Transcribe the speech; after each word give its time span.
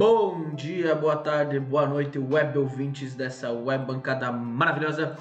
Bom 0.00 0.54
dia, 0.54 0.94
boa 0.94 1.14
tarde, 1.14 1.60
boa 1.60 1.86
noite, 1.86 2.18
web 2.18 2.58
ouvintes 2.58 3.14
dessa 3.14 3.52
web 3.52 3.84
bancada 3.84 4.32
maravilhosa. 4.32 5.14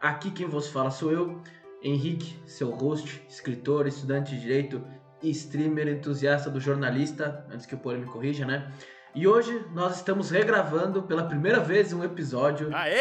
Aqui 0.00 0.30
quem 0.30 0.46
vos 0.46 0.68
fala 0.68 0.90
sou 0.90 1.12
eu, 1.12 1.42
Henrique, 1.82 2.38
seu 2.46 2.70
host, 2.70 3.22
escritor, 3.28 3.86
estudante 3.86 4.34
de 4.34 4.40
direito, 4.40 4.82
streamer, 5.22 5.86
entusiasta 5.86 6.48
do 6.48 6.58
jornalista, 6.58 7.46
antes 7.52 7.66
que 7.66 7.74
o 7.74 7.78
Poli 7.78 7.98
me 7.98 8.06
corrija, 8.06 8.46
né? 8.46 8.72
E 9.14 9.28
hoje 9.28 9.66
nós 9.74 9.96
estamos 9.96 10.30
regravando 10.30 11.02
pela 11.02 11.24
primeira 11.24 11.60
vez 11.60 11.92
um 11.92 12.02
episódio. 12.02 12.74
Aê! 12.74 12.94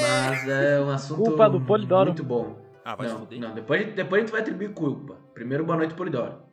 Mas 0.00 0.48
é 0.48 0.80
um 0.80 0.90
assunto 0.90 1.24
Culpa 1.24 1.50
do 1.50 1.60
Polidoro. 1.60 2.10
muito 2.10 2.22
bom. 2.22 2.56
Ah, 2.84 2.94
vai 2.94 3.08
se 3.08 3.14
não, 3.14 3.20
fuder. 3.22 3.40
não, 3.40 3.52
depois, 3.52 3.94
depois 3.96 4.20
a 4.20 4.24
gente 4.24 4.30
vai 4.30 4.42
atribuir 4.42 4.72
culpa. 4.74 5.16
Primeiro, 5.34 5.64
boa 5.64 5.76
noite, 5.76 5.94
Polidoro. 5.94 6.47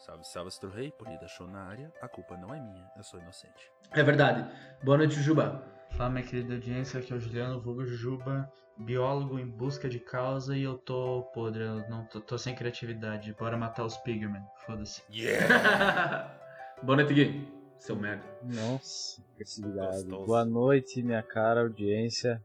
Salve, 0.00 0.24
salve, 0.26 0.48
Astro 0.48 0.70
Rei, 0.70 0.90
Polida 0.90 1.28
Show 1.28 1.46
na 1.46 1.64
área. 1.64 1.92
A 2.00 2.08
culpa 2.08 2.36
não 2.36 2.54
é 2.54 2.58
minha, 2.60 2.90
eu 2.96 3.02
sou 3.02 3.20
inocente. 3.20 3.70
É 3.92 4.02
verdade. 4.02 4.48
Boa 4.82 4.96
noite, 4.96 5.14
Juba. 5.20 5.62
Fala, 5.90 6.08
minha 6.10 6.24
querida 6.24 6.54
audiência, 6.54 7.00
aqui 7.00 7.12
é 7.12 7.16
o 7.16 7.20
Juliano 7.20 7.60
Vulgo 7.60 7.84
Jujuba, 7.84 8.50
biólogo 8.78 9.38
em 9.38 9.46
busca 9.46 9.88
de 9.88 9.98
causa 9.98 10.56
e 10.56 10.62
eu 10.62 10.78
tô 10.78 11.24
podre, 11.34 11.64
eu 11.64 11.88
não 11.90 12.04
tô, 12.06 12.20
tô 12.20 12.38
sem 12.38 12.54
criatividade. 12.54 13.34
Bora 13.34 13.56
matar 13.58 13.84
os 13.84 13.96
Pigmen, 13.98 14.42
foda-se. 14.64 15.02
Yeah! 15.12 16.34
boa 16.82 16.96
noite, 16.96 17.12
Gui. 17.12 17.60
Seu 17.78 17.96
merda. 17.96 18.24
Nossa. 18.42 19.22
Gostoso. 19.38 20.24
Boa 20.26 20.44
noite, 20.44 21.02
minha 21.02 21.22
cara 21.22 21.60
audiência. 21.62 22.42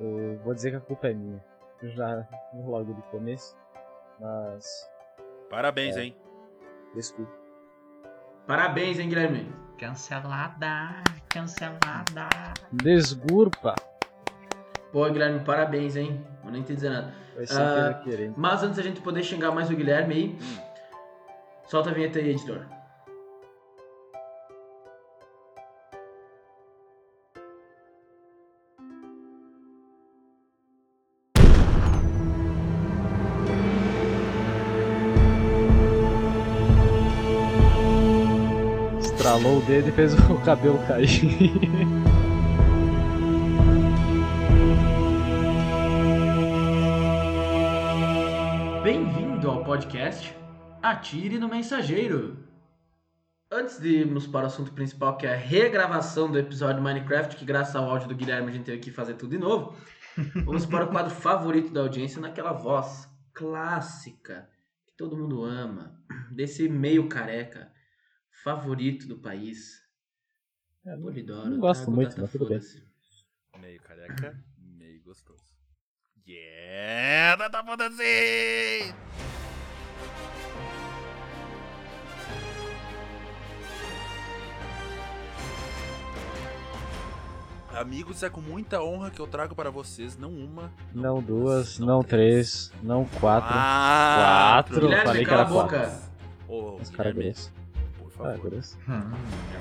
Eu 0.00 0.38
vou 0.44 0.54
dizer 0.54 0.70
que 0.70 0.76
a 0.76 0.80
culpa 0.80 1.08
é 1.08 1.14
minha. 1.14 1.44
Eu 1.82 1.90
já 1.90 2.26
logo 2.54 2.92
de 2.94 3.02
começo. 3.10 3.56
Mas. 4.18 4.64
Parabéns, 5.50 5.96
É. 5.96 6.04
hein? 6.04 6.16
Desculpa. 6.98 7.30
Parabéns, 8.44 8.98
hein, 8.98 9.08
Guilherme? 9.08 9.54
Cancelada, 9.78 11.00
cancelada. 11.28 12.28
Desculpa! 12.72 13.76
Pô, 14.90 15.08
Guilherme, 15.08 15.38
parabéns, 15.44 15.94
hein? 15.94 16.26
Vou 16.42 16.50
nem 16.50 16.60
te 16.64 16.74
dizer 16.74 16.90
nada. 16.90 17.14
Querendo. 18.02 18.34
Mas 18.36 18.64
antes 18.64 18.78
da 18.78 18.82
gente 18.82 19.00
poder 19.00 19.22
xingar 19.22 19.52
mais 19.52 19.70
o 19.70 19.76
Guilherme 19.76 20.12
aí, 20.12 20.38
solta 21.68 21.90
a 21.90 21.92
vinheta 21.92 22.18
aí, 22.18 22.30
editor. 22.30 22.66
Estralou 39.38 39.62
o 39.62 39.66
dedo 39.66 39.88
e 39.88 39.92
fez 39.92 40.14
o 40.14 40.34
cabelo 40.42 40.84
cair. 40.88 41.06
Bem-vindo 48.82 49.48
ao 49.48 49.62
podcast 49.62 50.36
Atire 50.82 51.38
no 51.38 51.48
Mensageiro. 51.48 52.36
Antes 53.48 53.78
de 53.78 53.88
irmos 53.98 54.26
para 54.26 54.42
o 54.42 54.46
assunto 54.46 54.72
principal, 54.72 55.16
que 55.16 55.24
é 55.24 55.34
a 55.34 55.36
regravação 55.36 56.28
do 56.28 56.36
episódio 56.36 56.82
Minecraft, 56.82 57.36
que 57.36 57.44
graças 57.44 57.76
ao 57.76 57.88
áudio 57.88 58.08
do 58.08 58.16
Guilherme 58.16 58.48
a 58.48 58.52
gente 58.52 58.64
teve 58.64 58.78
que 58.78 58.90
fazer 58.90 59.14
tudo 59.14 59.30
de 59.30 59.38
novo, 59.38 59.76
vamos 60.44 60.66
para 60.66 60.84
o 60.84 60.88
quadro 60.88 61.14
favorito 61.14 61.72
da 61.72 61.82
audiência, 61.82 62.20
naquela 62.20 62.52
voz 62.52 63.08
clássica 63.32 64.48
que 64.84 64.96
todo 64.96 65.16
mundo 65.16 65.44
ama, 65.44 65.96
desse 66.28 66.68
meio 66.68 67.08
careca 67.08 67.77
favorito 68.56 69.06
do 69.06 69.18
país. 69.18 69.82
É, 70.86 70.94
não- 70.96 71.02
Polidoro. 71.02 71.50
não 71.50 71.58
gosto 71.60 71.84
tá? 71.86 71.90
muito, 71.90 72.14
Tá, 72.14 72.22
mas 72.22 72.32
tudo 72.32 72.48
bem. 72.48 72.60
Meio 73.60 73.80
careca, 73.82 74.42
meio 74.58 75.02
gostoso. 75.02 75.42
Yeah! 76.26 77.48
Tá 77.50 77.64
foda-se! 77.64 78.94
Amigos, 87.74 88.22
é 88.22 88.30
com 88.30 88.40
muita 88.40 88.82
honra 88.82 89.10
que 89.10 89.20
eu 89.20 89.26
trago 89.26 89.54
para 89.54 89.70
vocês 89.70 90.16
não 90.16 90.30
uma, 90.30 90.72
Não 90.92 91.22
duas, 91.22 91.78
não 91.78 92.02
três, 92.02 92.72
não 92.82 93.04
quatro. 93.04 93.52
quatro. 93.52 93.60
Quatro. 93.60 94.80
Guilherme, 94.80 95.04
falei 95.06 95.24
que 95.24 95.30
era 95.30 95.44
boca. 95.44 95.78
quatro. 95.78 96.08
Ô, 96.48 96.78
caras 96.90 97.12
Guilherme, 97.12 97.22
grossos. 97.34 97.52
Por 98.18 98.26
Ah, 98.26 98.32
favor. 98.34 98.50
grosso. 98.50 98.78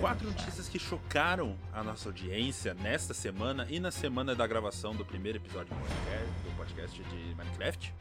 Quatro 0.01 0.27
notícias 0.27 0.67
que 0.67 0.77
chocaram 0.79 1.55
a 1.73 1.83
nossa 1.83 2.09
audiência 2.09 2.73
nesta 2.73 3.13
semana 3.13 3.65
e 3.69 3.79
na 3.79 3.91
semana 3.91 4.35
da 4.35 4.45
gravação 4.45 4.93
do 4.95 5.05
primeiro 5.05 5.37
episódio 5.37 5.73
do 5.73 5.79
podcast, 5.79 6.25
do 6.43 6.57
podcast 6.57 7.03
de 7.03 7.35
Minecraft. 7.35 7.93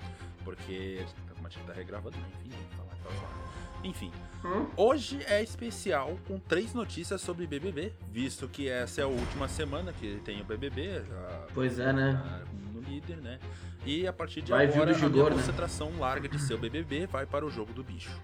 Porque 0.45 1.05
a 1.45 1.49
gente 1.49 1.65
tá 1.65 1.73
regravando, 1.73 2.17
né? 2.17 2.25
enfim, 2.45 2.51
tem 2.51 2.69
que 2.69 2.77
falar 2.77 2.93
aquelas 2.93 3.23
lá. 3.23 3.47
Enfim, 3.85 4.13
Hum? 4.45 4.67
hoje 4.77 5.23
é 5.27 5.43
especial 5.43 6.19
com 6.27 6.39
três 6.39 6.73
notícias 6.75 7.21
sobre 7.21 7.47
BBB, 7.47 7.93
visto 8.11 8.49
que 8.49 8.69
essa 8.69 9.01
é 9.01 9.05
a 9.05 9.07
última 9.07 9.47
semana 9.49 9.93
que 9.93 10.21
tem 10.25 10.41
o 10.41 10.45
BBB. 10.45 11.03
Já 11.05 11.47
Pois 11.55 11.79
é, 11.79 11.93
né? 11.93 12.43
no 12.73 12.81
líder, 12.81 13.17
né? 13.19 13.39
E 13.85 14.07
a 14.07 14.13
partir 14.13 14.43
de 14.43 14.51
Vai 14.51 14.67
agora 14.67 14.93
do 14.93 15.05
a 15.27 15.31
né? 15.31 15.37
concentração 15.37 15.93
larga 15.99 16.29
de 16.29 16.39
ser 16.41 16.55
o 16.55 16.59
BBB 16.59 17.07
vai 17.07 17.27
para 17.27 17.45
o 17.47 17.51
jogo 17.51 17.73
do 17.73 17.85
bicho. 17.85 18.21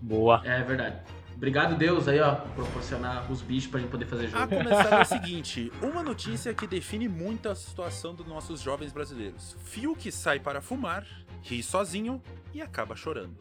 Boa. 0.00 0.40
É 0.44 0.62
verdade. 0.62 1.00
Obrigado, 1.36 1.76
Deus, 1.76 2.06
aí, 2.08 2.20
ó, 2.20 2.34
por 2.36 2.64
proporcionar 2.64 3.30
os 3.30 3.42
bichos 3.42 3.70
pra 3.70 3.80
gente 3.80 3.90
poder 3.90 4.06
fazer 4.06 4.26
A 4.26 4.28
jogo. 4.28 4.48
começar 4.56 4.98
é 4.98 5.02
o 5.02 5.04
seguinte: 5.04 5.72
uma 5.82 6.02
notícia 6.02 6.54
que 6.54 6.66
define 6.66 7.08
muito 7.08 7.48
a 7.48 7.54
situação 7.54 8.14
dos 8.14 8.26
nossos 8.26 8.60
jovens 8.60 8.92
brasileiros. 8.92 9.56
Fiuk 9.64 10.10
sai 10.12 10.38
para 10.40 10.60
fumar, 10.62 11.04
ri 11.42 11.62
sozinho 11.62 12.22
e 12.54 12.62
acaba 12.62 12.94
chorando. 12.96 13.34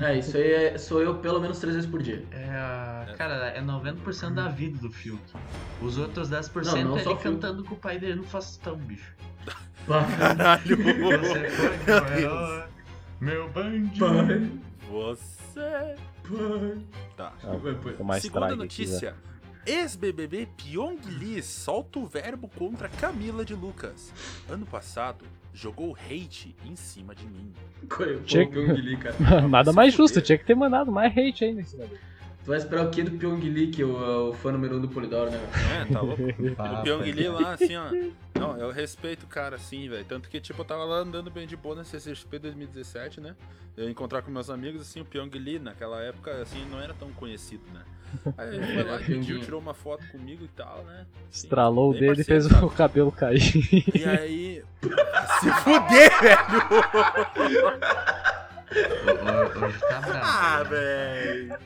É, 0.00 0.18
isso 0.18 0.36
aí 0.36 0.50
é- 0.52 0.78
sou 0.78 1.02
eu 1.02 1.16
pelo 1.16 1.40
menos 1.40 1.58
três 1.58 1.74
vezes 1.74 1.90
por 1.90 2.02
dia. 2.02 2.22
É, 2.30 2.44
a- 2.50 3.14
cara, 3.16 3.48
é 3.48 3.60
90% 3.60 4.34
da 4.34 4.48
vida 4.48 4.78
do 4.78 4.90
Fiuk. 4.90 5.20
Os 5.82 5.98
outros 5.98 6.28
10% 6.30 6.82
Não, 6.84 6.90
não 6.90 6.98
é 6.98 7.02
só 7.02 7.10
ele 7.12 7.20
cantando 7.20 7.64
com 7.64 7.74
o 7.74 7.78
pai 7.78 7.98
dele 7.98 8.14
no 8.14 8.24
Faustão, 8.24 8.76
bicho. 8.76 9.12
Caralho! 9.86 10.76
Você 11.20 11.50
foi 11.50 12.20
meu 12.20 12.64
meu 13.20 13.48
bandido. 13.50 14.60
Você. 14.90 15.94
Pai. 16.28 16.78
Tá. 17.16 17.32
Ah, 17.44 17.56
Vai, 17.56 17.74
pô. 17.74 17.88
ficou 17.90 18.06
mais 18.06 18.22
Segunda 18.22 18.56
notícia. 18.56 19.14
Ex-BBB 19.66 20.48
Pyong 20.56 20.98
Lee 21.18 21.42
solta 21.42 21.98
o 21.98 22.06
verbo 22.06 22.48
contra 22.56 22.88
Camila 22.88 23.44
de 23.44 23.52
Lucas. 23.54 24.12
Ano 24.48 24.64
passado, 24.64 25.24
jogou 25.52 25.96
hate 25.96 26.54
em 26.64 26.76
cima 26.76 27.14
de 27.16 27.26
mim. 27.26 27.52
Pô, 27.88 28.04
Tinha- 28.24 28.46
Pyong 28.48 28.72
Lee, 28.74 28.96
cara. 28.96 29.16
Nada 29.48 29.72
mais 29.72 29.92
justo, 29.92 30.20
tinha 30.22 30.38
que 30.38 30.44
ter 30.44 30.54
mandado 30.54 30.92
mais 30.92 31.12
hate 31.16 31.44
ainda. 31.44 31.62
esse 31.62 31.76
negócio. 31.76 31.98
Tu 32.46 32.50
vai 32.50 32.58
esperar 32.58 32.86
o 32.86 32.90
que 32.90 33.02
do 33.02 33.10
Pyong 33.18 33.40
Lee, 33.40 33.66
que 33.72 33.82
é 33.82 33.84
o, 33.84 34.28
o 34.30 34.32
fã 34.34 34.52
número 34.52 34.76
um 34.76 34.80
do 34.80 34.88
Polidoro, 34.88 35.32
né? 35.32 35.40
É, 35.80 35.92
tá 35.92 36.00
louco? 36.00 36.22
Ah, 36.56 36.78
O 36.78 36.82
Pyong 36.84 37.02
Lee 37.10 37.28
lá, 37.28 37.54
assim, 37.54 37.74
ó. 37.74 37.90
Não, 38.38 38.56
eu 38.56 38.70
respeito 38.70 39.24
o 39.24 39.26
cara, 39.26 39.56
assim, 39.56 39.88
velho. 39.88 40.04
Tanto 40.04 40.28
que, 40.28 40.40
tipo, 40.40 40.60
eu 40.60 40.64
tava 40.64 40.84
lá 40.84 40.98
andando 40.98 41.28
bem 41.28 41.44
de 41.44 41.56
boa 41.56 41.74
na 41.74 41.82
CCXP 41.82 42.38
2017, 42.38 43.20
né? 43.20 43.34
Eu 43.76 43.86
ia 43.86 43.90
encontrar 43.90 44.22
com 44.22 44.30
meus 44.30 44.48
amigos, 44.48 44.80
assim, 44.80 45.00
o 45.00 45.04
Pyong 45.04 45.28
Lee, 45.36 45.58
naquela 45.58 46.00
época, 46.00 46.30
assim, 46.40 46.64
não 46.70 46.80
era 46.80 46.94
tão 46.94 47.10
conhecido, 47.14 47.64
né? 47.74 47.82
Aí 48.38 48.54
ele 48.54 48.74
foi 48.74 48.82
lá, 48.88 48.94
É, 48.94 48.98
pediu, 48.98 49.40
tirou 49.40 49.60
uma 49.60 49.74
foto 49.74 50.06
comigo 50.12 50.44
e 50.44 50.48
tal, 50.48 50.84
né? 50.84 51.04
Assim, 51.28 51.46
Estralou 51.46 51.90
o 51.90 51.94
dedo 51.98 52.20
e 52.20 52.24
fez 52.24 52.44
sabe? 52.44 52.64
o 52.64 52.70
cabelo 52.70 53.10
cair. 53.10 53.42
E 53.92 54.04
aí. 54.04 54.62
Se 55.40 55.50
fuder, 55.64 56.10
velho! 56.22 56.38
Ho- 58.82 59.64
Hoje 59.66 59.78
tá 59.80 60.00
bravo. 60.00 60.20
Ah, 60.24 60.62
velho! 60.64 61.58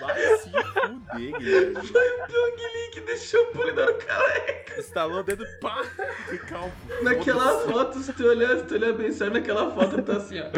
Vai 0.00 0.36
se 0.38 0.50
fuder, 0.50 1.38
Guilherme. 1.38 1.86
Foi 1.86 2.10
o 2.10 2.26
Pyong 2.26 2.56
Lee 2.56 2.90
que 2.92 3.00
deixou 3.00 3.42
o 3.42 3.46
Polidoro 3.52 3.94
careca. 3.98 4.80
Estalou 4.80 5.20
o 5.20 5.22
dedo, 5.22 5.44
pá! 5.60 5.82
Que 6.28 6.38
calmo. 6.38 6.72
Naquela 7.02 7.60
foto, 7.60 7.98
se 8.00 8.12
tu 8.12 8.24
olhar, 8.26 8.56
se 8.58 8.64
tu 8.64 8.74
olhar 8.74 8.92
bem 8.92 9.10
sério, 9.12 9.32
naquela 9.34 9.70
foto 9.74 10.02
tá 10.02 10.16
assim, 10.18 10.38
ó. 10.40 10.50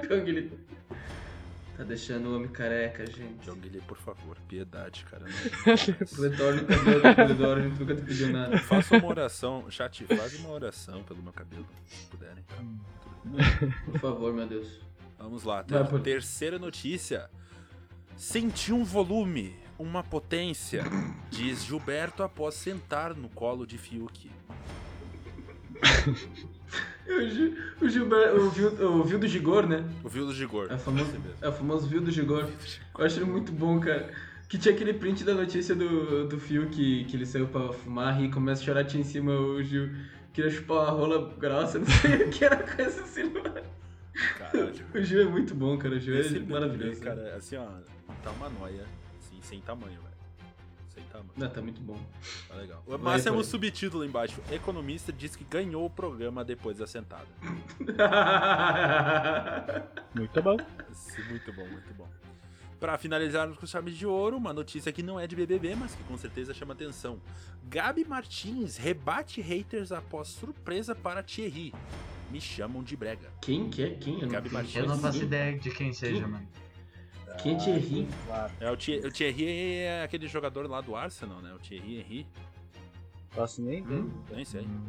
Pyong 0.00 0.24
Lee. 0.30 0.52
Tá 1.76 1.82
deixando 1.82 2.28
o 2.30 2.36
homem 2.36 2.48
careca, 2.48 3.04
gente. 3.04 3.44
Pyong 3.44 3.60
Lee, 3.70 3.80
por 3.82 3.98
favor, 3.98 4.36
piedade, 4.48 5.04
cara. 5.10 5.24
Não... 5.26 5.74
Retorne 6.30 6.60
o 6.62 6.66
cabelo 6.66 7.00
do 7.02 7.14
Polidoro, 7.14 7.60
a 7.60 7.62
gente 7.64 7.80
nunca 7.80 7.94
te 7.96 8.02
pediu 8.02 8.28
nada. 8.28 8.58
Faça 8.58 8.96
uma 8.96 9.08
oração, 9.08 9.70
chat, 9.70 10.04
faz 10.06 10.34
uma 10.38 10.50
oração 10.50 11.02
pelo 11.02 11.22
meu 11.22 11.32
cabelo, 11.32 11.66
se 11.86 12.06
puderem, 12.06 12.42
tá? 12.44 12.56
Por 13.86 13.98
favor, 14.00 14.32
meu 14.32 14.46
Deus. 14.46 14.80
Vamos 15.18 15.44
lá, 15.44 15.62
ter- 15.62 15.86
pô. 15.86 15.98
terceira 15.98 16.58
notícia. 16.58 17.28
Senti 18.16 18.72
um 18.72 18.84
volume, 18.84 19.54
uma 19.78 20.02
potência, 20.02 20.84
diz 21.30 21.64
Gilberto 21.64 22.22
após 22.22 22.54
sentar 22.54 23.14
no 23.14 23.28
colo 23.28 23.66
de 23.66 23.78
Fiuk. 23.78 24.30
O, 27.06 27.28
Gil, 27.28 27.54
o 27.82 27.88
Gilberto, 27.88 28.36
o 28.36 28.50
Vil, 28.50 28.68
o 28.90 29.04
Vil 29.04 29.18
do 29.18 29.28
Gigor, 29.28 29.66
né? 29.66 29.84
O 30.02 30.08
Vil 30.08 30.26
do 30.26 30.32
Gigor. 30.32 30.68
É 30.70 30.74
o 30.74 30.78
famoso, 30.78 31.12
é 31.42 31.48
o 31.48 31.52
famoso 31.52 31.86
Vil 31.86 32.00
do 32.00 32.10
Gigor. 32.10 32.48
Eu 32.98 33.04
acho 33.04 33.18
ele 33.18 33.26
muito 33.30 33.52
bom, 33.52 33.78
cara. 33.78 34.10
Que 34.48 34.56
tinha 34.58 34.74
aquele 34.74 34.94
print 34.94 35.22
da 35.22 35.34
notícia 35.34 35.74
do, 35.74 36.26
do 36.26 36.40
Fio 36.40 36.68
que, 36.70 37.04
que 37.04 37.14
ele 37.16 37.26
saiu 37.26 37.46
pra 37.46 37.72
fumar 37.74 38.20
e 38.22 38.30
começa 38.30 38.62
a 38.62 38.64
chorar 38.64 38.94
em 38.96 39.04
cima 39.04 39.32
o 39.32 39.62
Gil. 39.62 39.90
Queria 40.34 40.50
chupar 40.50 40.76
uma 40.78 40.90
rola 40.90 41.32
grossa, 41.38 41.78
não 41.80 41.86
sei 41.86 42.24
o 42.24 42.30
que 42.30 42.44
era 42.44 42.56
coisa 42.56 43.02
assim. 43.02 43.32
Caralho. 44.38 44.74
O 44.94 45.00
Gil 45.02 45.22
é 45.22 45.24
muito 45.24 45.54
bom, 45.54 45.78
cara. 45.78 45.94
O 45.94 45.98
Gil 45.98 46.18
Esse 46.18 46.36
é 46.36 46.40
maravilhoso. 46.40 47.00
cara, 47.00 47.34
assim, 47.36 47.56
ó, 47.56 47.66
tá 48.22 48.30
uma 48.32 48.48
noia, 48.50 48.84
assim, 49.18 49.40
sem 49.42 49.60
tamanho, 49.60 50.00
velho. 50.02 50.14
Sem 50.88 51.02
tamanho. 51.04 51.30
Não, 51.36 51.48
tá 51.48 51.60
muito 51.62 51.80
bom. 51.80 51.98
Tá 52.48 52.54
legal. 52.56 52.82
Mas 53.00 53.24
temos 53.24 53.38
vai. 53.38 53.46
um 53.46 53.50
subtítulo 53.50 54.04
embaixo. 54.04 54.40
Economista 54.50 55.12
diz 55.12 55.34
que 55.34 55.44
ganhou 55.44 55.86
o 55.86 55.90
programa 55.90 56.44
depois 56.44 56.78
da 56.78 56.86
sentada. 56.86 57.26
Muito 60.14 60.42
bom. 60.42 60.56
Esse- 60.90 61.22
Muito 61.22 61.52
bom, 61.52 61.66
muito 61.68 61.94
bom. 61.94 62.08
Pra 62.84 62.98
finalizarmos 62.98 63.56
com 63.56 63.64
chaves 63.66 63.96
de 63.96 64.06
ouro, 64.06 64.36
uma 64.36 64.52
notícia 64.52 64.92
que 64.92 65.02
não 65.02 65.18
é 65.18 65.26
de 65.26 65.34
BBB, 65.34 65.74
mas 65.74 65.94
que 65.94 66.02
com 66.04 66.18
certeza 66.18 66.52
chama 66.52 66.74
atenção. 66.74 67.18
Gabi 67.66 68.04
Martins 68.04 68.76
rebate 68.76 69.40
haters 69.40 69.90
após 69.90 70.28
surpresa 70.28 70.94
para 70.94 71.22
Thierry. 71.22 71.72
Me 72.30 72.38
chamam 72.42 72.82
de 72.82 72.94
brega. 72.94 73.30
Quem 73.40 73.70
que 73.70 73.82
é? 73.84 73.90
Quem? 73.94 74.16
Eu 74.16 74.26
não, 74.26 74.28
Gabi 74.28 74.50
quem 74.50 74.58
Martins. 74.58 74.76
Eu 74.76 74.86
não 74.86 74.98
faço 74.98 75.22
ideia 75.22 75.58
de 75.58 75.70
quem 75.70 75.94
seja, 75.94 76.28
mano. 76.28 76.46
Quem 77.42 77.56
te 77.56 77.70
ri? 77.70 78.06
Claro. 78.26 78.52
É, 78.60 78.70
o, 78.70 78.76
Thie- 78.76 78.98
o 78.98 79.10
Thierry 79.10 79.76
é 79.78 80.02
aquele 80.04 80.28
jogador 80.28 80.68
lá 80.68 80.82
do 80.82 80.94
Arsenal, 80.94 81.40
né? 81.40 81.54
O 81.54 81.58
Thierry 81.58 82.00
Henry. 82.00 82.26
Posso 83.34 83.62
nem 83.62 83.82
ver. 83.82 83.94
Hum? 83.94 84.10
Nem 84.30 84.44
sei. 84.44 84.60
Hum, 84.60 84.84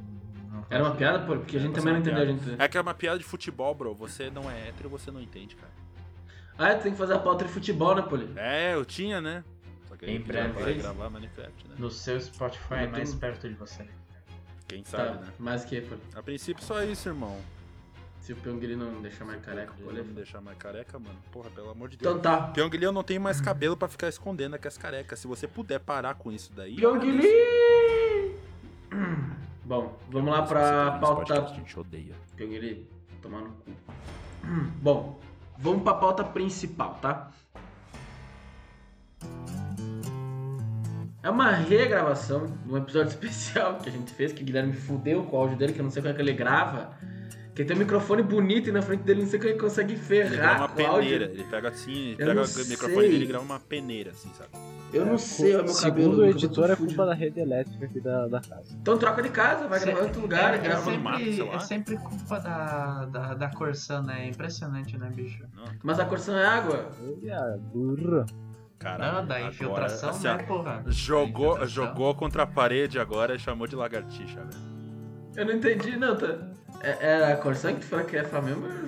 não 0.52 0.66
Era 0.70 0.84
uma 0.84 0.90
faço 0.90 0.98
piada, 0.98 1.20
pô? 1.26 1.38
Porque 1.38 1.56
a 1.56 1.60
gente 1.62 1.72
É, 1.72 1.76
também 1.76 1.94
não 1.94 2.02
uma 2.02 2.10
entendeu. 2.10 2.28
Gente... 2.50 2.62
É 2.62 2.68
que 2.68 2.78
é 2.78 2.82
uma 2.82 2.94
piada 2.94 3.18
de 3.20 3.24
futebol, 3.24 3.74
bro. 3.74 3.96
Você 3.96 4.30
não 4.30 4.52
é 4.52 4.68
hétero, 4.68 4.90
você 4.90 5.10
não 5.12 5.22
entende, 5.22 5.56
cara. 5.56 5.72
Ah, 6.58 6.74
tu 6.76 6.84
tem 6.84 6.92
que 6.94 6.98
fazer 6.98 7.14
a 7.14 7.20
pauta 7.20 7.44
de 7.46 7.52
futebol, 7.52 7.96
né, 7.96 8.02
Poli? 8.02 8.30
É, 8.38 8.74
eu 8.74 8.86
tinha, 8.86 9.20
né? 9.20 9.44
Só 9.88 9.96
que 9.98 10.06
Em 10.10 10.20
breve. 10.22 10.62
vai 10.64 10.74
gravar 10.76 11.10
Minecraft, 11.10 11.68
né? 11.68 11.76
No 11.78 11.90
seu 11.92 12.20
Spotify 12.20 12.86
tô- 12.86 12.92
mais 12.92 13.14
perto 13.14 13.48
de 13.50 13.56
você. 13.56 13.86
Quem 14.68 14.84
sabe, 14.84 15.18
Tá, 15.18 15.26
né? 15.26 15.34
mais 15.38 15.66
que, 15.66 15.82
Poli? 15.82 16.02
A 16.16 16.24
princípio 16.24 16.64
só 16.64 16.82
isso, 16.84 17.10
irmão. 17.10 17.38
Se 18.22 18.34
o 18.34 18.36
Pyongyi 18.38 18.76
não 18.76 19.02
deixar 19.04 19.24
mais 19.26 19.40
careca, 19.42 19.72
Ele 19.78 19.84
Poli. 19.84 19.98
não 20.00 20.06
me 20.06 20.14
deixar 20.14 20.42
mais 20.42 20.58
careca, 20.58 20.98
mano. 20.98 21.20
Porra, 21.32 21.50
pelo 21.52 21.70
amor 21.70 21.90
de 21.90 21.98
Deus. 21.98 22.16
Então 22.18 22.22
tá. 22.22 22.48
Pyongyi, 22.48 22.82
eu 22.82 22.92
não 22.92 23.04
tenho 23.04 23.22
mais 23.22 23.40
cabelo 23.40 23.78
pra 23.78 23.88
ficar 23.88 24.08
escondendo 24.10 24.56
aqui 24.56 24.68
as 24.68 24.78
carecas. 24.78 25.20
Se 25.20 25.28
você 25.28 25.48
puder 25.48 25.80
parar 25.80 26.16
com 26.16 26.32
isso 26.32 26.52
daí. 26.54 26.76
Pyongyi! 26.76 27.22
Bom, 29.64 29.98
vamos 30.10 30.32
lá 30.32 30.42
pra 30.44 30.92
pauta. 31.00 31.44
A 31.44 31.48
gente 31.54 31.80
odeia. 31.80 32.16
Pyongyi, 32.36 32.88
tomar 33.22 33.42
no 33.42 33.50
cu. 33.52 33.72
Bom, 34.82 35.20
vamos 35.58 35.84
pra 35.84 35.94
pauta 35.94 36.24
principal, 36.24 36.98
tá? 37.02 37.32
É 41.24 41.30
uma 41.30 41.50
regravação 41.52 42.46
de 42.46 42.72
um 42.72 42.78
episódio 42.78 43.10
especial 43.10 43.80
que 43.80 43.90
a 43.90 43.92
gente 43.92 44.14
fez, 44.14 44.32
que 44.32 44.44
o 44.44 44.46
Guilherme 44.46 44.74
fudeu 44.74 45.24
com 45.24 45.38
o 45.38 45.40
áudio 45.40 45.58
dele, 45.58 45.74
que 45.74 45.80
eu 45.80 45.84
não 45.84 45.90
sei 45.90 46.02
como 46.02 46.14
é 46.14 46.16
que 46.16 46.22
ele 46.22 46.34
grava. 46.34 46.92
Que 47.56 47.64
tem 47.64 47.76
um 47.76 47.80
microfone 47.80 48.22
bonito 48.22 48.70
e 48.70 48.72
na 48.72 48.82
frente 48.82 49.04
dele 49.04 49.22
não 49.22 49.30
sei 49.30 49.40
como 49.40 49.52
ele 49.52 49.60
consegue 49.60 49.94
Ele 49.94 50.02
ferrar 50.02 50.32
grava 50.32 50.60
uma 50.60 50.68
com 50.68 50.76
peneira. 50.76 51.26
Ele 51.26 51.44
pega 51.46 51.70
assim, 51.70 52.10
ele 52.20 52.22
Eu 52.22 52.28
pega 52.28 52.42
o 52.42 52.68
microfone 52.68 53.08
dele 53.08 53.24
e 53.24 53.28
grava 53.28 53.46
uma 53.46 53.60
peneira, 53.60 54.12
assim, 54.12 54.30
sabe? 54.38 54.50
Eu 54.94 55.06
não 55.06 55.18
sei, 55.18 55.54
é 55.54 55.60
o 55.62 55.64
meu 55.66 55.74
cabelo. 55.74 55.98
Segundo 55.98 56.14
o 56.14 56.18
meu 56.18 56.30
editor, 56.30 56.68
cabelo 56.70 56.74
é 56.74 56.88
culpa 56.88 57.06
da 57.06 57.14
rede 57.14 57.40
elétrica 57.40 57.86
aqui 57.86 58.00
da, 58.00 58.28
da 58.28 58.40
casa. 58.40 58.78
Então 58.82 58.98
troca 58.98 59.22
de 59.22 59.30
casa, 59.30 59.68
vai 59.68 59.80
gravar 59.80 60.00
em 60.00 60.04
outro 60.04 60.22
lugar, 60.22 60.54
é, 60.54 60.58
é, 60.58 60.60
grava 60.60 60.92
no 60.92 61.00
mato, 61.00 61.18
sei 61.18 61.34
sempre, 61.34 61.50
lá. 61.50 61.56
é 61.56 61.60
sempre 61.60 61.98
culpa 61.98 62.40
da, 62.40 63.06
da, 63.06 63.34
da 63.34 63.50
Corsan, 63.50 64.04
né? 64.04 64.26
É 64.26 64.30
impressionante, 64.30 64.98
né, 64.98 65.10
bicho? 65.14 65.44
Não, 65.56 65.66
Mas 65.84 66.00
a 66.00 66.06
corção 66.06 66.38
é 66.38 66.46
água. 66.46 66.90
Olha, 67.02 67.60
burro. 67.74 68.26
cara. 68.80 69.14
Não, 69.14 69.26
da 69.28 69.36
agora, 69.36 69.50
infiltração, 69.52 70.10
assim, 70.12 70.24
né, 70.28 70.44
porra? 70.44 70.84
Jogou, 70.88 71.48
infiltração. 71.56 71.68
jogou 71.88 72.16
contra 72.16 72.44
a 72.44 72.48
parede 72.48 72.98
agora 73.00 73.36
e 73.36 73.40
chamou 73.40 73.68
de 73.68 73.76
lagartixa, 73.76 74.40
velho. 74.42 74.76
Eu 75.36 75.46
não 75.46 75.54
entendi, 75.54 75.98
não, 75.98 76.16
tá? 76.16 76.38
É, 76.82 77.08
é 77.20 77.34
a 77.34 77.38
corção 77.38 77.74
que 77.74 77.82
tu 77.82 77.86
fala 77.88 78.04
que 78.04 78.16
é 78.16 78.24
já- 78.24 78.40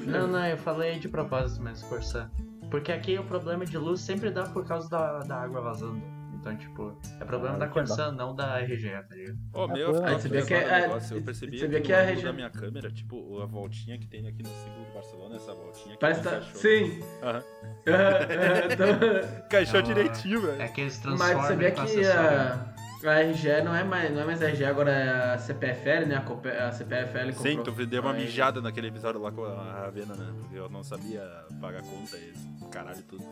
Não, 0.06 0.28
não, 0.28 0.46
eu 0.46 0.58
falei 0.58 1.00
de 1.00 1.10
propósito 1.10 1.62
mesmo, 1.62 1.88
Corsan. 1.90 2.30
Porque 2.69 2.92
aqui 2.92 3.18
o 3.18 3.24
problema 3.24 3.66
de 3.66 3.78
luz 3.78 4.02
sempre 4.02 4.30
dá 4.30 4.44
por 4.44 4.66
causa 4.66 4.90
da, 4.90 5.19
da 5.19 5.42
água 5.42 5.62
vazando. 5.62 6.02
Então, 6.40 6.56
tipo, 6.56 6.96
é 7.19 7.25
problema 7.25 7.56
Ah, 7.56 7.60
da 7.60 7.68
que 7.68 7.74
Corsan, 7.74 8.12
não 8.12 8.36
da 8.36 8.60
RGE, 8.60 8.90
tá 9.10 9.16
ligado? 9.16 9.38
Ô, 9.54 9.64
É, 9.66 9.68
meu, 9.74 9.92
pô, 9.92 9.92
eu 9.92 9.94
ficava 9.96 10.08
aí 10.08 10.22
você 10.22 10.30
vê 10.30 10.36
pensando 10.38 10.48
que 10.48 10.54
é- 10.54 10.75
no 10.81 10.88
negócio, 10.88 11.14
eu 11.16 11.19
é- 11.19 11.24
percebi 11.24 11.60
você 11.60 11.68
vê 11.68 11.78
aqui 11.78 11.86
que 11.88 11.92
no 11.92 11.98
é 11.98 12.12
a 12.14 12.22
da 12.22 12.34
minha 12.34 12.50
câmera, 12.50 12.92
tipo, 12.92 13.42
a 13.42 13.46
voltinha 13.48 13.98
que 13.98 14.08
tem 14.08 14.28
aqui 14.28 14.44
no 14.44 14.50
símbolo 14.50 14.86
do 14.86 14.94
Barcelona, 14.94 15.36
essa 15.36 15.54
voltinha 15.54 15.96
que 15.96 16.00
Parece 16.00 16.22
que 16.22 16.30
tá. 16.30 16.42
Sim. 16.54 17.04
Aham. 17.24 17.44
É, 17.86 17.92
é, 17.92 18.74
então- 18.74 18.88
Encaixou 19.48 19.80
Ah, 19.80 19.84
direitinho, 19.84 20.42
velho. 20.42 20.62
É 20.62 20.68
que 20.68 20.81
eles 20.81 21.02
Mas 21.04 21.18
transformam 21.18 21.42
você 21.48 21.56
vê 21.56 21.72
que 21.72 22.06
a, 22.06 23.10
a 23.10 23.19
RGE 23.24 23.62
não 23.64 23.75
é 23.75 23.84
mais, 23.84 24.12
não 24.14 24.22
é 24.22 24.25
mais 24.25 24.42
a 24.42 24.48
RGE, 24.48 24.64
agora 24.66 24.92
é 24.92 25.34
a 25.34 25.38
CPFL, 25.40 26.06
né? 26.06 26.16
A, 26.18 26.22
Cope- 26.22 26.50
a 26.50 26.72
CPFL 26.72 27.31
Sim, 27.34 27.58
comprou. 27.58 27.75
tu 27.75 27.86
deu 27.88 28.02
uma 28.04 28.14
mijada 28.14 28.62
naquele 28.62 28.88
episódio 28.88 29.19
lá 29.19 29.31
com 29.31 29.44
a 29.44 29.81
Ravena, 29.81 30.14
né? 30.16 30.34
Porque 30.40 30.56
eu 30.56 30.69
não 30.69 30.84
sabia 30.84 31.22
pagar 31.60 31.81
conta 31.81 32.16
e 32.16 32.30
esse 32.30 32.56
caralho 32.72 33.02
tudo. 33.04 33.24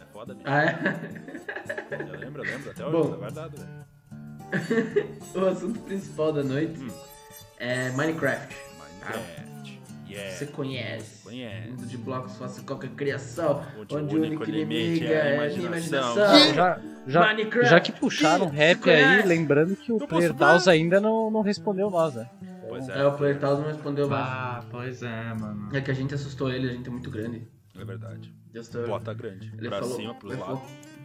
É 0.00 0.04
foda, 0.12 0.34
bicho. 0.34 0.46
Ah, 0.48 0.64
é? 0.64 0.78
Eu 2.12 2.18
lembro, 2.18 2.42
eu 2.44 2.50
lembro. 2.50 2.70
Até 2.70 2.84
hoje, 2.86 2.92
Bom. 2.96 3.10
tá 3.10 3.16
guardado, 3.16 3.56
velho. 3.56 3.88
o 5.34 5.46
assunto 5.46 5.78
principal 5.80 6.32
da 6.32 6.42
noite 6.42 6.80
Hum. 6.80 6.88
é 7.58 7.90
Minecraft. 7.90 8.56
Minecraft. 8.78 9.48
Yeah. 10.08 10.30
Você 10.36 10.46
conhece. 10.46 11.22
Conhece. 11.22 11.68
Mundo 11.68 11.86
de 11.86 11.98
blocos 11.98 12.34
fácil 12.38 12.64
qualquer 12.64 12.88
criação, 12.92 13.62
Onde 13.78 13.94
onde 13.94 14.16
o 14.16 14.18
único 14.22 14.42
único 14.44 14.50
inimigo 14.50 15.04
é 15.04 15.08
a 15.08 15.10
é 15.24 15.32
a 15.32 15.34
imaginação. 15.34 16.12
imaginação. 16.14 16.54
Já, 16.54 16.80
já, 17.06 17.20
Minecraft. 17.26 17.68
já 17.70 17.80
que 17.80 17.92
puxaram 17.92 18.48
rap 18.48 18.88
aí, 18.88 19.22
lembrando 19.26 19.76
que 19.76 19.92
o 19.92 19.98
Player? 19.98 20.32
Downs 20.32 20.66
ainda 20.66 20.98
não, 20.98 21.30
não 21.30 21.42
respondeu 21.42 21.90
nós, 21.90 22.14
né? 22.14 22.26
Pois 22.66 22.88
É, 22.88 23.00
é, 23.00 23.06
o 23.06 23.12
Player 23.18 23.38
Taos 23.38 23.58
não 23.60 23.66
respondeu 23.66 24.08
mais. 24.08 24.24
Ah, 24.26 24.64
pois 24.70 25.02
é, 25.02 25.34
mano. 25.34 25.68
É 25.76 25.80
que 25.82 25.90
a 25.90 25.94
gente 25.94 26.14
assustou 26.14 26.50
ele, 26.50 26.70
a 26.70 26.72
gente 26.72 26.88
é 26.88 26.90
muito 26.90 27.10
grande. 27.10 27.46
É 27.80 27.84
verdade. 27.84 28.34
Assustou 28.54 28.80
ele. 28.82 28.90
Bota 28.90 29.14
grande. 29.14 29.52
Ele 29.58 29.68
pra 29.68 29.78
falou, 29.80 29.96
cima, 29.96 30.14
pros 30.14 30.32
ele 30.32 30.40
lados. 30.40 30.58
falou 30.60 30.98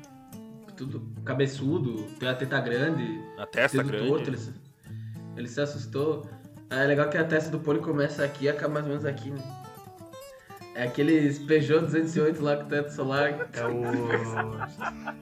tudo 0.75 1.13
cabeçudo, 1.23 2.03
tem 2.19 2.27
a 2.27 2.33
teta 2.33 2.59
grande, 2.59 3.21
A 3.37 3.45
testa 3.45 3.83
grande. 3.83 4.07
torto, 4.07 4.29
ele 4.29 4.37
se, 4.37 4.51
ele 5.37 5.47
se 5.47 5.61
assustou. 5.61 6.27
É 6.69 6.83
legal 6.85 7.09
que 7.09 7.17
a 7.17 7.23
testa 7.23 7.51
do 7.51 7.59
Poli 7.59 7.79
começa 7.79 8.23
aqui 8.25 8.45
e 8.45 8.49
acaba 8.49 8.73
mais 8.73 8.85
ou 8.85 8.89
menos 8.89 9.05
aqui, 9.05 9.29
né? 9.29 9.62
É 10.75 10.83
aqueles 10.85 11.37
Peugeot 11.37 11.81
208 11.85 12.41
lá 12.43 12.57
com 12.57 12.65
teto 12.65 12.89
solar. 12.89 13.47
É 13.53 13.65
o. 13.65 13.83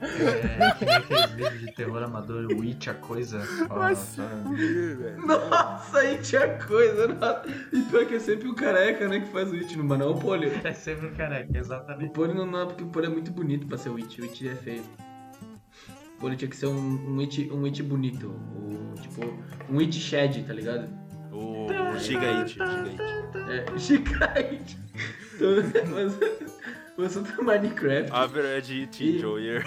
É, 0.02 0.70
que 0.78 0.84
nem 0.84 0.96
aqueles 0.96 1.30
vídeos 1.32 1.60
de 1.60 1.74
terror 1.74 2.02
amador, 2.02 2.46
o 2.46 2.62
It, 2.62 2.88
a 2.88 2.94
coisa. 2.94 3.38
Vai 3.68 3.94
tá-. 3.94 5.26
Nossa, 5.26 5.98
aí 5.98 6.18
tinha 6.18 6.58
coisa, 6.58 7.08
nossa. 7.08 7.42
E 7.70 7.82
pior 7.82 8.06
que 8.06 8.14
é 8.14 8.18
sempre 8.18 8.48
o 8.48 8.54
careca, 8.54 9.06
né, 9.08 9.20
que 9.20 9.28
faz 9.28 9.50
o 9.50 9.54
It, 9.54 9.76
mas 9.76 9.98
não 9.98 10.12
o 10.12 10.18
Poli. 10.18 10.50
É 10.64 10.72
sempre 10.72 11.10
careca, 11.10 11.52
O 11.52 11.56
exatamente. 11.56 12.12
Poli 12.12 12.32
não, 12.32 12.46
não 12.46 12.62
é 12.62 12.66
porque 12.66 12.84
o 12.84 12.88
Poli 12.88 13.06
é 13.06 13.10
muito 13.10 13.30
bonito 13.30 13.66
pra 13.66 13.76
ser 13.76 13.90
o 13.90 13.96
It, 13.96 14.20
o 14.20 14.24
It 14.24 14.48
é 14.48 14.54
feio. 14.54 14.82
O 16.16 16.20
Poli 16.20 16.36
tinha 16.36 16.48
que 16.48 16.56
ser 16.56 16.66
um, 16.66 17.14
um, 17.14 17.20
it, 17.20 17.50
um 17.52 17.64
it 17.64 17.82
bonito, 17.82 18.28
o, 18.28 18.94
tipo, 19.00 19.20
um 19.68 19.80
It 19.80 19.98
Shed, 19.98 20.44
tá 20.44 20.54
ligado? 20.54 20.88
O, 21.30 21.66
o 21.66 21.98
Giga 21.98 22.40
It, 22.40 22.56
Giga 23.76 24.32
It. 24.36 24.78
É. 24.82 24.82
Então, 25.02 25.14
mas 25.14 25.21
o 26.98 27.02
assunto 27.02 27.32
é 27.40 27.42
Minecraft. 27.44 28.10
Average 28.12 28.88
E- 29.00 29.16
Enjoyer. 29.16 29.64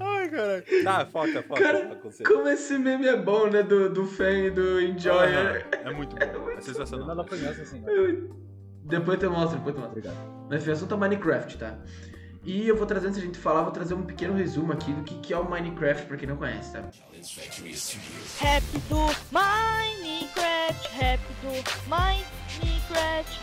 Ai, 0.00 0.28
caralho. 0.28 0.64
Tá, 0.84 1.06
foca, 1.06 1.42
foca. 1.42 1.62
Cara, 1.62 1.96
foca. 2.02 2.24
Como 2.24 2.48
esse 2.48 2.78
meme 2.78 3.06
é 3.06 3.16
bom, 3.16 3.48
né? 3.48 3.62
Do, 3.62 3.88
do 3.90 4.04
fan 4.06 4.30
e 4.46 4.50
do 4.50 4.80
Enjoyer. 4.80 5.66
Aham, 5.74 5.90
É 5.90 5.92
muito 5.92 6.14
bom. 6.16 6.22
É 6.22 6.32
Não 6.32 6.54
dá 6.54 6.60
sensacional. 6.62 7.24
pra 7.24 7.36
ganhar 7.36 7.50
assim, 7.50 7.80
né? 7.80 7.92
Depois 8.84 9.22
eu 9.22 9.30
mostro, 9.30 9.58
depois 9.58 9.74
eu 9.74 9.80
mostro. 9.80 9.98
Obrigado. 9.98 10.46
Mas 10.48 10.66
o 10.66 10.70
assunto 10.72 10.94
é 10.94 10.96
Minecraft, 10.98 11.58
tá? 11.58 11.78
E 12.46 12.68
eu 12.68 12.76
vou 12.76 12.86
trazer, 12.86 13.08
antes 13.08 13.18
de 13.18 13.24
a 13.24 13.26
gente 13.26 13.38
falar, 13.40 13.62
vou 13.62 13.72
trazer 13.72 13.92
um 13.94 14.02
pequeno 14.02 14.32
resumo 14.34 14.72
aqui 14.72 14.92
do 14.92 15.02
que, 15.02 15.18
que 15.18 15.34
é 15.34 15.38
o 15.38 15.50
Minecraft, 15.50 16.06
pra 16.06 16.16
quem 16.16 16.28
não 16.28 16.36
conhece, 16.36 16.72
tá? 16.72 16.84
Minecraft, 19.32 20.88
Minecraft, 21.88 23.40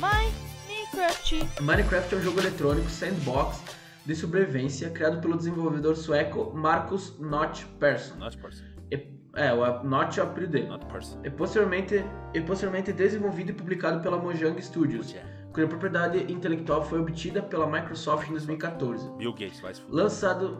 Minecraft. 0.00 1.62
Minecraft 1.62 2.14
é 2.14 2.18
um 2.18 2.22
jogo 2.22 2.40
eletrônico 2.40 2.90
sandbox 2.90 3.62
de 4.04 4.14
sobrevivência 4.16 4.90
criado 4.90 5.20
pelo 5.20 5.36
desenvolvedor 5.36 5.96
sueco 5.96 6.52
Marcus 6.54 7.16
Not 7.20 7.64
Persson. 7.78 8.16
Not 8.16 8.36
person. 8.38 8.64
E- 8.90 9.20
É, 9.34 9.50
o 9.52 9.82
Not 9.84 10.18
é 10.20 10.22
o 10.22 10.26
apelido 10.26 10.52
dele. 10.52 10.68
Not 10.68 10.84
person. 10.86 11.18
E 11.24 11.30
posteriormente, 11.30 12.04
e 12.34 12.40
posteriormente 12.42 12.92
desenvolvido 12.92 13.50
e 13.50 13.54
publicado 13.54 14.00
pela 14.00 14.18
Mojang 14.18 14.60
Studios, 14.60 15.14
cuja 15.52 15.66
propriedade 15.66 16.32
intelectual 16.32 16.82
foi 16.82 17.00
obtida 17.00 17.42
pela 17.42 17.66
Microsoft 17.66 18.28
em 18.28 18.32
2014. 18.32 19.10
Bill 19.18 19.32
Gates, 19.32 19.60
vai 19.60 19.74
se. 19.74 19.82
Lançado, 19.88 20.58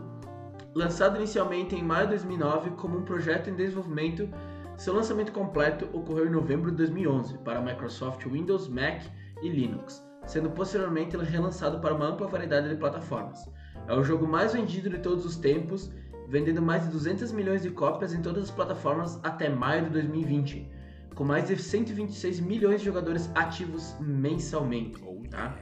lançado 0.75 1.17
inicialmente 1.17 1.75
em 1.75 1.83
maio 1.83 2.05
de 2.05 2.11
2009 2.11 2.71
como 2.73 2.99
um 2.99 3.03
projeto 3.03 3.49
em 3.49 3.55
desenvolvimento, 3.55 4.29
seu 4.77 4.95
lançamento 4.95 5.33
completo 5.33 5.89
ocorreu 5.97 6.27
em 6.27 6.31
novembro 6.31 6.71
de 6.71 6.77
2011 6.79 7.39
para 7.39 7.61
Microsoft 7.61 8.25
Windows, 8.27 8.69
Mac 8.69 9.03
e 9.43 9.49
Linux, 9.49 10.03
sendo 10.27 10.51
posteriormente 10.51 11.17
relançado 11.17 11.81
para 11.81 11.95
uma 11.95 12.07
ampla 12.07 12.29
variedade 12.29 12.69
de 12.69 12.77
plataformas. 12.77 13.49
É 13.89 13.95
o 13.95 14.05
jogo 14.05 14.27
mais 14.27 14.53
vendido 14.53 14.91
de 14.91 14.99
todos 14.99 15.25
os 15.25 15.37
tempos, 15.37 15.91
vendendo 16.29 16.63
mais 16.63 16.85
de 16.85 16.91
200 16.91 17.33
milhões 17.33 17.63
de 17.63 17.71
cópias 17.71 18.15
em 18.15 18.23
todas 18.23 18.45
as 18.45 18.51
plataformas 18.51 19.19
até 19.23 19.49
maio 19.49 19.85
de 19.85 19.91
2020, 19.91 20.71
com 21.15 21.25
mais 21.25 21.47
de 21.49 21.57
126 21.57 22.41
milhões 22.41 22.81
de 22.81 22.87
jogadores 22.87 23.31
ativos 23.35 23.97
mensalmente. 24.01 25.03
Oh, 25.05 25.23
Tá. 25.31 25.55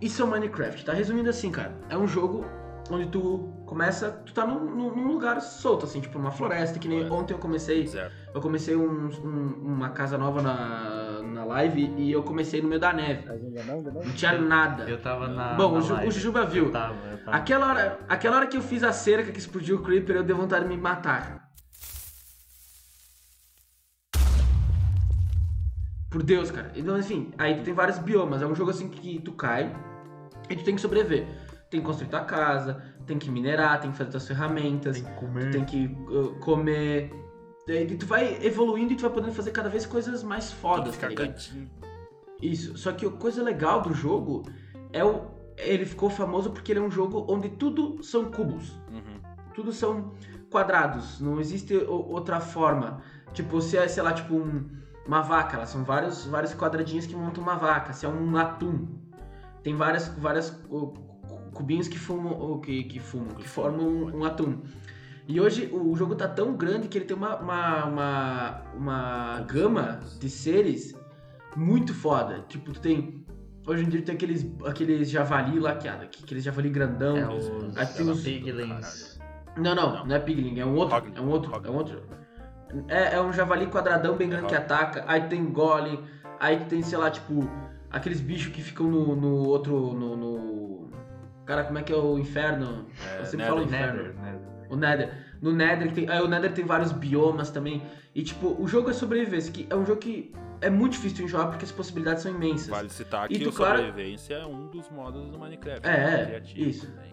Isso 0.00 0.20
é 0.22 0.24
o 0.24 0.28
Minecraft, 0.28 0.84
tá? 0.84 0.92
Resumindo 0.92 1.28
assim, 1.30 1.50
cara, 1.50 1.74
é 1.88 1.96
um 1.96 2.06
jogo 2.06 2.44
onde 2.90 3.06
tu 3.08 3.62
começa, 3.66 4.10
tu 4.10 4.32
tá 4.32 4.46
num, 4.46 4.64
num- 4.64 5.08
lugar 5.08 5.40
solto, 5.40 5.84
assim, 5.84 6.00
tipo 6.00 6.18
uma 6.18 6.30
floresta, 6.30 6.78
que 6.78 6.86
nem 6.88 7.08
ontem 7.10 7.34
eu 7.34 7.38
comecei 7.38 7.86
Zero. 7.86 8.12
eu 8.34 8.40
comecei 8.40 8.76
um- 8.76 9.08
um- 9.08 9.54
uma 9.64 9.90
casa 9.90 10.16
nova 10.16 10.40
na, 10.40 11.20
na 11.22 11.44
live 11.44 11.92
e 11.96 12.10
eu 12.12 12.22
comecei 12.22 12.60
no 12.62 12.68
meio 12.68 12.80
da 12.80 12.92
neve. 12.92 13.28
Ainda 13.28 13.64
não, 13.64 14.00
tinha 14.14 14.38
nada. 14.38 14.84
Eu 14.88 15.00
tava 15.00 15.26
na. 15.28 15.54
Bom, 15.54 15.72
na 15.78 15.84
o 15.84 15.88
live. 15.92 16.08
o 16.08 16.10
Jujuba 16.12 16.44
viu. 16.46 16.66
Eu 16.66 16.72
tava, 16.72 16.94
eu 17.10 17.18
tava. 17.24 17.36
Aquela 17.36 17.66
hora, 17.68 17.98
aquela 18.08 18.36
hora 18.36 18.46
que 18.46 18.56
eu 18.56 18.62
fiz 18.62 18.82
a 18.84 18.92
cerca 18.92 19.32
que 19.32 19.38
explodiu 19.38 19.76
o 19.76 19.82
Creeper, 19.82 20.16
eu 20.16 20.22
dei 20.22 20.34
vontade 20.36 20.64
de 20.64 20.68
me 20.74 20.80
matar. 20.80 21.47
Por 26.18 26.24
Deus, 26.24 26.50
cara. 26.50 26.72
Então, 26.74 26.98
enfim, 26.98 27.30
aí 27.38 27.54
tu 27.54 27.62
tem 27.62 27.72
vários 27.72 27.96
biomas. 27.96 28.42
É 28.42 28.46
um 28.46 28.52
jogo 28.52 28.72
assim 28.72 28.88
que 28.88 29.20
tu 29.20 29.30
cai 29.34 29.72
e 30.50 30.56
tu 30.56 30.64
tem 30.64 30.74
que 30.74 30.80
sobreviver. 30.80 31.28
Tem 31.70 31.78
que 31.78 31.86
construir 31.86 32.08
tua 32.08 32.24
casa, 32.24 32.82
tem 33.06 33.16
que 33.20 33.30
minerar, 33.30 33.80
tem 33.80 33.92
que 33.92 33.96
fazer 33.96 34.10
tuas 34.10 34.26
ferramentas, 34.26 35.00
Tem 35.00 35.04
que 35.04 35.20
comer. 35.20 35.50
tem 35.52 35.64
que 35.64 35.86
uh, 36.10 36.34
comer. 36.40 37.12
E 37.68 37.94
tu 37.94 38.04
vai 38.04 38.36
evoluindo 38.44 38.92
e 38.94 38.96
tu 38.96 39.02
vai 39.02 39.12
podendo 39.12 39.32
fazer 39.32 39.52
cada 39.52 39.68
vez 39.68 39.86
coisas 39.86 40.24
mais 40.24 40.50
fodas, 40.50 40.96
tá 40.96 41.06
ligado? 41.06 41.28
cantinho. 41.28 41.70
Isso. 42.42 42.76
Só 42.76 42.90
que 42.90 43.06
a 43.06 43.10
coisa 43.10 43.40
legal 43.40 43.80
do 43.80 43.94
jogo 43.94 44.42
é 44.92 45.04
o. 45.04 45.24
Ele 45.56 45.86
ficou 45.86 46.10
famoso 46.10 46.50
porque 46.50 46.72
ele 46.72 46.80
é 46.80 46.82
um 46.82 46.90
jogo 46.90 47.26
onde 47.28 47.48
tudo 47.48 48.02
são 48.02 48.24
cubos. 48.24 48.72
Uhum. 48.90 49.20
Tudo 49.54 49.72
são 49.72 50.14
quadrados. 50.50 51.20
Não 51.20 51.38
existe 51.38 51.76
outra 51.86 52.40
forma. 52.40 53.00
Tipo, 53.32 53.60
se 53.60 53.76
é, 53.78 53.86
sei 53.86 54.02
lá, 54.02 54.12
tipo 54.12 54.34
um- 54.34 54.66
uma 55.08 55.22
vaca, 55.22 55.56
elas 55.56 55.70
são 55.70 55.82
vários, 55.82 56.26
vários 56.26 56.54
quadradinhos 56.54 57.06
que 57.06 57.16
montam 57.16 57.42
uma 57.42 57.56
vaca. 57.56 57.92
Se 57.94 58.04
é 58.06 58.08
um 58.08 58.36
atum, 58.36 58.86
tem 59.62 59.74
várias, 59.74 60.06
várias 60.08 60.50
cu- 60.50 60.92
cu- 61.26 61.50
cubinhos 61.54 61.88
que 61.88 61.98
fumam, 61.98 62.38
ou 62.38 62.60
que, 62.60 62.84
que 62.84 63.00
fumam, 63.00 63.34
que 63.34 63.48
formam 63.48 63.86
um, 63.88 64.18
um 64.18 64.24
atum. 64.24 64.60
E 65.26 65.40
hoje 65.40 65.68
o 65.72 65.94
jogo 65.96 66.14
tá 66.14 66.28
tão 66.28 66.54
grande 66.56 66.88
que 66.88 66.96
ele 66.98 67.04
tem 67.06 67.16
uma, 67.16 67.36
uma, 67.36 67.84
uma, 67.86 68.62
uma 68.74 69.40
gama 69.40 70.00
de 70.20 70.28
seres 70.30 70.94
muito 71.56 71.92
foda. 71.94 72.44
Tipo, 72.48 72.72
tu 72.72 72.80
tem. 72.80 73.26
Hoje 73.66 73.84
em 73.84 73.88
dia 73.88 74.00
tem 74.02 74.14
aqueles, 74.14 74.46
aqueles 74.64 75.10
javali 75.10 75.58
lá, 75.60 75.74
que, 75.74 75.88
aqueles 75.88 76.42
javali 76.44 76.70
grandão. 76.70 77.16
É 77.16 77.28
os, 77.28 77.76
Aí 77.76 77.86
tem 77.86 78.08
os- 78.10 78.22
Piglins. 78.22 79.18
Não, 79.56 79.74
não, 79.74 80.06
não, 80.06 80.14
é 80.16 80.18
Pigling, 80.20 80.60
é 80.60 80.64
um 80.64 80.74
outro. 80.76 80.96
Hoglin. 80.96 81.12
É 81.16 81.20
um 81.20 81.28
outro. 81.28 81.54
Hoglin. 81.54 81.68
É 81.68 81.72
um 81.72 81.76
outro. 81.76 82.02
É, 82.88 83.14
é 83.16 83.20
um 83.20 83.32
javali 83.32 83.66
quadradão 83.66 84.16
bem 84.16 84.28
grande 84.28 84.46
que 84.46 84.54
Hoglin. 84.54 84.64
ataca. 84.64 85.04
Aí 85.06 85.22
tem 85.22 85.44
Golem. 85.50 86.00
Aí 86.40 86.60
tem, 86.66 86.82
sei 86.82 86.98
lá, 86.98 87.10
tipo, 87.10 87.48
aqueles 87.90 88.20
bichos 88.20 88.52
que 88.52 88.62
ficam 88.62 88.86
no, 88.86 89.16
no 89.16 89.46
outro. 89.48 89.92
No, 89.94 90.16
no- 90.16 90.90
Cara, 91.46 91.64
como 91.64 91.78
é 91.78 91.82
que 91.82 91.92
é 91.92 91.96
o 91.96 92.18
inferno? 92.18 92.86
É, 93.16 93.20
Eu 93.20 93.24
sempre 93.24 93.38
Nether. 93.46 93.54
falo 93.54 93.62
inferno. 93.64 94.02
Nether, 94.02 94.22
Nether. 94.22 94.40
O 94.70 94.76
Nether. 94.76 95.14
No 95.40 95.52
Nether 95.52 95.92
tem. 95.92 96.08
Aí 96.10 96.20
o 96.20 96.28
Nether 96.28 96.52
tem 96.52 96.64
vários 96.64 96.92
biomas 96.92 97.50
também. 97.50 97.82
E 98.14 98.22
tipo, 98.22 98.54
o 98.60 98.66
jogo 98.68 98.90
é 98.90 98.92
sobrevivência, 98.92 99.50
que 99.52 99.66
é 99.70 99.74
um 99.74 99.86
jogo 99.86 100.00
que 100.00 100.32
é 100.60 100.68
muito 100.68 100.92
difícil 100.92 101.24
de 101.24 101.30
jogar 101.32 101.46
porque 101.46 101.64
as 101.64 101.72
possibilidades 101.72 102.22
são 102.22 102.32
imensas. 102.32 102.66
Vale 102.68 102.90
citar 102.90 103.30
E 103.30 103.38
que 103.38 103.48
o 103.48 103.52
claro- 103.52 103.78
sobrevivência 103.78 104.34
é 104.34 104.44
um 104.46 104.66
dos 104.68 104.90
modos 104.90 105.30
do 105.30 105.38
Minecraft. 105.38 105.86
É, 105.88 105.90
né? 105.96 106.20
é, 106.22 106.26
Criativo, 106.26 106.68
isso. 106.68 106.90
né? 106.90 107.04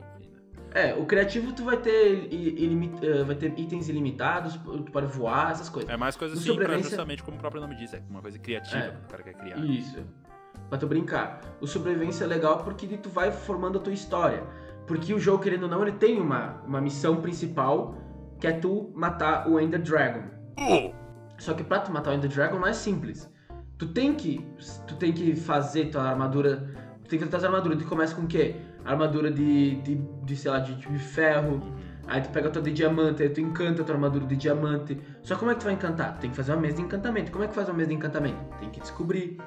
É, 0.75 0.93
o 0.93 1.05
criativo 1.05 1.53
tu 1.53 1.63
vai 1.63 1.77
ter, 1.77 2.27
eh, 2.31 3.23
vai 3.23 3.35
ter 3.35 3.57
itens 3.57 3.87
ilimitados, 3.87 4.55
tu 4.57 4.91
pode 4.91 5.07
voar, 5.07 5.51
essas 5.51 5.69
coisas. 5.69 5.89
É 5.89 5.95
mais 5.95 6.17
coisa 6.17 6.35
No 6.35 6.39
assim, 6.41 6.47
pra 6.49 6.53
sobrevivência- 6.55 6.89
justamente 6.89 7.23
como 7.23 7.37
o 7.37 7.39
próprio 7.39 7.61
nome 7.61 7.75
diz, 7.75 7.93
é 7.93 8.01
uma 8.09 8.21
coisa 8.21 8.37
criativa 8.37 8.77
É. 8.77 8.89
que 8.91 8.97
o 8.97 9.07
cara 9.09 9.23
quer 9.23 9.33
criar. 9.35 9.57
Isso. 9.59 10.03
Pra 10.69 10.77
tu 10.77 10.85
brincar. 10.85 11.39
O 11.61 11.67
sobrevivência 11.67 12.25
é 12.25 12.27
legal 12.27 12.63
porque 12.63 12.85
tu 12.97 13.09
vai 13.09 13.31
formando 13.31 13.77
a 13.77 13.81
tua 13.81 13.93
história. 13.93 14.43
Porque 14.85 15.13
o 15.13 15.19
jogo, 15.19 15.41
querendo 15.41 15.63
ou 15.63 15.69
não, 15.69 15.81
ele 15.81 15.93
tem 15.93 16.19
uma, 16.19 16.61
uma 16.67 16.81
missão 16.81 17.21
principal 17.21 17.95
que 18.39 18.45
é 18.45 18.51
tu 18.51 18.91
matar 18.95 19.47
o 19.49 19.57
Ender 19.59 19.81
Dragon. 19.81 20.23
Só 21.37 21.53
que 21.53 21.63
pra 21.63 21.79
tu 21.79 21.91
matar 21.91 22.11
o 22.11 22.13
Ender 22.15 22.29
Dragon 22.29 22.59
não 22.59 22.67
é 22.67 22.73
simples. 22.73 23.31
Tu 23.77 23.87
tem 23.87 24.13
que. 24.13 24.45
Tu 24.87 24.95
tem 24.95 25.11
que 25.13 25.35
fazer 25.35 25.85
tua 25.85 26.03
armadura. 26.03 26.69
Tu 27.03 27.09
tem 27.09 27.19
que 27.19 27.25
fazer 27.25 27.31
tuas 27.31 27.43
armaduras. 27.45 27.77
Tu 27.81 27.87
começa 27.87 28.15
com 28.15 28.23
o 28.23 28.27
quê? 28.27 28.55
Armadura 28.85 29.31
de. 29.31 29.75
de, 29.81 29.95
de 29.95 30.35
sei 30.35 30.51
lá, 30.51 30.59
de, 30.59 30.75
de 30.75 30.99
ferro. 30.99 31.59
Aí 32.07 32.21
tu 32.21 32.29
pega 32.29 32.49
a 32.49 32.51
tua 32.51 32.61
de 32.61 32.71
diamante, 32.71 33.23
aí 33.23 33.29
tu 33.29 33.41
encanta 33.41 33.81
a 33.81 33.85
tua 33.85 33.95
armadura 33.95 34.25
de 34.25 34.35
diamante. 34.35 34.99
Só 35.23 35.35
como 35.35 35.49
é 35.49 35.55
que 35.55 35.61
tu 35.61 35.63
vai 35.63 35.73
encantar? 35.73 36.13
Tu 36.15 36.21
tem 36.21 36.29
que 36.29 36.35
fazer 36.35 36.51
uma 36.53 36.61
mesa 36.61 36.75
de 36.77 36.83
encantamento. 36.83 37.31
Como 37.31 37.43
é 37.43 37.47
que 37.47 37.55
faz 37.55 37.67
uma 37.67 37.73
mesa 37.73 37.89
de 37.89 37.95
encantamento? 37.95 38.37
Tem 38.59 38.69
que 38.69 38.79
descobrir. 38.79 39.41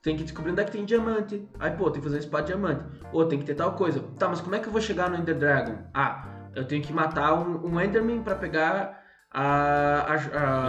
Tem 0.00 0.16
que 0.16 0.22
descobrir 0.22 0.52
onde 0.52 0.60
é 0.60 0.64
que 0.64 0.70
tem 0.70 0.84
diamante. 0.84 1.48
Aí, 1.58 1.72
pô, 1.72 1.90
tem 1.90 2.00
que 2.00 2.06
fazer 2.06 2.16
uma 2.16 2.20
espada 2.20 2.44
de 2.44 2.52
diamante. 2.52 2.84
Ou 3.12 3.26
tem 3.26 3.38
que 3.38 3.44
ter 3.44 3.54
tal 3.54 3.72
coisa. 3.74 4.00
Tá, 4.18 4.28
mas 4.28 4.40
como 4.40 4.54
é 4.54 4.60
que 4.60 4.68
eu 4.68 4.72
vou 4.72 4.80
chegar 4.80 5.10
no 5.10 5.16
Ender 5.16 5.34
Dragon? 5.36 5.78
Ah, 5.92 6.48
eu 6.54 6.64
tenho 6.64 6.82
que 6.82 6.92
matar 6.92 7.34
um, 7.34 7.66
um 7.66 7.80
Enderman 7.80 8.22
pra 8.22 8.36
pegar 8.36 9.02
a, 9.28 9.42
a- 9.42 10.14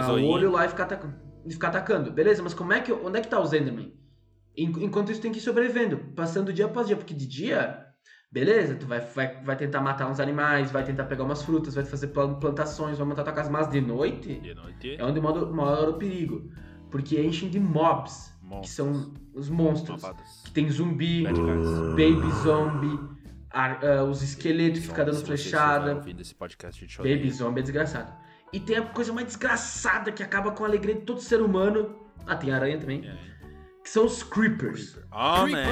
O 0.14 0.26
olho 0.32 0.50
lá 0.50 0.64
e 0.66 0.68
ficar, 0.68 0.82
atacando, 0.84 1.14
e 1.44 1.52
ficar 1.52 1.68
atacando. 1.68 2.10
Beleza, 2.10 2.42
mas 2.42 2.54
como 2.54 2.72
é 2.72 2.80
que, 2.80 2.90
onde 2.92 3.18
é 3.18 3.20
que 3.22 3.28
tá 3.28 3.38
os 3.38 3.52
Enderman? 3.52 3.92
En- 4.56 4.72
Enquanto 4.84 5.12
isso 5.12 5.20
tem 5.20 5.30
que 5.30 5.38
ir 5.38 5.42
sobrevivendo, 5.42 5.98
passando 6.16 6.52
dia 6.52 6.64
após 6.64 6.86
dia, 6.88 6.96
porque 6.96 7.14
de 7.14 7.26
dia, 7.28 7.85
beleza, 8.36 8.74
tu 8.74 8.84
vai, 8.86 9.00
vai, 9.00 9.42
vai 9.42 9.56
tentar 9.56 9.80
matar 9.80 10.10
uns 10.10 10.20
animais, 10.20 10.70
vai 10.70 10.84
tentar 10.84 11.04
pegar 11.04 11.24
umas 11.24 11.42
frutas, 11.42 11.74
vai 11.74 11.84
fazer 11.86 12.08
plan- 12.08 12.34
plantações, 12.34 12.98
vai 12.98 13.06
montar 13.06 13.24
tua 13.24 13.32
casa, 13.32 13.50
mas 13.50 13.66
de 13.70 13.80
noite 13.80 14.34
De 14.40 14.54
noite, 14.54 14.94
é 14.98 15.02
onde 15.02 15.18
mora, 15.22 15.46
mora 15.46 15.88
o 15.90 15.94
perigo. 15.94 16.50
Porque 16.90 17.18
enchem 17.18 17.48
de 17.48 17.58
mobs, 17.58 18.30
que 18.60 18.68
são 18.68 19.14
os 19.34 19.48
monstros. 19.48 20.02
Que 20.44 20.50
tem 20.50 20.68
zumbi, 20.68 21.24
baby 21.24 22.30
zombie, 22.42 23.00
ar- 23.50 23.80
ah, 23.82 24.04
os 24.04 24.20
esqueletos 24.22 24.80
que 24.80 24.88
ficam 24.88 25.04
dando 25.06 25.24
flechada. 25.24 25.94
podcast, 25.94 26.86
Baby 26.98 27.30
zombie 27.30 27.60
é 27.60 27.62
desgraçado. 27.62 28.12
E 28.52 28.60
tem 28.60 28.76
a 28.76 28.82
coisa 28.82 29.14
mais 29.14 29.26
desgraçada 29.28 30.12
que 30.12 30.22
acaba 30.22 30.50
com 30.52 30.62
a 30.62 30.66
alegria 30.68 30.94
de 30.94 31.00
todo 31.02 31.20
ser 31.22 31.40
humano. 31.40 31.96
Ah, 32.26 32.36
tem 32.36 32.52
aranha 32.52 32.78
também. 32.78 33.06
É. 33.06 33.16
Que 33.82 33.90
são 33.90 34.04
os 34.04 34.22
creepers. 34.22 34.98
Oh, 35.12 35.46
man. 35.46 35.64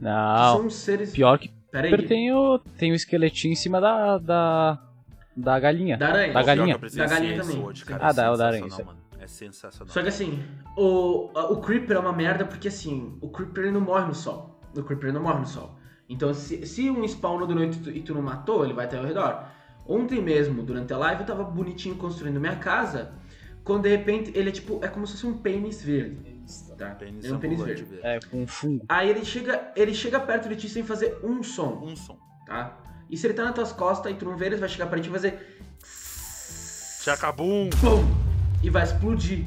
Não. 0.00 0.56
São 0.58 0.70
seres. 0.70 1.12
Pior 1.12 1.38
que 1.38 1.50
Pera 1.70 1.86
aí. 1.86 1.90
Creeper 1.92 2.08
tem 2.08 2.32
o, 2.32 2.58
tem 2.78 2.92
o 2.92 2.94
esqueletinho 2.94 3.52
em 3.52 3.56
cima 3.56 3.80
da, 3.80 4.16
da, 4.18 4.78
da 5.36 5.60
galinha. 5.60 5.96
Da 5.98 6.08
aranha. 6.08 6.32
Da 6.32 6.42
galinha. 6.42 6.78
Da 6.78 7.06
galinha 7.06 7.42
também. 7.42 7.62
hoje, 7.62 7.84
cara, 7.84 8.06
Ah, 8.06 8.10
é 8.10 8.12
da- 8.14 8.36
da 8.36 8.46
aranha, 8.46 8.66
mano. 8.84 8.98
É 9.20 9.26
sensacional. 9.26 9.92
Só 9.92 10.00
que 10.00 10.08
assim, 10.08 10.42
o, 10.76 11.28
o 11.52 11.56
Creeper 11.60 11.96
é 11.96 12.00
uma 12.00 12.12
merda 12.12 12.44
porque 12.44 12.68
assim, 12.68 13.18
o 13.20 13.28
Creeper 13.28 13.64
ele 13.64 13.72
não 13.72 13.80
morre 13.80 14.06
no 14.06 14.14
sol. 14.14 14.58
O 14.74 14.82
Creeper 14.82 15.08
ele 15.10 15.18
não 15.18 15.22
morre 15.24 15.40
no 15.40 15.46
sol. 15.46 15.76
Então 16.08 16.32
se, 16.32 16.64
se 16.66 16.88
um 16.88 17.04
spawnou 17.06 17.46
durante 17.46 17.76
e 17.78 17.80
tu, 17.82 17.90
e 17.90 18.00
tu 18.00 18.14
não 18.14 18.22
matou, 18.22 18.64
ele 18.64 18.72
vai 18.72 18.86
até 18.86 18.96
ao 18.96 19.04
redor. 19.04 19.44
Ontem 19.86 20.22
mesmo, 20.22 20.62
durante 20.62 20.92
a 20.92 20.98
live, 20.98 21.22
eu 21.22 21.26
tava 21.26 21.44
bonitinho 21.44 21.96
construindo 21.96 22.38
minha 22.40 22.56
casa. 22.56 23.10
Quando 23.64 23.82
de 23.82 23.88
repente 23.90 24.32
ele 24.34 24.48
é 24.48 24.52
tipo, 24.52 24.78
é 24.82 24.88
como 24.88 25.06
se 25.06 25.12
fosse 25.14 25.26
um 25.26 25.36
pênis 25.36 25.82
verde. 25.82 26.37
Tá? 26.76 26.90
Pênis 26.94 27.24
é 27.24 27.32
um 27.32 27.38
pênis 27.38 27.60
verde. 27.60 27.84
verde. 27.84 28.06
É, 28.06 28.20
com 28.30 28.46
fungo. 28.46 28.84
Aí 28.88 29.10
ele 29.10 29.24
chega, 29.24 29.72
ele 29.76 29.94
chega 29.94 30.18
perto 30.20 30.48
de 30.48 30.56
ti 30.56 30.68
sem 30.68 30.82
fazer 30.82 31.18
um 31.22 31.42
som, 31.42 31.80
Um 31.84 31.96
som. 31.96 32.18
tá? 32.46 32.78
E 33.10 33.16
se 33.16 33.26
ele 33.26 33.34
tá 33.34 33.44
nas 33.44 33.54
tuas 33.54 33.72
costas 33.72 34.12
e 34.12 34.14
tu 34.14 34.24
não 34.24 34.36
vê, 34.36 34.46
ele 34.46 34.56
vai 34.56 34.68
chegar 34.68 34.86
pra 34.86 35.00
ti 35.00 35.08
e 35.08 35.10
vai 35.10 35.20
fazer 35.20 35.58
Chacabum! 37.02 37.70
BUM! 37.80 38.04
E 38.62 38.70
vai 38.70 38.82
explodir. 38.82 39.46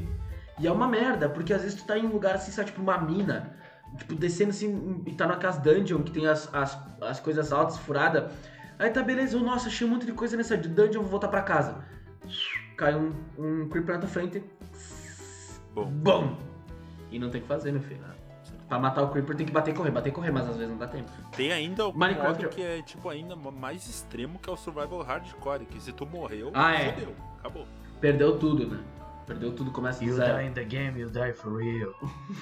E 0.58 0.66
é 0.66 0.72
uma 0.72 0.88
merda, 0.88 1.28
porque 1.28 1.52
às 1.52 1.62
vezes 1.62 1.76
tu 1.80 1.86
tá 1.86 1.98
em 1.98 2.06
um 2.06 2.12
lugar 2.12 2.34
assim, 2.34 2.50
sabe, 2.50 2.70
tipo 2.70 2.82
uma 2.82 2.98
mina, 2.98 3.56
tipo, 3.98 4.14
descendo 4.14 4.50
assim, 4.50 5.02
e 5.06 5.12
tá 5.14 5.26
naquelas 5.26 5.58
dungeon 5.58 6.02
que 6.02 6.10
tem 6.10 6.26
as, 6.26 6.52
as, 6.54 6.78
as 7.00 7.20
coisas 7.20 7.52
altas, 7.52 7.78
furadas. 7.78 8.32
Aí 8.78 8.90
tá 8.90 9.02
beleza, 9.02 9.36
eu, 9.36 9.42
nossa, 9.42 9.68
achei 9.68 9.86
um 9.86 9.90
monte 9.90 10.06
de 10.06 10.12
coisa 10.12 10.36
nessa 10.36 10.56
dungeon, 10.56 11.02
vou 11.02 11.10
voltar 11.10 11.28
pra 11.28 11.42
casa. 11.42 11.84
Cai 12.76 12.94
um, 12.94 13.12
um 13.38 13.68
creeper 13.68 13.94
na 13.94 14.00
tua 14.00 14.08
frente, 14.08 14.42
Bom. 15.74 15.86
BUM! 15.86 16.51
E 17.12 17.18
não 17.18 17.30
tem 17.30 17.40
o 17.40 17.42
que 17.42 17.48
fazer, 17.48 17.70
meu 17.72 17.82
filho. 17.82 18.00
Pra 18.68 18.78
matar 18.78 19.02
o 19.02 19.10
creeper 19.10 19.36
tem 19.36 19.44
que 19.46 19.52
bater 19.52 19.72
e 19.72 19.74
correr, 19.74 19.90
bater 19.90 20.08
e 20.08 20.12
correr, 20.12 20.30
mas 20.30 20.48
às 20.48 20.56
vezes 20.56 20.70
não 20.70 20.78
dá 20.78 20.86
tempo. 20.88 21.10
Tem 21.36 21.52
ainda 21.52 21.86
o 21.88 21.92
Minecraft- 21.96 22.42
modo 22.44 22.54
que 22.54 22.62
é 22.62 22.80
tipo 22.82 23.08
ainda 23.10 23.36
mais 23.36 23.86
extremo 23.86 24.38
que 24.38 24.48
é 24.48 24.52
o 24.52 24.56
Survival 24.56 25.02
Hardcore, 25.02 25.66
que 25.66 25.78
se 25.80 25.92
tu 25.92 26.06
morreu, 26.06 26.50
Ah, 26.54 26.74
é. 26.74 26.92
fodeu, 26.92 27.14
acabou. 27.38 27.66
Perdeu 28.00 28.38
tudo, 28.38 28.66
né? 28.66 28.82
Perdeu 29.26 29.52
tudo, 29.54 29.70
começa 29.70 30.00
do 30.00 30.06
You 30.06 30.14
zero. 30.16 30.38
die 30.38 30.46
in 30.48 30.52
the 30.52 30.64
game, 30.64 30.98
you 30.98 31.08
die 31.10 31.32
for 31.32 31.56
real. 31.58 31.92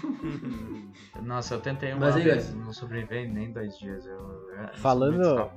Nossa, 1.23 1.55
eu 1.55 1.61
tentei 1.61 1.93
uma 1.93 2.07
Mas 2.07 2.17
aí, 2.17 2.23
vez, 2.23 2.55
não 2.55 2.73
sobrevivi 2.73 3.29
nem 3.29 3.53
dois 3.53 3.79
dias. 3.79 4.07
Eu, 4.07 4.13
eu 4.17 4.69
Falando- 4.75 5.51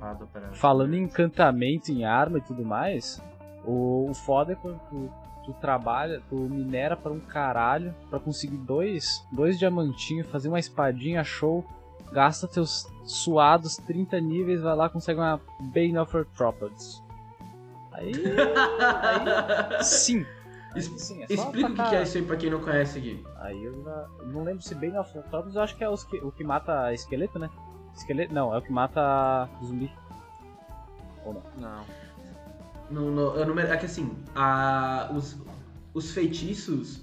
Falando 0.52 0.94
em 0.94 1.04
encantamento 1.04 1.90
em 1.90 2.04
arma 2.04 2.38
e 2.38 2.40
tudo 2.42 2.64
mais, 2.64 3.22
o, 3.64 4.10
o 4.10 4.14
foda 4.14 4.52
é 4.52 4.56
quando 4.56 4.78
tu 5.44 5.52
trabalha, 5.54 6.22
tu 6.28 6.36
minera 6.36 6.96
pra 6.96 7.12
um 7.12 7.20
caralho 7.20 7.94
pra 8.10 8.18
conseguir 8.18 8.56
dois, 8.56 9.24
dois 9.32 9.58
diamantinhos, 9.58 10.26
fazer 10.28 10.48
uma 10.48 10.58
espadinha 10.58 11.22
show, 11.24 11.64
gasta 12.12 12.46
teus 12.48 12.86
suados 13.04 13.76
30 13.76 14.20
níveis, 14.20 14.60
vai 14.62 14.74
lá 14.74 14.88
consegue 14.88 15.20
uma 15.20 15.40
Bane 15.60 15.98
of 15.98 16.16
Arthropods. 16.16 17.02
Aí, 17.94 18.12
aí 18.12 19.84
sim, 19.84 20.26
Es- 20.74 20.86
sim, 21.00 21.22
é 21.22 21.26
Explica 21.32 21.70
o 21.70 21.74
que 21.90 21.94
é 21.94 22.02
isso 22.02 22.18
aí 22.18 22.24
pra 22.24 22.36
quem 22.36 22.50
não 22.50 22.58
conhece 22.60 22.98
aqui. 22.98 23.24
Aí 23.38 23.62
eu 23.62 23.72
eu 24.18 24.26
não 24.26 24.42
lembro 24.42 24.62
se 24.62 24.74
Bane 24.74 24.98
of 24.98 25.16
Arthropods, 25.16 25.54
eu 25.54 25.62
acho 25.62 25.76
que 25.76 25.84
é 25.84 25.88
os 25.88 26.02
que- 26.02 26.18
o 26.18 26.32
que 26.32 26.42
mata 26.42 26.92
esqueleto, 26.92 27.38
né? 27.38 27.48
Esqueleto, 27.94 28.34
não, 28.34 28.52
é 28.52 28.58
o 28.58 28.62
que 28.62 28.72
mata 28.72 29.48
zumbi. 29.64 29.88
Ou 31.24 31.34
não? 31.34 31.42
Não. 31.56 31.84
No, 32.90 33.10
no, 33.10 33.34
eu 33.36 33.46
não 33.46 33.58
é 33.58 33.76
que 33.76 33.86
assim, 33.86 34.16
a, 34.34 35.10
os, 35.14 35.36
os 35.94 36.10
feitiços 36.10 37.02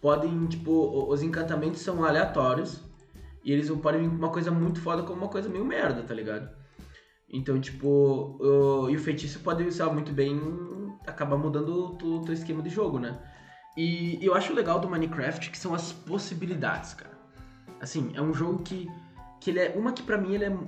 podem, 0.00 0.46
tipo, 0.46 1.06
os 1.08 1.22
encantamentos 1.22 1.80
são 1.80 2.04
aleatórios 2.04 2.80
e 3.44 3.52
eles 3.52 3.70
podem 3.70 4.08
vir 4.08 4.16
uma 4.16 4.30
coisa 4.30 4.50
muito 4.50 4.80
foda 4.80 5.02
como 5.02 5.22
uma 5.22 5.28
coisa 5.28 5.48
meio 5.48 5.64
merda, 5.64 6.02
tá 6.02 6.14
ligado? 6.14 6.48
Então, 7.28 7.60
tipo, 7.60 8.36
o, 8.40 8.90
e 8.90 8.96
o 8.96 9.00
feitiço 9.00 9.40
pode 9.40 9.64
usar 9.64 9.90
muito 9.90 10.12
bem, 10.12 10.40
acabar 11.06 11.36
mudando 11.36 11.96
o 12.02 12.24
teu, 12.24 12.32
esquema 12.32 12.62
de 12.62 12.68
jogo, 12.68 12.98
né? 12.98 13.18
E 13.76 14.18
eu 14.20 14.34
acho 14.34 14.52
legal 14.52 14.80
do 14.80 14.90
Minecraft 14.90 15.50
que 15.50 15.58
são 15.58 15.74
as 15.74 15.92
possibilidades, 15.92 16.94
cara. 16.94 17.18
Assim, 17.80 18.10
é 18.14 18.20
um 18.20 18.34
jogo 18.34 18.62
que, 18.62 18.88
que 19.40 19.50
ele 19.50 19.60
é. 19.60 19.74
Uma 19.76 19.92
que 19.92 20.02
pra 20.02 20.18
mim 20.18 20.34
ele 20.34 20.44
é 20.44 20.58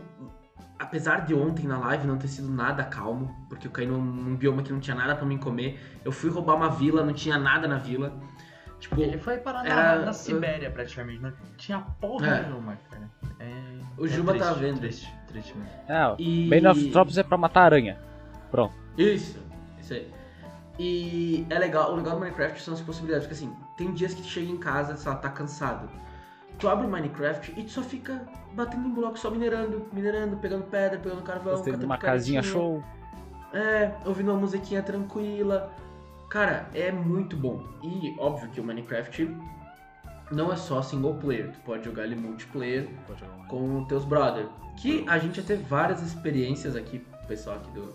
apesar 0.78 1.24
de 1.24 1.34
ontem 1.34 1.66
na 1.66 1.78
live 1.78 2.06
não 2.06 2.18
ter 2.18 2.28
sido 2.28 2.48
nada 2.50 2.84
calmo, 2.84 3.34
porque 3.48 3.66
eu 3.66 3.70
caí 3.70 3.86
num, 3.86 4.00
num 4.00 4.36
bioma 4.36 4.62
que 4.62 4.72
não 4.72 4.80
tinha 4.80 4.96
nada 4.96 5.14
pra 5.14 5.24
mim 5.24 5.38
comer, 5.38 5.80
eu 6.04 6.12
fui 6.12 6.30
roubar 6.30 6.54
uma 6.56 6.68
vila, 6.70 7.04
não 7.04 7.12
tinha 7.12 7.38
nada 7.38 7.66
na 7.68 7.78
vila. 7.78 8.12
Tipo, 8.80 9.00
Ele 9.00 9.16
foi 9.16 9.38
parar 9.38 9.62
na, 9.62 9.68
Era- 9.68 10.04
na 10.06 10.12
Sibéria, 10.12 10.68
praticamente. 10.70 11.22
Não 11.22 11.32
tinha 11.56 11.78
porra 11.78 12.26
É. 12.26 12.42
nenhuma, 12.42 12.76
cara. 12.90 13.08
É, 13.38 13.52
O 13.96 14.06
é 14.06 14.08
Juba 14.08 14.32
triste, 14.32 14.48
tá 14.48 14.54
vendo. 14.54 14.80
Triste, 14.80 15.14
triste 15.28 15.54
mesmo. 15.56 15.70
É, 15.88 16.14
e... 16.18 16.48
Bane 16.48 16.66
of 16.66 16.86
Arthropods 16.86 17.18
é 17.18 17.22
pra 17.22 17.38
matar 17.38 17.62
aranha. 17.62 17.96
Pronto. 18.50 18.74
Isso, 18.98 19.38
isso 19.80 19.92
aí. 19.94 20.10
E 20.80 21.46
é 21.48 21.58
legal, 21.58 21.92
o 21.92 21.96
legal 21.96 22.14
do 22.14 22.20
Minecraft 22.20 22.60
são 22.60 22.74
as 22.74 22.80
possibilidades, 22.80 23.26
porque 23.28 23.44
assim, 23.44 23.54
tem 23.76 23.92
dias 23.92 24.14
que 24.14 24.22
tu 24.22 24.28
chega 24.28 24.50
em 24.50 24.56
casa, 24.56 24.96
sei 24.96 25.12
lá, 25.12 25.18
tá 25.18 25.28
cansado. 25.28 25.88
Tu 26.58 26.68
abre 26.68 26.86
o 26.86 26.90
Minecraft 26.90 27.52
e 27.56 27.64
tu 27.64 27.70
só 27.70 27.82
fica 27.82 28.22
batendo 28.52 28.86
em 28.88 28.92
bloco, 28.92 29.18
só 29.18 29.30
minerando, 29.30 29.86
minerando, 29.92 30.36
pegando 30.36 30.64
pedra, 30.64 30.98
pegando 30.98 31.22
carvão, 31.22 31.56
catando 31.56 31.84
uma 31.84 31.98
casinha 31.98 32.42
show. 32.42 32.82
É, 33.52 33.92
ouvindo 34.06 34.30
uma 34.30 34.40
musiquinha 34.40 34.82
tranquila. 34.82 35.72
Cara, 36.30 36.66
é 36.72 36.90
muito 36.90 37.36
bom. 37.36 37.62
E 37.82 38.14
óbvio 38.18 38.48
que 38.50 38.60
o 38.60 38.64
Minecraft 38.64 39.28
não 40.30 40.52
é 40.52 40.56
só 40.56 40.80
single 40.82 41.14
player, 41.14 41.52
tu 41.52 41.60
pode 41.60 41.84
jogar 41.84 42.04
ele 42.04 42.16
multiplayer 42.16 42.88
jogar 43.08 43.46
com 43.48 43.84
teus 43.84 44.04
brother. 44.04 44.46
Que 44.76 45.04
a 45.06 45.18
gente 45.18 45.40
já 45.40 45.46
teve 45.46 45.62
várias 45.64 46.02
experiências 46.02 46.74
aqui, 46.74 47.04
pessoal 47.28 47.56
aqui 47.56 47.70
do, 47.72 47.94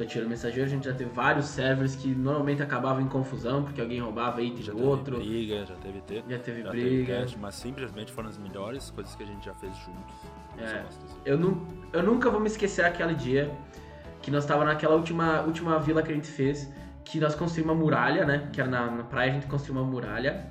do 0.00 0.06
Tiro 0.06 0.28
Mensageiro, 0.28 0.66
a 0.66 0.70
gente 0.70 0.84
já 0.84 0.94
teve 0.94 1.10
vários 1.10 1.46
servers 1.46 1.94
que 1.94 2.08
normalmente 2.08 2.62
acabavam 2.62 3.02
em 3.02 3.08
confusão, 3.08 3.62
porque 3.62 3.80
alguém 3.80 4.00
roubava 4.00 4.40
item 4.40 4.62
Já 4.62 4.72
do 4.72 4.78
teve 4.78 4.88
outro. 4.88 5.16
briga, 5.18 5.66
já 5.66 5.74
teve 5.76 6.00
ter. 6.00 6.24
Já 6.28 6.38
teve 6.38 6.62
Já 6.62 6.70
teve 6.70 6.88
briga. 6.88 7.16
cast, 7.20 7.38
mas 7.38 7.54
simplesmente 7.54 8.10
foram 8.10 8.28
as 8.28 8.38
melhores 8.38 8.90
coisas 8.90 9.14
que 9.14 9.22
a 9.22 9.26
gente 9.26 9.44
já 9.44 9.54
fez 9.54 9.72
juntos. 9.76 10.14
É. 10.58 10.82
Gosto 10.82 11.04
disso. 11.04 11.20
Eu, 11.24 11.38
nu, 11.38 11.66
eu 11.92 12.02
nunca 12.02 12.30
vou 12.30 12.40
me 12.40 12.46
esquecer 12.46 12.84
aquele 12.84 13.14
dia 13.14 13.50
que 14.22 14.30
nós 14.30 14.44
tava 14.46 14.64
naquela 14.64 14.94
última, 14.94 15.42
última 15.42 15.78
vila 15.78 16.02
que 16.02 16.10
a 16.10 16.14
gente 16.14 16.28
fez, 16.28 16.70
que 17.04 17.20
nós 17.20 17.34
construímos 17.34 17.74
uma 17.74 17.82
muralha, 17.82 18.24
né? 18.24 18.48
Que 18.52 18.60
era 18.60 18.70
na, 18.70 18.90
na 18.90 19.04
praia, 19.04 19.30
a 19.30 19.34
gente 19.34 19.46
construiu 19.46 19.80
uma 19.82 19.90
muralha. 19.90 20.46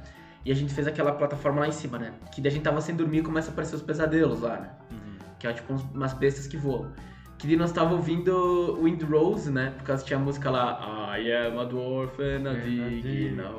E 0.46 0.52
a 0.52 0.56
gente 0.56 0.74
fez 0.74 0.88
aquela 0.88 1.12
plataforma 1.12 1.62
lá 1.62 1.68
em 1.68 1.72
cima, 1.72 1.98
né? 1.98 2.14
Que 2.34 2.40
daí 2.40 2.52
a 2.52 2.54
gente 2.54 2.64
tava 2.64 2.80
sem 2.82 2.96
dormir 2.96 3.20
e 3.20 3.22
começa 3.24 3.50
a 3.50 3.52
aparecer 3.52 3.76
os 3.76 3.82
pesadelos 3.82 4.42
lá, 4.42 4.58
né? 4.58 4.70
Uhum. 4.92 5.18
Que 5.38 5.48
é 5.48 5.54
tipo 5.54 5.74
umas 5.94 6.14
bestas 6.14 6.48
que 6.48 6.56
voam. 6.56 6.92
Que 7.40 7.56
nós 7.56 7.72
tava 7.72 7.94
ouvindo 7.96 8.78
Wind 8.84 9.02
Rose, 9.04 9.50
né? 9.50 9.74
Por 9.78 9.84
causa 9.86 10.04
que 10.04 10.08
tinha 10.10 10.20
a 10.20 10.22
música 10.22 10.52
lá 10.52 11.18
I 11.18 11.32
am 11.32 11.60
a 11.60 11.64
dwarf 11.64 12.22
and 12.22 12.50
a 12.50 12.54
dig 12.54 13.32
na. 13.32 13.50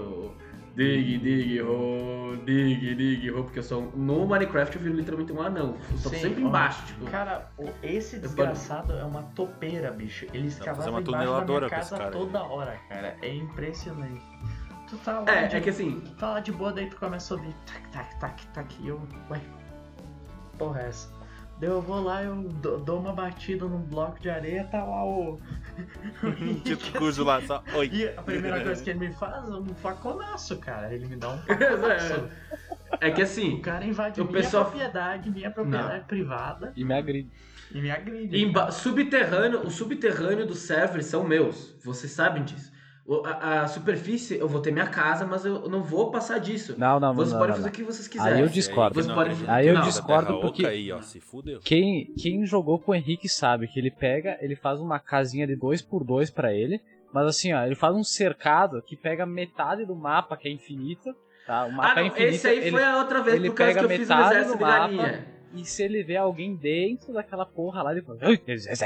Dig, 0.77 1.19
dig, 1.19 1.61
ho, 1.61 2.37
dig, 2.47 2.95
dig, 2.95 3.31
ho. 3.31 3.43
Porque 3.43 3.59
eu 3.59 3.63
sou. 3.63 3.91
No 3.97 4.25
Minecraft 4.27 4.77
eu 4.77 4.83
viro 4.83 4.95
literalmente 4.95 5.33
um 5.33 5.43
anão. 5.43 5.77
Eu 5.91 6.03
tô 6.03 6.09
Sim, 6.11 6.21
sempre 6.21 6.45
ó. 6.45 6.49
embaixo, 6.49 6.87
tipo. 6.87 7.07
Cara, 7.07 7.51
esse 7.83 8.19
desgraçado 8.19 8.93
é 8.93 9.03
uma 9.05 9.23
topeira, 9.35 9.91
bicho. 9.91 10.27
Ele 10.27 10.45
fazer 10.45 10.47
escavava 10.47 10.91
uma 10.91 11.01
embaixo 11.01 11.45
da 11.45 11.45
minha 11.45 11.69
casa 11.71 11.97
cara 11.97 12.05
aí. 12.05 12.13
toda 12.13 12.43
hora, 12.45 12.79
cara. 12.89 13.17
É 13.21 13.35
impressionante. 13.35 14.23
Tu 14.89 14.97
tá 14.99 15.21
lá, 15.21 15.31
É, 15.33 15.47
de, 15.49 15.57
é 15.57 15.61
que 15.61 15.71
assim, 15.71 16.01
tu 16.01 16.11
tá 16.17 16.31
lá 16.31 16.41
de 16.41 16.53
boa, 16.53 16.73
daí 16.73 16.87
tu 16.89 16.97
começa 16.97 17.35
a 17.35 17.37
ouvir 17.37 17.55
tac, 17.67 17.89
tac, 17.91 18.19
tac, 18.19 18.47
tac, 18.49 18.77
e 18.83 18.89
eu, 18.89 19.01
ué, 19.31 19.41
porra 20.59 20.83
é 20.83 20.89
essa? 20.89 21.20
Daí 21.61 21.69
eu 21.69 21.83
vou 21.83 22.03
lá, 22.03 22.23
eu 22.23 22.37
dou 22.43 22.99
uma 23.01 23.13
batida 23.13 23.67
num 23.67 23.83
bloco 23.83 24.19
de 24.19 24.31
areia, 24.31 24.65
tá 24.65 24.83
lá 24.83 25.05
o... 25.05 25.39
tipo 26.65 26.99
cujo 26.99 27.23
lá, 27.23 27.41
só. 27.43 27.63
Oi. 27.75 27.91
E 27.93 28.09
a 28.09 28.23
primeira 28.23 28.63
coisa 28.63 28.83
que 28.83 28.91
ele 28.91 28.99
me 29.01 29.13
faz 29.13 29.47
é 29.47 29.53
um 29.53 29.67
faconaço, 29.75 30.57
cara. 30.59 30.93
Ele 30.95 31.07
me 31.07 31.17
dá 31.17 31.29
um 31.31 31.39
faconaço. 31.39 32.29
é 33.01 33.11
que 33.11 33.21
O 33.21 33.25
assim, 33.25 33.61
cara 33.61 33.85
invade 33.85 34.21
O 34.21 34.25
minha 34.25 34.37
pessoal- 34.43 34.65
propriedade, 34.65 35.31
minha 35.31 35.51
propriedade 35.51 36.05
privada, 36.07 36.73
E 36.75 36.83
me 36.85 36.95
agride. 36.95 37.31
e 37.73 37.81
me 37.83 37.91
agride. 37.91 38.43
emba- 38.43 38.71
subterrâneo, 38.71 39.61
o 39.67 39.71
subterrâneo 39.71 40.47
dos 40.47 40.61
servers 40.61 41.07
são 41.07 41.23
meus. 41.25 41.75
Vocês 41.85 42.11
sabem 42.13 42.43
disso. 42.43 42.73
A, 43.25 43.63
a 43.63 43.69
superfície, 43.69 44.39
eu 44.39 44.47
vou 44.49 44.61
ter 44.61 44.71
minha 44.71 44.87
casa, 44.87 45.27
mas 45.27 45.45
eu 45.45 45.69
não 45.69 45.83
vou 45.83 46.11
passar 46.13 46.39
disso. 46.39 46.77
Não, 46.79 47.01
não, 47.01 47.09
não. 47.09 47.15
Vocês 47.17 47.33
não, 47.33 47.39
podem 47.39 47.49
não, 47.49 47.57
fazer 47.57 47.67
não. 47.67 47.73
o 47.73 47.77
que 47.77 47.83
vocês 47.83 48.07
quiserem. 48.07 48.35
Aí 48.35 48.41
eu 48.41 48.49
discordo. 48.49 49.03
Você 49.03 49.13
pode- 49.13 49.35
Aí 49.49 49.67
eu 49.67 49.75
Não, 49.75 49.83
discordo 49.83 50.41
porque- 50.41 50.65
aí, 50.65 50.93
ó, 50.93 51.01
se 51.03 51.19
fudeu. 51.21 51.59
Quem, 51.65 52.13
quem 52.17 52.47
jogou 52.47 52.79
com 52.79 52.93
o 52.93 52.95
Henrique 52.95 53.29
sabe 53.29 53.67
que 53.67 53.81
ele 53.81 53.91
pega, 53.91 54.39
ele 54.41 54.55
faz 54.55 54.79
uma 54.81 54.99
casinha 55.01 55.47
de 55.47 55.57
2x2 55.57 56.31
pra 56.33 56.53
ele, 56.55 56.81
mas 57.13 57.27
assim, 57.27 57.53
ó, 57.53 57.65
ele 57.65 57.75
faz 57.75 57.97
um 57.97 58.05
cercado 58.05 58.81
que 58.83 58.97
pega 58.97 59.27
metade 59.27 59.85
do 59.85 59.97
mapa, 59.97 60.37
que 60.37 60.47
é 60.49 60.53
infinito, 60.53 61.13
tá? 61.47 61.65
O 61.65 61.73
mapa 61.73 61.89
Ah, 61.89 61.93
é 61.93 61.95
não, 62.03 62.07
infinito. 62.07 62.35
esse 62.35 62.47
aí 62.47 62.59
ele- 62.59 62.71
foi 62.71 62.85
a 62.85 62.97
outra 62.99 63.23
vez 63.23 63.37
ele 63.37 63.49
por 63.51 63.57
causa 63.57 63.73
que 63.73 63.81
pega 63.81 63.93
eu 63.95 63.99
fiz 63.99 64.09
um 64.09 64.15
metade 64.15 64.31
exército 64.35 64.53
do 64.53 64.59
de 64.59 64.65
mapa. 64.65 64.79
galinha. 64.79 65.27
E 65.53 65.65
se 65.65 65.83
ele 65.83 66.05
vê 66.05 66.17
alguém 66.17 66.55
dentro 66.55 67.13
daquela 67.13 67.45
porra 67.45 67.83
lá, 67.83 67.91
ele 67.91 68.03
fala: 68.03 68.21
"Oi, 68.23 68.41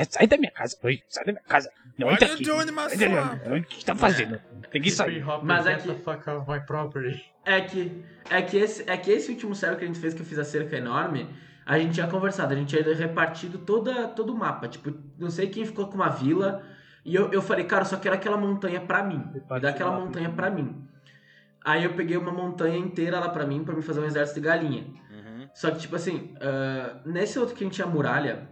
sai, 0.08 0.26
da 0.26 0.38
minha 0.38 0.50
casa, 0.50 0.74
sai 1.08 1.24
da 1.26 1.32
minha 1.32 1.44
casa. 1.44 1.70
Não 1.98 2.08
Olha 2.08 2.14
entra 2.14 2.28
o 2.28 2.32
aqui. 2.34 2.44
Johnny 2.44 2.70
O 3.58 3.62
que 3.62 3.84
tá 3.84 3.94
fazendo? 3.94 4.40
Tem 4.70 4.82
que 4.82 4.90
sair. 4.90 5.24
Mas 5.42 5.66
é 5.66 5.76
que- 5.76 5.88
my 5.88 6.60
property. 6.66 7.24
É 7.44 7.60
que, 7.60 8.04
é, 8.30 8.42
que 8.42 8.56
esse, 8.56 8.88
é 8.90 8.96
que 8.96 9.10
esse 9.10 9.30
último 9.30 9.54
server 9.54 9.78
que 9.78 9.84
a 9.84 9.86
gente 9.86 9.98
fez, 10.00 10.14
que 10.14 10.20
eu 10.22 10.26
fiz 10.26 10.38
a 10.38 10.44
cerca 10.44 10.76
enorme, 10.76 11.28
a 11.64 11.78
gente 11.78 11.94
tinha 11.94 12.06
conversado, 12.06 12.52
a 12.52 12.56
gente 12.56 12.76
tinha 12.76 12.94
repartido 12.94 13.58
toda, 13.58 14.08
todo 14.08 14.32
o 14.32 14.36
mapa. 14.36 14.66
Tipo, 14.66 14.92
não 15.18 15.30
sei 15.30 15.48
quem 15.48 15.64
ficou 15.64 15.86
com 15.86 15.94
uma 15.94 16.08
vila. 16.08 16.62
E 17.04 17.14
eu, 17.14 17.30
eu 17.32 17.40
falei, 17.42 17.64
cara, 17.64 17.82
eu 17.82 17.86
só 17.86 17.96
quero 17.98 18.14
aquela 18.14 18.36
montanha 18.36 18.80
pra 18.80 19.02
mim. 19.04 19.22
Me 19.32 19.60
dá 19.60 19.68
aquela 19.68 19.92
montanha 19.92 20.30
pra 20.30 20.50
mim. 20.50 20.84
Aí 21.64 21.84
eu 21.84 21.94
peguei 21.94 22.16
uma 22.16 22.32
montanha 22.32 22.76
inteira 22.76 23.20
lá 23.20 23.28
pra 23.28 23.46
mim, 23.46 23.62
pra 23.62 23.74
me 23.74 23.82
fazer 23.82 24.00
um 24.00 24.04
exército 24.04 24.40
de 24.40 24.46
galinha. 24.46 24.84
Uhum. 25.10 25.48
Só 25.54 25.70
que, 25.70 25.78
tipo 25.78 25.94
assim, 25.96 26.34
ah, 26.40 27.00
nesse 27.06 27.38
outro 27.38 27.54
que 27.54 27.62
a 27.62 27.66
gente 27.66 27.74
tinha 27.76 27.86
muralha, 27.86 28.48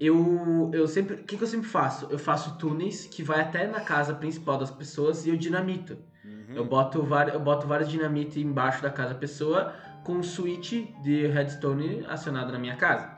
eu, 0.00 0.70
eu 0.72 0.86
sempre. 0.88 1.14
O 1.16 1.24
que, 1.24 1.36
que 1.36 1.42
eu 1.44 1.46
sempre 1.48 1.68
faço? 1.68 2.06
Eu 2.10 2.18
faço 2.18 2.56
túneis 2.58 3.06
que 3.06 3.22
vai 3.22 3.40
até 3.40 3.66
na 3.66 3.80
casa 3.80 4.14
principal 4.14 4.56
das 4.58 4.70
pessoas 4.70 5.26
e 5.26 5.30
eu 5.30 5.36
dinamito. 5.36 5.98
Uhum. 6.24 6.54
Eu 6.56 6.64
boto, 6.64 7.02
vari- 7.02 7.32
eu 7.32 7.40
boto 7.40 7.66
vários 7.66 7.88
dinamite 7.88 8.40
embaixo 8.40 8.82
da 8.82 8.90
casa 8.90 9.12
da 9.14 9.18
pessoa 9.20 9.74
com 10.04 10.14
um 10.14 10.22
switch 10.22 10.72
de 11.02 11.26
redstone 11.26 12.04
acionado 12.08 12.50
na 12.50 12.58
minha 12.58 12.76
casa. 12.76 13.10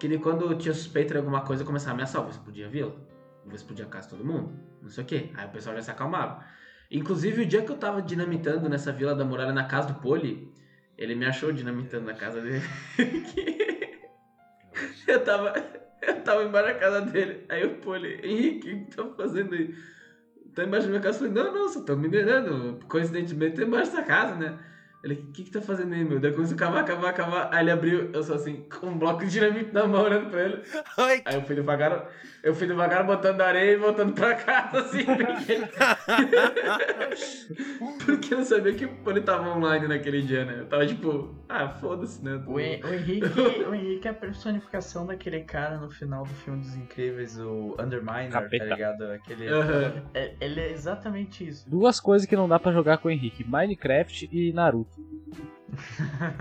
Que 0.00 0.08
daí 0.08 0.18
quando 0.18 0.50
eu 0.50 0.56
tinha 0.58 0.74
suspeita 0.74 1.12
de 1.14 1.18
alguma 1.18 1.42
coisa, 1.42 1.62
eu 1.62 1.66
começava 1.66 1.92
a 1.92 1.94
ameaçar, 1.94 2.22
vou 2.22 2.30
explodir 2.30 2.66
a 2.66 2.68
vila, 2.68 2.94
vou 3.44 3.54
explodir 3.54 3.84
a 3.84 3.88
casa 3.88 4.08
de 4.08 4.16
todo 4.16 4.24
mundo, 4.26 4.58
não 4.80 4.88
sei 4.88 5.04
o 5.04 5.06
que. 5.06 5.30
Aí 5.34 5.46
o 5.46 5.50
pessoal 5.50 5.76
já 5.76 5.82
se 5.82 5.90
acalmava. 5.90 6.42
Inclusive, 6.90 7.42
o 7.42 7.46
dia 7.46 7.62
que 7.62 7.70
eu 7.70 7.76
tava 7.76 8.02
dinamitando 8.02 8.68
nessa 8.68 8.90
vila 8.92 9.14
da 9.14 9.24
muralha 9.24 9.52
na 9.52 9.64
casa 9.64 9.88
do 9.88 9.94
Poli, 10.00 10.52
ele 10.98 11.14
me 11.14 11.24
achou 11.24 11.52
dinamitando 11.52 12.04
na 12.06 12.14
casa 12.14 12.40
dele. 12.40 12.62
eu 15.06 15.24
tava. 15.24 15.52
Eu 16.02 16.22
tava 16.22 16.42
embaixo 16.44 16.68
da 16.72 16.78
casa 16.78 17.00
dele. 17.02 17.44
Aí 17.48 17.64
o 17.64 17.76
Poli, 17.80 18.20
Henrique, 18.26 18.72
o 18.72 18.84
que 18.86 18.96
tá 18.96 19.06
fazendo 19.16 19.54
aí? 19.54 19.74
Tá 20.54 20.64
embaixo 20.64 20.86
da 20.86 20.90
minha 20.90 21.02
casa. 21.02 21.24
Eu 21.24 21.30
falei, 21.32 21.44
não, 21.44 21.52
não, 21.54 21.68
só 21.68 21.82
tô 21.82 21.96
minerando. 21.96 22.80
Coincidentemente, 22.88 23.56
tô 23.56 23.62
embaixo 23.62 23.92
da 23.92 24.02
casa, 24.02 24.34
né? 24.36 24.58
Ele, 25.02 25.14
o 25.14 25.32
que 25.32 25.42
que 25.44 25.50
tá 25.50 25.60
fazendo 25.60 25.92
aí, 25.94 26.04
meu? 26.04 26.20
Daí 26.20 26.32
começou 26.32 26.54
a 26.54 26.58
cavar, 26.58 26.84
cavar, 26.84 27.12
cavar. 27.12 27.48
Aí 27.52 27.64
ele 27.64 27.72
abriu, 27.72 28.10
eu 28.12 28.22
só 28.22 28.34
assim, 28.34 28.64
com 28.70 28.86
um 28.86 28.96
bloco 28.98 29.24
de 29.24 29.30
dinamite 29.32 29.72
na 29.72 29.84
mão, 29.86 30.04
olhando 30.04 30.30
pra 30.30 30.44
ele. 30.44 30.62
Ai, 30.96 31.22
Aí 31.24 31.34
eu 31.34 31.42
fui 31.42 31.56
devagar, 31.56 32.08
eu 32.42 32.54
fui 32.54 32.68
devagar 32.68 33.04
botando 33.04 33.40
areia 33.40 33.72
e 33.72 33.76
voltando 33.76 34.12
pra 34.12 34.34
casa, 34.36 34.78
assim, 34.78 35.02
porque 35.06 35.52
ele... 35.52 35.66
porque 38.04 38.34
eu 38.34 38.38
não 38.38 38.44
sabia 38.44 38.72
que 38.74 38.84
ele 38.84 39.20
tava 39.22 39.48
online 39.56 39.88
naquele 39.88 40.22
dia, 40.22 40.44
né? 40.44 40.60
Eu 40.60 40.66
tava 40.66 40.86
tipo, 40.86 41.34
ah, 41.48 41.68
foda-se, 41.68 42.24
né? 42.24 42.40
O, 42.46 42.58
Hen- 42.60 42.80
o 42.84 42.92
Henrique, 42.94 43.26
o 43.68 43.74
Henrique 43.74 44.06
é 44.06 44.10
a 44.10 44.14
personificação 44.14 45.06
daquele 45.06 45.40
cara 45.40 45.78
no 45.78 45.90
final 45.90 46.22
do 46.24 46.30
filme 46.34 46.60
dos 46.60 46.74
Incríveis, 46.76 47.38
o 47.38 47.74
Underminer, 47.80 48.30
Capeta. 48.30 48.68
tá 48.68 48.74
ligado? 48.74 49.02
Aquele, 49.12 49.48
Aham. 49.48 50.02
é- 50.14 50.34
ele 50.40 50.60
é 50.60 50.70
exatamente 50.70 51.46
isso. 51.46 51.68
Duas 51.68 51.98
coisas 52.00 52.26
que 52.26 52.36
não 52.36 52.48
dá 52.48 52.58
pra 52.58 52.72
jogar 52.72 52.98
com 52.98 53.08
o 53.08 53.10
Henrique: 53.10 53.44
Minecraft 53.44 54.28
e 54.32 54.52
Naruto. 54.52 54.91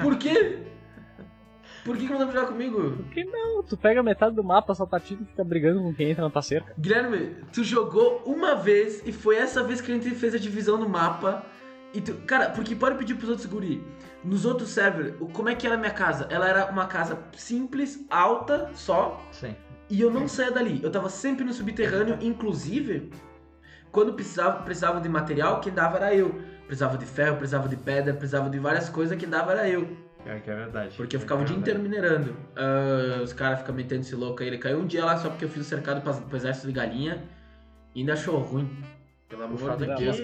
Por 0.01 0.17
quê? 0.17 0.59
Por 1.83 1.97
que, 1.97 2.05
que 2.05 2.11
não 2.11 2.19
dá 2.19 2.25
pra 2.25 2.35
jogar 2.35 2.47
comigo? 2.47 2.91
Por 2.91 3.05
que 3.05 3.23
não? 3.23 3.63
Tu 3.63 3.75
pega 3.75 4.03
metade 4.03 4.35
do 4.35 4.43
mapa, 4.43 4.75
só 4.75 4.85
tá 4.85 4.99
tiro 4.99 5.23
e 5.23 5.25
fica 5.25 5.43
brigando 5.43 5.81
com 5.81 5.93
quem 5.93 6.11
entra 6.11 6.23
na 6.23 6.29
tua 6.29 6.41
cerca. 6.41 6.73
Guilherme, 6.77 7.35
tu 7.51 7.63
jogou 7.63 8.21
uma 8.25 8.55
vez 8.55 9.01
e 9.05 9.11
foi 9.11 9.37
essa 9.37 9.63
vez 9.63 9.81
que 9.81 9.91
a 9.91 9.95
gente 9.95 10.11
fez 10.11 10.35
a 10.35 10.37
divisão 10.37 10.77
no 10.77 10.87
mapa. 10.87 11.43
E 11.93 11.99
tu, 11.99 12.13
cara, 12.25 12.49
porque 12.51 12.75
pode 12.75 12.97
pedir 12.97 13.15
pros 13.15 13.29
outros 13.29 13.47
guri. 13.47 13.83
Nos 14.23 14.45
outros 14.45 14.69
servers, 14.69 15.15
como 15.33 15.49
é 15.49 15.55
que 15.55 15.65
era 15.65 15.75
a 15.75 15.79
minha 15.79 15.91
casa? 15.91 16.27
Ela 16.29 16.47
era 16.47 16.71
uma 16.71 16.85
casa 16.85 17.17
simples, 17.35 18.05
alta, 18.09 18.69
só. 18.75 19.19
Sim. 19.31 19.55
E 19.89 19.99
eu 19.99 20.11
não 20.11 20.27
saía 20.27 20.51
dali. 20.51 20.79
Eu 20.83 20.91
tava 20.91 21.09
sempre 21.09 21.43
no 21.43 21.51
subterrâneo, 21.51 22.17
inclusive, 22.21 23.11
quando 23.91 24.13
precisava, 24.13 24.63
precisava 24.63 25.01
de 25.01 25.09
material, 25.09 25.59
quem 25.59 25.73
dava 25.73 25.97
era 25.97 26.15
eu. 26.15 26.39
Precisava 26.71 26.97
de 26.97 27.05
ferro, 27.05 27.35
precisava 27.35 27.67
de 27.67 27.75
pedra, 27.75 28.13
precisava 28.13 28.49
de 28.49 28.57
várias 28.57 28.87
coisas, 28.87 29.17
quem 29.19 29.27
dava 29.27 29.51
era 29.51 29.67
eu. 29.67 29.89
É 30.25 30.39
que 30.39 30.49
é 30.49 30.55
verdade. 30.55 30.95
Porque 30.95 31.17
eu 31.17 31.19
ficava 31.19 31.41
o 31.41 31.43
É 31.43 31.47
dia 31.47 31.57
verdade. 31.57 31.77
inteiro 31.77 31.89
minerando. 32.07 32.37
Ah, 32.55 33.21
os 33.21 33.33
caras 33.33 33.59
ficam 33.59 33.75
metendo 33.75 33.99
esse 33.99 34.15
louco 34.15 34.41
aí. 34.41 34.47
Ele 34.47 34.57
caiu 34.57 34.79
um 34.79 34.85
dia 34.85 35.03
lá 35.03 35.17
só 35.17 35.27
porque 35.29 35.43
eu 35.43 35.49
fiz 35.49 35.63
o 35.63 35.65
cercado 35.65 35.99
pra- 35.99 36.13
pro 36.13 36.37
exército 36.37 36.67
de 36.67 36.71
galinha. 36.73 37.17
E 37.93 37.99
ainda 37.99 38.13
achou 38.13 38.37
ruim. 38.39 38.69
Pelo 39.27 39.41
O 39.41 39.45
amor 39.47 39.75
de 39.75 39.83
é 39.91 39.95
que 39.95 40.01
Deus. 40.05 40.21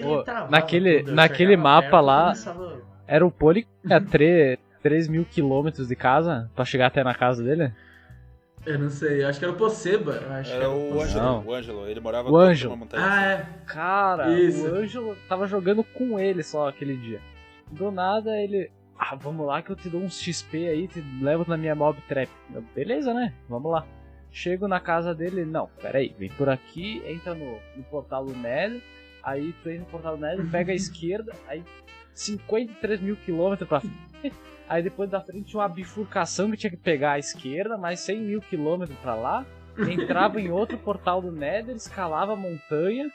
Naquele- 0.48 1.02
naquele 1.02 1.54
mapa 1.54 1.90
perto, 1.90 2.02
lá- 2.06 2.22
começava- 2.28 2.76
Era 3.06 3.26
o 3.26 3.30
Poli 3.30 3.64
que 3.86 3.92
é 3.92 4.00
3, 4.00 4.58
3 4.82 5.06
mil 5.06 5.26
quilômetros 5.26 5.86
de 5.88 5.96
casa 5.96 6.50
pra 6.56 6.64
chegar 6.64 6.86
até 6.86 7.04
na 7.04 7.14
casa 7.14 7.44
dele? 7.44 7.74
Eu 8.66 8.78
não 8.78 8.90
sei, 8.90 9.24
acho 9.24 9.38
que 9.38 9.44
era 9.44 9.54
o 9.54 9.56
Posseba. 9.56 10.18
Que 10.44 10.50
era 10.50 10.68
o 10.68 10.90
Não. 10.94 11.00
Ângelo, 11.02 11.44
o 11.46 11.54
Ângelo, 11.54 11.86
ele 11.88 12.00
morava 12.00 12.28
O 12.28 12.32
numa 12.32 12.44
Ângelo. 12.44 12.76
montanha. 12.76 13.04
Ah, 13.06 13.24
é. 13.24 13.46
Cara, 13.66 14.38
Isso. 14.38 14.66
o 14.68 14.74
Ângelo 14.74 15.16
tava 15.28 15.46
jogando 15.46 15.82
com 15.82 16.18
ele 16.18 16.42
só 16.42 16.68
aquele 16.68 16.96
dia. 16.96 17.20
Do 17.70 17.90
nada 17.90 18.36
ele. 18.36 18.70
Ah, 18.98 19.14
vamos 19.14 19.46
lá 19.46 19.62
que 19.62 19.70
eu 19.70 19.76
te 19.76 19.88
dou 19.88 20.00
uns 20.00 20.20
XP 20.20 20.68
aí, 20.68 20.88
te 20.88 21.00
levo 21.22 21.44
na 21.48 21.56
minha 21.56 21.74
mob 21.74 21.98
trap. 22.08 22.28
Eu, 22.52 22.62
Beleza, 22.74 23.14
né? 23.14 23.32
Vamos 23.48 23.70
lá. 23.70 23.86
Chego 24.30 24.66
na 24.68 24.80
casa 24.80 25.14
dele, 25.14 25.44
não, 25.46 25.70
peraí, 25.80 26.14
vem 26.18 26.28
por 26.30 26.48
aqui, 26.50 27.02
entra 27.06 27.34
no, 27.34 27.58
no 27.76 27.82
portal 27.84 28.26
do 28.26 28.36
Nether, 28.36 28.82
aí 29.22 29.54
tu 29.62 29.70
entra 29.70 29.80
no 29.80 29.86
portal 29.86 30.16
do 30.16 30.20
Nether, 30.20 30.50
pega 30.50 30.70
a 30.72 30.74
esquerda, 30.76 31.32
aí 31.48 31.62
53 32.18 33.00
mil 33.00 33.16
quilômetros 33.16 33.68
pra 33.68 33.80
frente. 33.80 33.96
Aí 34.68 34.82
depois 34.82 35.08
da 35.08 35.20
frente 35.20 35.46
tinha 35.46 35.60
uma 35.60 35.68
bifurcação 35.68 36.50
que 36.50 36.56
tinha 36.56 36.70
que 36.70 36.76
pegar 36.76 37.12
à 37.12 37.18
esquerda, 37.18 37.78
mais 37.78 38.00
100 38.00 38.20
mil 38.20 38.40
quilômetros 38.40 38.98
pra 38.98 39.14
lá. 39.14 39.46
Entrava 39.78 40.40
em 40.40 40.50
outro 40.50 40.76
portal 40.76 41.22
do 41.22 41.30
Nether, 41.30 41.76
escalava 41.76 42.32
a 42.32 42.36
montanha, 42.36 43.10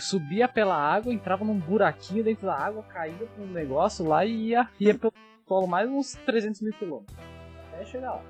subia 0.00 0.48
pela 0.48 0.74
água, 0.74 1.12
entrava 1.12 1.44
num 1.44 1.58
buraquinho 1.58 2.24
dentro 2.24 2.46
da 2.46 2.56
água, 2.56 2.82
caía 2.84 3.14
pra 3.14 3.44
um 3.44 3.48
negócio 3.48 4.04
lá 4.04 4.24
e 4.24 4.48
ia, 4.48 4.68
ia 4.80 4.94
pelo 4.94 5.12
solo 5.46 5.66
mais 5.66 5.88
uns 5.88 6.14
300 6.24 6.62
mil 6.62 6.72
quilômetros. 6.72 7.16
Até 7.72 7.84
chegar 7.84 8.14
lá. 8.14 8.22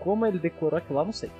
Como 0.00 0.26
ele 0.26 0.38
decorou 0.38 0.76
aquilo 0.76 0.98
lá, 0.98 1.04
não 1.04 1.12
sei. 1.12 1.30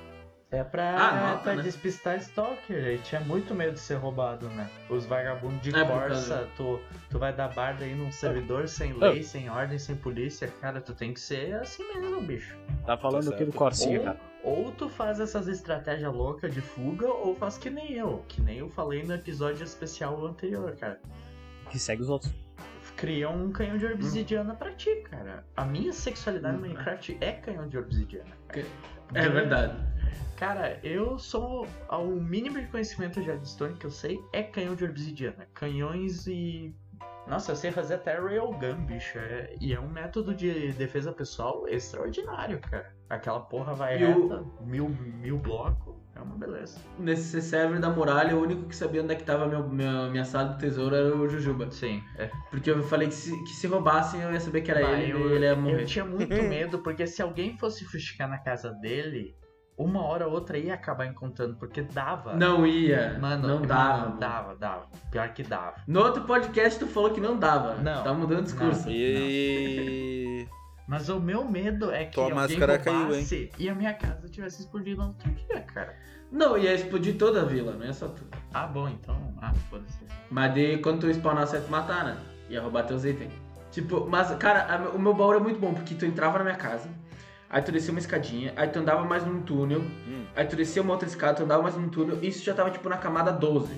É 0.49 0.63
pra, 0.63 0.95
Ah, 0.95 1.29
nota, 1.31 1.43
pra 1.43 1.55
né? 1.55 1.63
despistar 1.63 2.15
Stalker. 2.19 2.77
Ele 2.77 2.97
tinha 2.99 3.19
muito 3.19 3.53
medo 3.53 3.73
de 3.73 3.79
ser 3.79 3.95
roubado, 3.95 4.47
né? 4.49 4.69
Os 4.89 5.05
vagabundos 5.05 5.59
de 5.61 5.75
É, 5.75 5.83
Corsa, 5.85 6.47
tu, 6.55 6.79
tu 7.09 7.19
vai 7.19 7.33
dar 7.33 7.49
barda 7.49 7.83
aí 7.83 7.93
num 7.93 8.09
servidor 8.13 8.65
sem 8.69 8.93
lei, 8.93 9.23
sem 9.23 9.49
ordem, 9.49 9.77
sem 9.77 9.95
polícia. 9.97 10.47
Cara, 10.61 10.79
tu 10.79 10.93
tem 10.93 11.13
que 11.13 11.19
ser 11.19 11.53
assim 11.55 11.83
mesmo, 11.93 12.21
bicho. 12.21 12.55
Tá 12.85 12.95
falando 12.97 13.29
Tá 13.29 13.35
aqui 13.35 13.43
do. 13.43 13.51
Corsinha, 13.51 13.99
ou, 13.99 14.05
cara. 14.05 14.19
ou 14.41 14.71
tu 14.71 14.87
faz 14.87 15.19
essas 15.19 15.49
estratégias 15.49 16.13
loucas 16.13 16.53
de 16.53 16.61
fuga, 16.61 17.07
ou 17.07 17.35
faz 17.35 17.57
que 17.57 17.69
nem 17.69 17.91
eu. 17.91 18.23
Que 18.29 18.41
nem 18.41 18.59
eu 18.59 18.69
falei 18.69 19.03
no 19.03 19.13
episódio 19.15 19.65
especial 19.65 20.25
anterior, 20.25 20.73
cara. 20.77 20.97
Que 21.69 21.77
segue 21.77 22.01
os 22.03 22.09
outros. 22.09 22.33
Cria 22.95 23.29
um 23.29 23.51
canhão 23.51 23.77
de 23.77 23.85
obsidiana 23.85 24.55
pra 24.55 24.71
ti, 24.71 24.95
cara. 25.11 25.43
A 25.57 25.65
minha 25.65 25.91
sexualidade 25.93 26.55
no 26.57 26.63
Hum. 26.63 26.69
Minecraft 26.69 27.17
é 27.19 27.31
canhão 27.33 27.67
de 27.67 27.77
obsidiana. 27.77 28.29
cara. 28.47 28.65
É 29.13 29.29
verdade. 29.29 29.77
Cara, 30.37 30.79
eu 30.83 31.17
sou. 31.17 31.67
O 31.89 32.05
mínimo 32.21 32.59
de 32.59 32.67
conhecimento 32.67 33.19
de 33.19 33.25
Redstone 33.27 33.73
que 33.75 33.85
eu 33.85 33.91
sei 33.91 34.19
é 34.31 34.43
canhão 34.43 34.75
de 34.75 34.85
obsidiana. 34.85 35.47
Canhões 35.53 36.27
e. 36.27 36.75
Nossa, 37.27 37.51
eu 37.51 37.55
sei 37.55 37.71
fazer 37.71 37.95
até 37.95 38.17
railgun, 38.19 38.75
bicho. 38.85 39.17
É- 39.17 39.55
E 39.59 39.73
é 39.73 39.79
um 39.79 39.89
método 39.89 40.33
de 40.33 40.71
defesa 40.73 41.11
pessoal 41.11 41.67
extraordinário, 41.67 42.59
cara. 42.59 42.95
Aquela 43.09 43.39
porra 43.41 43.73
vai 43.73 44.01
o- 44.03 44.21
reta, 44.29 44.45
mil, 44.61 44.87
mil 44.89 45.37
blocos. 45.37 45.95
É 46.15 46.19
uma 46.21 46.35
beleza. 46.35 46.79
Nesse 46.97 47.41
server 47.41 47.79
da 47.79 47.89
muralha, 47.89 48.35
o 48.35 48.41
único 48.41 48.63
que 48.63 48.75
sabia 48.75 49.03
onde 49.03 49.13
é 49.13 49.15
que 49.15 49.23
tava 49.23 49.45
meu, 49.47 49.67
meu- 49.67 50.09
minha 50.09 50.23
sala 50.25 50.49
do 50.49 50.57
tesouro 50.57 50.95
era 50.95 51.15
o 51.15 51.27
Jujuba. 51.29 51.69
Sim, 51.69 52.01
é. 52.17 52.29
Porque 52.49 52.71
eu 52.71 52.81
falei 52.83 53.07
que 53.07 53.13
se, 53.13 53.31
que 53.43 53.51
se 53.51 53.67
roubassem, 53.67 54.21
eu 54.21 54.31
ia 54.31 54.39
saber 54.39 54.61
que 54.61 54.71
era 54.71 54.81
Bah, 54.81 54.93
ele 54.99 55.11
eu, 55.11 55.29
e 55.29 55.33
ele 55.33 55.45
ia 55.45 55.51
eu 55.51 55.57
morrer. 55.57 55.85
tinha 55.85 56.05
muito 56.05 56.29
medo, 56.43 56.79
porque 56.79 57.05
se 57.05 57.21
alguém 57.21 57.55
fosse 57.57 57.85
fuxicar 57.85 58.27
na 58.29 58.37
casa 58.39 58.71
dele, 58.71 59.35
uma 59.77 60.03
hora 60.03 60.27
ou 60.27 60.33
outra 60.33 60.57
ia 60.57 60.73
acabar 60.73 61.05
encontrando, 61.05 61.55
porque 61.55 61.81
dava. 61.83 62.33
Não 62.35 62.65
ia. 62.65 63.17
Mano, 63.19 63.47
não 63.47 63.61
dava. 63.61 64.07
mano. 64.07 64.19
dava, 64.19 64.55
dava. 64.55 64.87
Pior 65.11 65.29
que 65.33 65.43
dava. 65.43 65.75
No 65.87 65.99
outro 66.01 66.23
podcast 66.23 66.79
tu 66.79 66.87
falou 66.87 67.11
que 67.11 67.21
não 67.21 67.37
dava. 67.37 67.75
Não. 67.75 68.03
Tá 68.03 68.13
mudando 68.13 68.39
o 68.39 68.43
discurso. 68.43 68.89
E. 68.89 70.47
Mas 70.87 71.09
o 71.09 71.19
meu 71.19 71.43
medo 71.43 71.91
é 71.91 72.05
que 72.05 72.13
Tua 72.13 72.23
alguém 72.23 72.37
máscara 72.39 72.79
caiu, 72.79 72.99
roubasse 73.07 73.51
e 73.59 73.69
a 73.69 73.75
minha 73.75 73.93
casa 73.93 74.27
tivesse 74.29 74.61
explodido 74.61 75.01
no 75.01 75.07
outro 75.09 75.29
dia, 75.31 75.61
cara. 75.61 75.93
Não, 76.31 76.57
ia 76.57 76.73
explodir 76.73 77.17
toda 77.17 77.41
a 77.41 77.45
vila, 77.45 77.73
não 77.73 77.85
é 77.85 77.91
só 77.93 78.07
tu. 78.07 78.23
Ah, 78.53 78.65
bom, 78.67 78.87
então. 78.87 79.33
Ah, 79.41 79.53
foda-se. 79.69 79.99
Mas 80.29 80.53
de 80.53 80.77
quando 80.77 81.01
tu 81.01 81.13
spawnasse 81.13 81.55
ia 81.55 81.61
te 81.61 81.69
matar, 81.69 82.05
né? 82.05 82.17
Ia 82.49 82.61
roubar 82.61 82.83
teus 82.83 83.03
itens. 83.03 83.33
Tipo, 83.71 84.07
mas, 84.09 84.33
cara, 84.37 84.65
a- 84.73 84.89
o 84.91 84.99
meu 84.99 85.13
baú 85.13 85.33
é 85.33 85.39
muito 85.39 85.59
bom, 85.59 85.73
porque 85.73 85.93
tu 85.93 86.05
entrava 86.05 86.37
na 86.37 86.45
minha 86.45 86.55
casa, 86.55 86.89
aí 87.49 87.61
tu 87.61 87.71
descia 87.71 87.91
uma 87.91 87.99
escadinha, 87.99 88.53
aí 88.55 88.67
tu 88.67 88.79
andava 88.79 89.03
mais 89.05 89.25
num 89.25 89.41
túnel, 89.41 89.81
Hum. 89.81 90.25
aí 90.35 90.45
tu 90.45 90.55
descia 90.55 90.81
uma 90.81 90.93
outra 90.93 91.07
escada, 91.07 91.35
tu 91.35 91.43
andava 91.43 91.61
mais 91.63 91.75
num 91.75 91.89
túnel, 91.89 92.17
e 92.21 92.27
isso 92.27 92.43
já 92.43 92.53
tava, 92.53 92.69
tipo, 92.71 92.87
na 92.89 92.97
camada 92.97 93.31
12. 93.31 93.73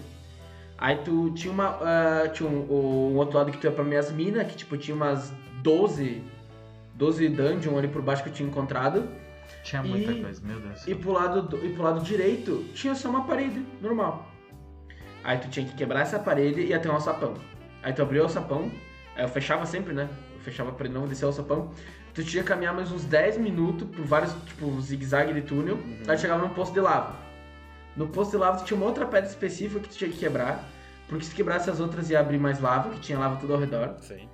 Aí 0.78 0.96
tu 0.98 1.32
tinha 1.32 1.52
uma. 1.52 1.78
ah, 1.82 2.30
tinha 2.34 2.48
um, 2.50 3.12
um 3.12 3.16
outro 3.18 3.38
lado 3.38 3.52
que 3.52 3.58
tu 3.58 3.66
ia 3.68 3.72
pra 3.72 3.84
minhas 3.84 4.12
minas, 4.12 4.48
que, 4.48 4.56
tipo, 4.56 4.78
tinha 4.78 4.96
umas 4.96 5.32
12. 5.62 6.24
12 6.96 7.28
dungeon 7.30 7.78
ali 7.78 7.88
por 7.88 8.02
baixo 8.02 8.24
que 8.24 8.30
eu 8.30 8.34
tinha 8.34 8.48
encontrado. 8.48 9.08
Tinha 9.64 9.84
muita 9.84 10.12
E- 10.12 10.22
coisa, 10.22 10.42
meu 10.46 10.60
Deus. 10.60 10.88
E 10.88 10.96
pro 10.96 11.12
lado, 11.12 11.42
do- 11.42 11.66
e 11.66 11.70
pro 11.74 11.84
lado 11.84 12.00
direito 12.02 12.64
tinha 12.74 12.96
só 12.96 13.10
uma 13.10 13.26
parede 13.26 13.66
normal. 13.82 14.26
Aí 15.24 15.38
tu 15.38 15.50
tinha 15.50 15.66
que 15.66 15.74
quebrar 15.76 16.02
essa 16.02 16.18
parede 16.18 16.62
e 16.62 16.68
ia 16.68 16.80
ter 16.80 16.90
um 16.90 16.94
alçapão. 16.94 17.34
Aí 17.84 17.92
tu 17.94 18.02
abriu 18.02 18.22
o 18.22 18.26
alçapão, 18.26 18.72
aí 19.16 19.24
eu 19.24 19.28
fechava 19.30 19.66
sempre, 19.66 19.94
né? 19.94 20.08
Eu 20.36 20.40
fechava 20.42 20.70
a 20.70 20.74
parede 20.74 20.96
não, 20.96 21.08
descia 21.08 21.28
o 21.28 21.30
alçapão. 21.30 21.72
Tu 22.20 22.26
tinha 22.26 22.44
que 22.44 22.50
caminhar 22.50 22.74
mais 22.74 22.92
uns 22.92 23.06
10 23.06 23.38
minutos 23.38 23.88
por 23.96 24.04
vários, 24.04 24.34
tipo, 24.46 24.78
zigue-zague 24.82 25.34
de 25.34 25.42
túnel. 25.42 25.80
Aí 26.06 26.18
chegava 26.18 26.46
num 26.46 26.54
poço 26.54 26.74
de 26.74 26.82
lava. 26.82 27.16
No 27.96 28.10
poço 28.10 28.32
de 28.32 28.38
lava 28.38 28.58
tu 28.58 28.66
tinha 28.66 28.76
uma 28.76 28.88
outra 28.88 29.06
pedra 29.06 29.30
específica 29.30 29.80
que 29.80 29.88
tu 29.88 29.96
tinha 29.96 30.12
que 30.12 30.18
quebrar. 30.18 30.68
Porque 31.08 31.24
se 31.24 31.34
quebrasse 31.34 31.70
as 31.70 31.80
outras 31.80 32.10
ia 32.10 32.20
abrir 32.20 32.38
mais 32.38 32.60
lava, 32.60 32.90
que 32.90 33.00
tinha 33.00 33.18
lava 33.18 33.38
tudo 33.38 33.54
ao 33.54 33.60
redor. 33.62 33.96
Sim. 34.02 34.28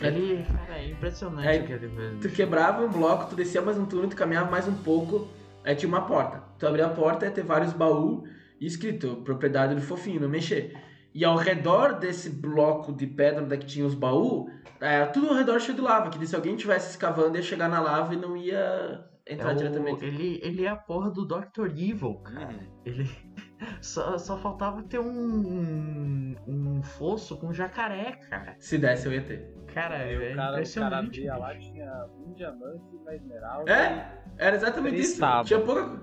Ele, 0.00 0.44
cara, 0.44 0.78
é 0.78 0.90
impressionante 0.90 1.48
Aí, 1.48 1.60
o 1.62 1.66
que 1.66 1.72
ele 1.72 1.88
fez. 1.88 2.20
Tu 2.20 2.28
quebrava 2.28 2.84
um 2.84 2.88
bloco, 2.88 3.30
tu 3.30 3.34
descia 3.34 3.60
mais 3.60 3.76
um 3.76 3.86
túnel, 3.86 4.08
tu 4.08 4.14
caminhava 4.14 4.48
mais 4.48 4.68
um 4.68 4.74
pouco, 4.74 5.26
aí 5.64 5.74
tinha 5.74 5.88
uma 5.88 6.02
porta. 6.02 6.44
Tu 6.60 6.64
abria 6.64 6.86
a 6.86 6.90
porta, 6.90 7.24
ia 7.24 7.32
ter 7.32 7.42
vários 7.42 7.72
baús 7.72 8.22
e 8.60 8.66
escrito, 8.66 9.16
propriedade 9.24 9.74
do 9.74 9.80
fofinho, 9.80 10.20
não 10.20 10.28
mexer. 10.28 10.76
E 11.14 11.24
ao 11.24 11.36
redor 11.36 11.98
desse 11.98 12.30
bloco 12.30 12.92
de 12.92 13.06
pedra 13.06 13.42
onde 13.42 13.54
é 13.54 13.58
que 13.58 13.66
tinha 13.66 13.84
os 13.86 13.94
baús, 13.94 14.50
é, 14.80 15.04
tudo 15.06 15.28
ao 15.28 15.34
redor 15.34 15.60
cheio 15.60 15.76
de 15.76 15.82
lava, 15.82 16.08
que 16.10 16.26
se 16.26 16.34
alguém 16.34 16.56
tivesse 16.56 16.90
escavando 16.90 17.36
ia 17.36 17.42
chegar 17.42 17.68
na 17.68 17.80
lava 17.80 18.14
e 18.14 18.16
não 18.16 18.36
ia 18.36 19.04
entrar 19.26 19.50
É 19.50 19.54
o- 19.54 19.56
diretamente. 19.56 20.04
ele, 20.04 20.40
ele 20.42 20.64
é 20.64 20.68
a 20.68 20.76
porra 20.76 21.10
do 21.10 21.24
Dr. 21.26 21.66
Evil, 21.76 22.14
cara. 22.24 22.48
Uhum. 22.52 22.58
Ele. 22.86 23.10
Só, 23.80 24.18
só 24.18 24.36
faltava 24.38 24.82
ter 24.82 24.98
um, 24.98 26.34
um 26.48 26.82
fosso 26.82 27.36
com 27.36 27.52
jacaré, 27.52 28.18
cara. 28.28 28.56
Se 28.58 28.76
desse 28.76 29.06
eu 29.06 29.12
ia 29.12 29.22
ter. 29.22 29.54
Cara, 29.72 29.98
é 29.98 30.16
o 30.16 30.18
cara, 30.20 30.32
o 30.32 30.36
cara 30.36 30.50
impressionante. 30.52 31.24
lá, 31.24 31.54
tinha 31.56 32.06
um 32.26 32.32
diamante, 32.32 32.96
uma 32.96 33.14
esmeralda. 33.14 33.72
É, 33.72 34.20
era 34.36 34.56
exatamente 34.56 35.00
isso. 35.00 35.20
tábuas. 35.20 35.46
Tinha 35.46 35.60
pouca. 35.60 36.02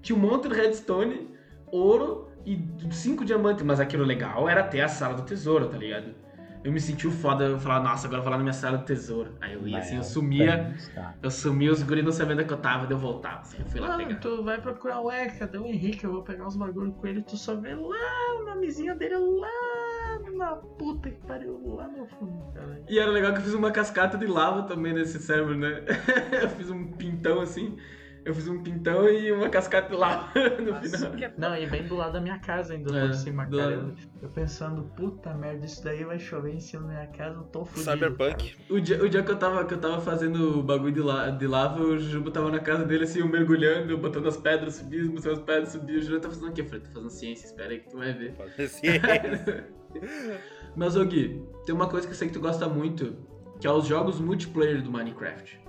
Tinha 0.00 0.18
um 0.18 0.22
monte 0.22 0.48
de 0.48 0.54
redstone, 0.54 1.30
ouro 1.66 2.30
e 2.46 2.58
cinco 2.90 3.24
diamantes. 3.24 3.64
Mas 3.64 3.80
aquilo 3.80 4.04
legal 4.04 4.48
era 4.48 4.62
ter 4.62 4.80
a 4.80 4.88
sala 4.88 5.14
do 5.14 5.22
tesouro, 5.22 5.68
tá 5.68 5.76
ligado? 5.76 6.24
eu 6.64 6.72
me 6.72 6.80
senti 6.80 7.06
o 7.06 7.10
foda, 7.10 7.44
eu 7.44 7.58
falava, 7.58 7.84
nossa, 7.84 8.06
agora 8.06 8.20
eu 8.20 8.24
vou 8.24 8.30
lá 8.30 8.38
na 8.38 8.42
minha 8.42 8.54
sala 8.54 8.78
do 8.78 8.84
tesouro. 8.86 9.34
Aí 9.38 9.52
eu 9.52 9.68
ia 9.68 9.78
assim, 9.78 9.92
eu 9.92 9.98
Mas, 9.98 10.06
sumia, 10.06 10.74
eu 11.22 11.30
sumia, 11.30 11.70
os 11.70 11.82
guris 11.82 12.02
não 12.02 12.10
sabiam 12.10 12.32
onde 12.32 12.44
é 12.44 12.46
que 12.46 12.52
eu 12.54 12.56
tava, 12.56 12.86
daí 12.86 12.94
eu 12.94 12.98
voltava, 12.98 13.40
assim, 13.40 13.58
eu 13.60 13.66
fui 13.66 13.80
lá 13.80 13.88
Mano, 13.88 14.06
pegar. 14.06 14.20
tu 14.20 14.42
vai 14.42 14.58
procurar 14.58 15.00
o 15.00 15.04
Ué, 15.08 15.28
cadê 15.28 15.58
o 15.58 15.66
Henrique? 15.66 16.04
Eu 16.04 16.12
vou 16.12 16.22
pegar 16.22 16.46
os 16.46 16.56
bagulho 16.56 16.92
com 16.92 17.06
ele, 17.06 17.20
tu 17.20 17.36
só 17.36 17.54
vê 17.54 17.74
lá 17.74 18.40
o 18.40 18.44
nomezinho 18.46 18.96
dele 18.96 19.14
lá 19.18 20.18
na 20.38 20.56
puta 20.56 21.10
que 21.10 21.20
pariu, 21.26 21.60
lá 21.76 21.86
no 21.86 22.06
fundo, 22.06 22.50
cara. 22.54 22.82
E 22.88 22.98
era 22.98 23.10
legal 23.10 23.34
que 23.34 23.40
eu 23.40 23.44
fiz 23.44 23.52
uma 23.52 23.70
cascata 23.70 24.16
de 24.16 24.26
lava 24.26 24.62
também 24.62 24.94
nesse 24.94 25.18
server, 25.18 25.58
né? 25.58 25.84
eu 26.42 26.48
fiz 26.48 26.70
um 26.70 26.92
pintão 26.92 27.42
assim, 27.42 27.76
eu 28.24 28.34
fiz 28.34 28.48
um 28.48 28.62
pintão 28.62 29.08
e 29.08 29.30
uma 29.32 29.48
cascata 29.48 29.88
de 29.88 29.96
lava 29.96 30.28
no 30.60 30.74
final. 30.80 31.12
Não, 31.36 31.56
e 31.56 31.66
bem 31.66 31.82
do 31.86 31.94
lado 31.94 32.14
da 32.14 32.20
minha 32.20 32.38
casa 32.38 32.74
ainda, 32.74 32.96
É, 32.96 33.06
por 33.06 33.14
cima, 33.14 33.44
do 33.46 33.56
cara. 33.58 33.76
lado. 33.76 33.94
Eu, 34.22 34.28
pensando, 34.30 34.82
puta 34.96 35.34
merda, 35.34 35.66
isso 35.66 35.82
daí 35.84 36.04
vai 36.04 36.18
chover 36.18 36.54
em 36.54 36.60
cima 36.60 36.82
da 36.84 36.88
minha 36.94 37.06
casa, 37.08 37.36
eu 37.38 37.44
tô 37.44 37.64
fudido. 37.64 37.90
Cyberpunk. 37.90 38.56
O 38.70 38.80
dia, 38.80 39.02
o 39.02 39.08
dia 39.08 39.22
que, 39.22 39.30
eu 39.30 39.36
tava, 39.36 39.64
que 39.64 39.74
eu 39.74 39.78
tava 39.80 40.00
fazendo 40.00 40.58
o 40.58 40.62
bagulho 40.62 40.92
de, 40.92 41.00
la, 41.00 41.30
de 41.30 41.46
lava, 41.46 41.82
o 41.82 41.98
Juba 41.98 42.30
tava 42.30 42.50
na 42.50 42.60
casa 42.60 42.84
dele 42.84 43.04
assim, 43.04 43.20
eu 43.20 43.28
mergulhando, 43.28 43.96
botando 43.98 44.26
as 44.28 44.36
pedras, 44.36 44.76
subindo, 44.76 45.12
mostrando 45.12 45.38
as 45.40 45.44
pedras, 45.44 45.68
subindo. 45.70 45.98
O 45.98 46.02
Juba 46.02 46.20
tá 46.20 46.28
fazendo 46.28 46.48
o 46.48 46.52
quê? 46.52 46.60
Eu 46.62 46.66
falei, 46.66 46.80
tô 46.80 46.88
fazendo 46.92 47.10
ciência, 47.10 47.46
espera 47.46 47.70
aí 47.72 47.80
que 47.80 47.90
tu 47.90 47.98
vai 47.98 48.12
ver. 48.12 48.34
Fazer 48.34 48.68
ciência. 48.68 49.68
Mas, 50.76 50.96
ô 50.96 51.04
Gui, 51.04 51.42
tem 51.64 51.74
uma 51.74 51.88
coisa 51.88 52.06
que 52.06 52.12
eu 52.12 52.16
sei 52.16 52.28
que 52.28 52.34
tu 52.34 52.40
gosta 52.40 52.66
muito, 52.68 53.16
que 53.60 53.66
é 53.66 53.70
os 53.70 53.86
jogos 53.86 54.18
multiplayer 54.20 54.82
do 54.82 54.90
Minecraft. 54.90 55.60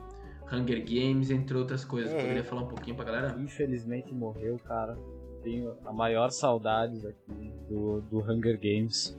Hunger 0.51 0.83
Games, 0.83 1.31
entre 1.31 1.57
outras 1.57 1.83
coisas. 1.83 2.11
Uhum. 2.13 2.19
Poderia 2.19 2.43
falar 2.43 2.61
um 2.63 2.67
pouquinho 2.67 2.95
pra 2.95 3.05
galera? 3.05 3.35
Infelizmente 3.39 4.13
morreu, 4.13 4.59
cara. 4.65 4.97
Tenho 5.43 5.75
a 5.85 5.93
maior 5.93 6.29
saudades 6.31 7.05
aqui 7.05 7.51
do, 7.69 8.01
do 8.01 8.19
Hunger 8.19 8.59
Games. 8.59 9.17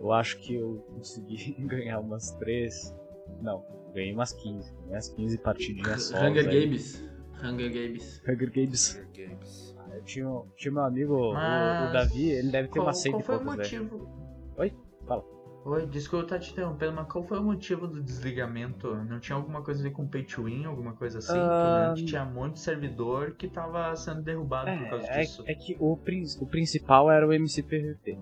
Eu 0.00 0.12
acho 0.12 0.38
que 0.38 0.54
eu 0.54 0.84
consegui 0.94 1.52
ganhar 1.66 2.00
umas 2.00 2.30
três. 2.32 2.94
Não, 3.42 3.64
ganhei 3.94 4.12
umas 4.12 4.32
15. 4.32 4.72
Ganhei 4.72 4.92
umas 4.94 5.08
15 5.10 5.38
partidinhas 5.38 6.02
só. 6.04 6.16
Hunger 6.18 6.44
Games. 6.48 7.02
Hunger 7.42 7.70
Games. 7.72 8.22
Hunger 8.26 8.50
Games. 8.50 8.96
Hunger 8.96 9.08
Games. 9.28 9.74
Eu 9.92 10.02
tinha, 10.04 10.42
tinha 10.56 10.72
meu 10.72 10.84
amigo, 10.84 11.14
o- 11.14 11.30
o, 11.30 11.34
Mas 11.34 11.92
Davi, 11.92 12.30
ele 12.30 12.50
deve 12.50 12.68
ter 12.68 12.74
Qual, 12.78 12.86
umas 12.86 12.98
100 12.98 13.12
qual 13.12 13.22
foi 13.22 13.34
o 13.34 13.38
velho. 13.38 13.56
motivo? 13.56 14.08
Oi? 14.58 14.72
Fala. 15.06 15.24
Oi, 15.68 15.86
desculpa 15.86 16.24
estar 16.24 16.38
te 16.38 16.52
interrompendo, 16.52 16.94
mas 16.94 17.06
qual 17.12 17.22
foi 17.22 17.38
o 17.38 17.42
motivo 17.42 17.86
do 17.86 18.02
desligamento? 18.02 18.94
Não 19.04 19.20
tinha 19.20 19.36
alguma 19.36 19.60
coisa 19.60 19.80
a 19.80 19.82
ver 19.82 19.90
com 19.90 20.08
pay 20.08 20.22
to 20.22 20.44
win, 20.44 20.64
alguma 20.64 20.94
coisa 20.94 21.18
assim? 21.18 21.38
Ah, 21.38 21.92
Que 21.94 22.00
que 22.00 22.06
tinha 22.06 22.24
um 22.24 22.32
monte 22.32 22.54
de 22.54 22.60
servidor 22.60 23.32
que 23.32 23.48
tava 23.48 23.94
sendo 23.94 24.22
derrubado 24.22 24.70
por 24.78 24.88
causa 24.88 25.06
É, 25.08 25.16
é, 25.18 25.20
disso. 25.20 25.44
é 25.46 25.54
que 25.54 25.76
o, 25.78 25.92
o 25.92 26.46
principal 26.46 27.10
era 27.10 27.28
o 27.28 27.34
MCPVP. 27.34 28.16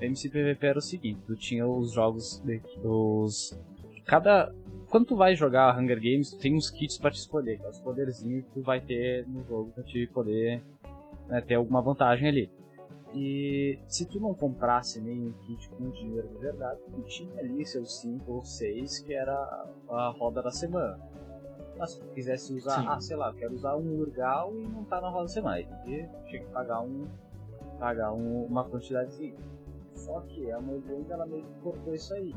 O 0.00 0.04
MCPVP 0.04 0.66
era 0.66 0.78
o 0.78 0.82
seguinte, 0.82 1.20
tu 1.26 1.34
tinha 1.34 1.66
os 1.66 1.92
jogos 1.92 2.40
de, 2.44 2.62
os 2.84 3.58
cada 4.06 4.54
quando 4.88 5.06
tu 5.06 5.16
vai 5.16 5.34
jogar 5.34 5.76
Hunger 5.76 5.96
Games, 6.00 6.30
tu 6.30 6.38
tem 6.38 6.54
uns 6.54 6.70
kits 6.70 6.96
pra 6.98 7.10
te 7.10 7.16
escolher, 7.16 7.60
é 7.64 7.68
os 7.68 7.80
poderzinhos 7.80 8.44
que 8.44 8.50
tu 8.52 8.62
vai 8.62 8.80
ter 8.80 9.26
no 9.26 9.42
jogo 9.44 9.72
pra 9.72 9.82
te 9.82 10.06
poder 10.14 10.62
né, 11.26 11.40
ter 11.40 11.54
alguma 11.54 11.82
vantagem 11.82 12.28
ali. 12.28 12.50
E 13.14 13.78
se 13.86 14.06
tu 14.06 14.18
não 14.18 14.34
comprasse 14.34 15.00
nenhum 15.00 15.32
kit 15.46 15.68
com 15.70 15.88
dinheiro 15.90 16.28
de 16.28 16.38
verdade, 16.38 16.80
tu 16.92 17.00
tinha 17.02 17.38
ali 17.38 17.64
seus 17.64 18.00
5 18.00 18.30
ou 18.30 18.44
6 18.44 18.98
que 19.00 19.14
era 19.14 19.34
a 19.88 20.08
roda 20.18 20.42
da 20.42 20.50
semana. 20.50 20.98
Mas 21.78 21.92
se 21.92 22.00
tu 22.00 22.08
quisesse 22.08 22.52
usar, 22.52 22.80
Sim. 22.80 22.86
ah, 22.88 23.00
sei 23.00 23.16
lá, 23.16 23.32
quero 23.32 23.54
usar 23.54 23.76
um 23.76 24.00
Urgal 24.00 24.52
e 24.58 24.66
não 24.66 24.84
tá 24.84 25.00
na 25.00 25.08
roda 25.08 25.22
da 25.22 25.28
semana, 25.28 25.56
aí 25.56 25.64
tem 25.64 25.78
que, 25.78 26.08
tinha 26.28 26.44
que 26.44 26.50
pagar, 26.50 26.80
um, 26.80 27.06
pagar 27.78 28.12
um, 28.12 28.44
uma 28.46 28.68
quantidadezinha. 28.68 29.36
Só 29.94 30.20
que 30.22 30.50
a 30.50 30.60
Mojang 30.60 31.06
ela 31.08 31.24
meio 31.24 31.44
que 31.44 31.54
cortou 31.60 31.94
isso 31.94 32.12
aí, 32.14 32.34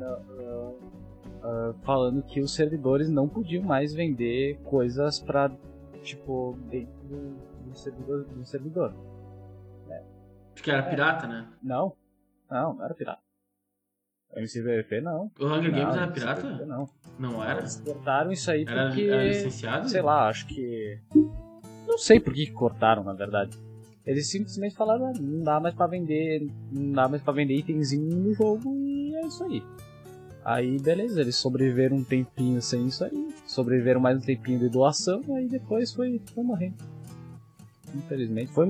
ah, 0.00 0.72
ah, 1.42 1.74
falando 1.82 2.22
que 2.22 2.40
os 2.40 2.54
servidores 2.54 3.08
não 3.08 3.28
podiam 3.28 3.64
mais 3.64 3.92
vender 3.92 4.58
coisas 4.62 5.18
pra, 5.18 5.50
tipo, 6.02 6.56
dentro 6.68 7.36
do 7.64 7.74
servidor. 7.76 8.24
Do 8.24 8.44
servidor. 8.44 8.94
Acho 10.60 10.64
que 10.64 10.70
era 10.70 10.82
pirata, 10.82 11.26
né? 11.26 11.46
Não, 11.62 11.94
não, 12.50 12.74
não 12.74 12.84
era 12.84 12.92
pirata. 12.92 13.22
MCVP 14.36 15.00
não. 15.00 15.30
O 15.40 15.46
Hunger 15.46 15.72
Games 15.72 15.86
Não, 15.86 15.92
era 15.94 16.02
MCVP 16.02 16.12
pirata? 16.20 16.66
Não. 16.66 16.88
Não 17.18 17.42
era? 17.42 17.60
Eles 17.60 17.76
cortaram 17.76 18.30
isso 18.30 18.50
aí 18.50 18.64
Era, 18.68 18.88
porque. 18.88 19.04
era 19.04 19.24
licenciado? 19.24 19.88
sei 19.88 20.02
lá, 20.02 20.28
acho 20.28 20.46
que. 20.46 21.00
Não 21.86 21.96
sei 21.96 22.20
por 22.20 22.34
que 22.34 22.50
cortaram, 22.50 23.02
na 23.02 23.14
verdade. 23.14 23.56
Eles 24.04 24.30
simplesmente 24.30 24.74
falaram, 24.76 25.06
"Ah, 25.06 25.12
não 25.18 25.42
dá 25.42 25.58
mais 25.58 25.74
pra 25.74 25.86
vender. 25.86 26.46
Não 26.70 26.92
dá 26.92 27.08
mais 27.08 27.22
pra 27.22 27.32
vender 27.32 27.54
itemzinho 27.54 28.16
no 28.16 28.34
jogo 28.34 28.76
e 28.86 29.14
é 29.16 29.26
isso 29.26 29.42
aí. 29.44 29.62
Aí 30.44 30.78
beleza, 30.78 31.22
eles 31.22 31.36
sobreviveram 31.36 31.96
um 31.96 32.04
tempinho 32.04 32.60
sem 32.60 32.86
isso 32.86 33.02
aí. 33.02 33.34
Sobreviveram 33.46 34.00
mais 34.00 34.18
um 34.18 34.20
tempinho 34.26 34.58
de 34.58 34.68
doação, 34.68 35.22
aí 35.34 35.48
depois 35.48 35.90
foi, 35.94 36.20
foi 36.34 36.44
morrendo. 36.44 36.76
Infelizmente. 37.94 38.52
Foi 38.52 38.66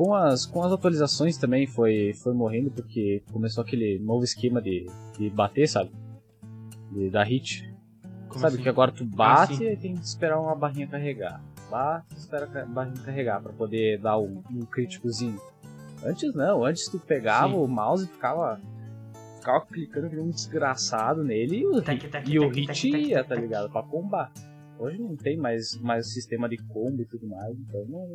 com 0.00 0.14
as, 0.14 0.46
com 0.46 0.62
as 0.62 0.72
atualizações 0.72 1.36
também 1.36 1.66
foi, 1.66 2.14
foi 2.14 2.32
morrendo 2.32 2.70
porque 2.70 3.22
começou 3.30 3.62
aquele 3.62 3.98
novo 3.98 4.24
esquema 4.24 4.62
de, 4.62 4.86
de 5.18 5.28
bater, 5.28 5.68
sabe? 5.68 5.90
De 6.90 7.10
dar 7.10 7.24
hit. 7.24 7.70
Como 8.26 8.40
Sabe 8.40 8.54
assim? 8.54 8.62
que 8.62 8.68
agora 8.70 8.90
tu 8.90 9.04
bate 9.04 9.56
sim. 9.56 9.64
e 9.66 9.76
tem 9.76 9.94
que 9.94 10.02
esperar 10.02 10.40
uma 10.40 10.54
barrinha 10.54 10.86
carregar. 10.86 11.42
Bate 11.70 12.06
e 12.14 12.18
espera 12.18 12.46
a 12.46 12.64
barrinha 12.64 13.02
carregar 13.04 13.42
pra 13.42 13.52
poder 13.52 13.98
dar 14.00 14.18
um, 14.18 14.42
um 14.50 14.60
críticozinho. 14.60 15.38
Antes 16.02 16.34
não, 16.34 16.64
antes 16.64 16.88
tu 16.88 16.98
pegava 16.98 17.52
Sim. 17.52 17.58
o 17.58 17.66
mouse 17.68 18.04
e 18.06 18.08
ficava. 18.08 18.58
Ficava 19.36 19.66
clicando 19.66 20.22
um 20.22 20.30
desgraçado 20.30 21.22
nele 21.22 21.58
e 21.58 21.66
o, 21.66 21.74
hit- 21.74 22.08
tac, 22.08 22.26
e 22.30 22.38
o 22.38 22.46
tac, 22.50 22.68
hit 22.68 22.88
ia, 22.88 23.22
tá 23.22 23.34
ligado? 23.34 23.70
Pra 23.70 23.82
combar. 23.82 24.32
Hoje 24.78 24.96
não 24.98 25.14
tem 25.14 25.36
mais, 25.36 25.76
mais 25.76 26.06
o 26.06 26.10
sistema 26.10 26.48
de 26.48 26.56
combo 26.56 27.02
e 27.02 27.04
tudo 27.04 27.26
mais, 27.26 27.54
então 27.58 27.84
não, 27.86 28.08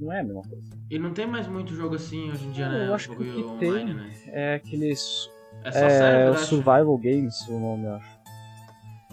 não 0.00 0.12
é 0.12 0.20
a 0.20 0.24
mesma 0.24 0.42
coisa. 0.42 0.64
E 0.90 0.98
não 0.98 1.12
tem 1.12 1.26
mais 1.26 1.46
muito 1.46 1.74
jogo 1.74 1.94
assim 1.96 2.30
hoje 2.30 2.46
em 2.46 2.50
dia, 2.52 2.66
Eu 2.66 2.70
né? 2.88 2.94
acho 2.94 3.10
que 3.10 3.16
que 3.16 3.42
online, 3.44 3.58
tem 3.58 3.94
né? 3.94 4.12
É 4.26 4.54
aqueles 4.54 5.30
É 5.64 5.70
só 5.72 5.78
é, 5.86 5.88
server, 5.90 6.28
o 6.30 6.32
acho. 6.34 6.46
Survival 6.46 6.98
Games, 6.98 7.48
o 7.48 7.58
nome, 7.58 7.84
eu 7.84 7.94
acho. 7.94 8.18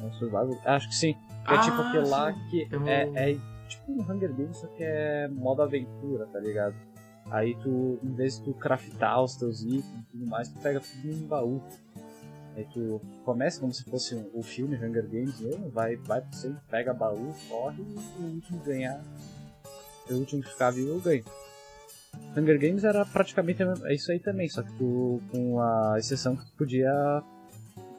É 0.03 0.11
Survival, 0.11 0.57
acho 0.65 0.87
que 0.89 0.95
sim. 0.95 1.15
É 1.47 1.55
Ah, 1.55 1.57
tipo 1.59 1.81
aquele 1.81 2.07
lá 2.07 2.33
que 2.49 2.67
Eu- 2.71 2.87
é, 2.87 3.09
é 3.15 3.37
tipo 3.67 3.91
um 3.91 4.01
Hunger 4.01 4.33
Games, 4.33 4.57
só 4.57 4.67
que 4.67 4.83
é 4.83 5.27
modo 5.27 5.61
aventura, 5.61 6.25
tá 6.27 6.39
ligado? 6.39 6.75
Aí 7.31 7.55
tu, 7.55 7.99
em 8.03 8.13
vez 8.13 8.37
de 8.37 8.45
tu 8.45 8.53
craftar 8.53 9.21
os 9.23 9.35
teus 9.35 9.63
itens 9.63 9.83
e 9.85 10.03
tudo 10.11 10.27
mais, 10.27 10.47
tu 10.47 10.59
pega 10.59 10.79
tudo 10.79 11.07
num 11.07 11.27
baú. 11.27 11.61
Aí 12.55 12.65
tu 12.73 13.01
começa 13.25 13.59
como 13.59 13.73
se 13.73 13.83
fosse 13.83 14.15
um- 14.15 14.29
o 14.33 14.41
filme 14.43 14.75
Hunger 14.77 15.05
Games 15.07 15.39
mesmo, 15.41 15.69
vai, 15.71 15.95
vai 15.97 16.21
pro 16.21 16.33
centro, 16.35 16.61
pega 16.69 16.93
baú, 16.93 17.33
corre 17.49 17.81
e 17.81 18.21
o 18.21 18.25
último 18.35 18.59
ganhar. 18.59 19.01
Último 20.09 20.43
que 20.43 20.49
ficar 20.49 20.71
vivo 20.71 20.99
ganha. 20.99 21.23
Hunger 22.37 22.59
Games 22.59 22.83
era 22.83 23.05
praticamente 23.05 23.61
é 23.63 23.93
isso 23.93 24.11
aí 24.11 24.19
também, 24.19 24.47
só 24.47 24.61
que 24.61 24.71
tu, 24.77 25.21
com 25.31 25.59
a 25.59 25.95
exceção 25.97 26.35
que 26.35 26.45
tu 26.45 26.51
podia. 26.57 27.23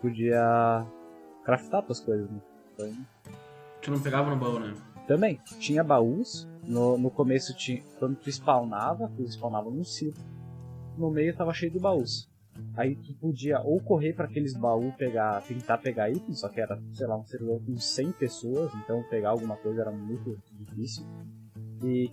podia 0.00 0.86
craftar 1.44 1.82
tuas 1.82 2.00
coisas, 2.00 2.30
né? 2.30 2.40
Então, 2.74 2.92
Tu 3.82 3.90
não 3.90 4.00
pegava 4.00 4.30
no 4.30 4.36
baú, 4.36 4.58
né? 4.58 4.74
também, 5.06 5.40
tinha 5.58 5.82
baús. 5.84 6.48
No, 6.64 6.98
no 6.98 7.10
começo 7.10 7.54
tinha. 7.54 7.82
Quando 7.98 8.16
tu 8.16 8.28
spawnava, 8.30 9.08
tu 9.16 9.22
spawnava 9.28 9.70
num 9.70 9.84
círculo. 9.84 10.26
No 10.98 11.10
meio 11.10 11.34
tava 11.36 11.54
cheio 11.54 11.70
de 11.70 11.78
baús. 11.78 12.28
Aí 12.74 12.96
tu 12.96 13.14
podia 13.14 13.60
ou 13.60 13.80
correr 13.80 14.14
para 14.14 14.24
aqueles 14.24 14.54
baús 14.54 14.94
pegar, 14.96 15.42
tentar 15.42 15.78
pegar 15.78 16.10
itens, 16.10 16.40
só 16.40 16.48
que 16.48 16.60
era, 16.60 16.80
sei 16.94 17.06
lá, 17.06 17.16
um 17.16 17.24
servidor 17.26 17.60
com 17.64 17.76
100 17.76 18.12
pessoas, 18.12 18.72
então 18.82 19.02
pegar 19.10 19.30
alguma 19.30 19.56
coisa 19.56 19.82
era 19.82 19.90
muito 19.90 20.38
difícil. 20.52 21.04
E 21.82 22.10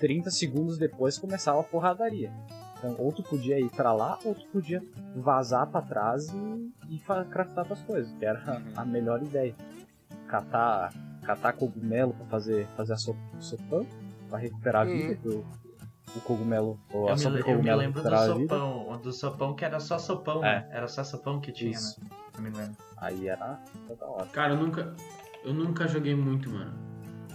30 0.00 0.30
segundos 0.30 0.78
depois 0.78 1.18
começava 1.18 1.60
a 1.60 1.64
porradaria. 1.64 2.32
Então, 2.78 2.94
ou 2.98 3.10
tu 3.12 3.22
podia 3.22 3.58
ir 3.58 3.70
pra 3.70 3.92
lá, 3.92 4.18
ou 4.24 4.34
tu 4.34 4.46
podia 4.48 4.82
vazar 5.14 5.66
pra 5.66 5.80
trás 5.80 6.28
e, 6.28 6.72
e 6.90 6.98
craftar 7.30 7.64
tuas 7.64 7.80
coisas, 7.82 8.12
que 8.18 8.24
era 8.24 8.62
a 8.76 8.84
melhor 8.84 9.22
ideia. 9.22 9.54
Catar, 10.28 10.92
catar 11.22 11.52
cogumelo 11.54 12.12
pra 12.12 12.26
fazer, 12.26 12.66
fazer 12.76 12.92
a 12.92 12.96
so- 12.96 13.16
sopão, 13.40 13.86
pra 14.28 14.38
recuperar 14.38 14.82
a 14.82 14.84
vida, 14.84 15.14
que 15.14 15.28
o, 15.28 15.44
o 16.16 16.20
cogumelo, 16.20 16.78
ou 16.92 17.08
a 17.08 17.12
Eu 17.12 17.18
sopa 17.18 17.36
me, 17.36 17.36
de 17.36 17.40
eu 17.42 17.46
me 17.46 17.52
cogumelo 17.54 17.80
lembro 17.80 18.02
do 18.02 18.14
a 18.14 18.26
sopão, 18.26 19.00
do 19.02 19.12
sopão 19.12 19.54
que 19.54 19.64
era 19.64 19.80
só 19.80 19.98
sopão, 19.98 20.44
É. 20.44 20.60
né? 20.60 20.68
Era 20.72 20.88
só 20.88 21.02
sopão 21.04 21.40
que 21.40 21.52
tinha, 21.52 21.70
Isso. 21.70 21.98
né? 22.02 22.10
Eu 22.36 22.42
me 22.42 22.50
lembro. 22.50 22.76
Aí 22.98 23.28
era 23.28 23.58
toda 23.88 24.04
hora. 24.06 24.26
Cara, 24.26 24.52
eu 24.54 24.58
nunca. 24.58 24.94
Eu 25.44 25.54
nunca 25.54 25.86
joguei 25.88 26.14
muito, 26.14 26.50
mano. 26.50 26.74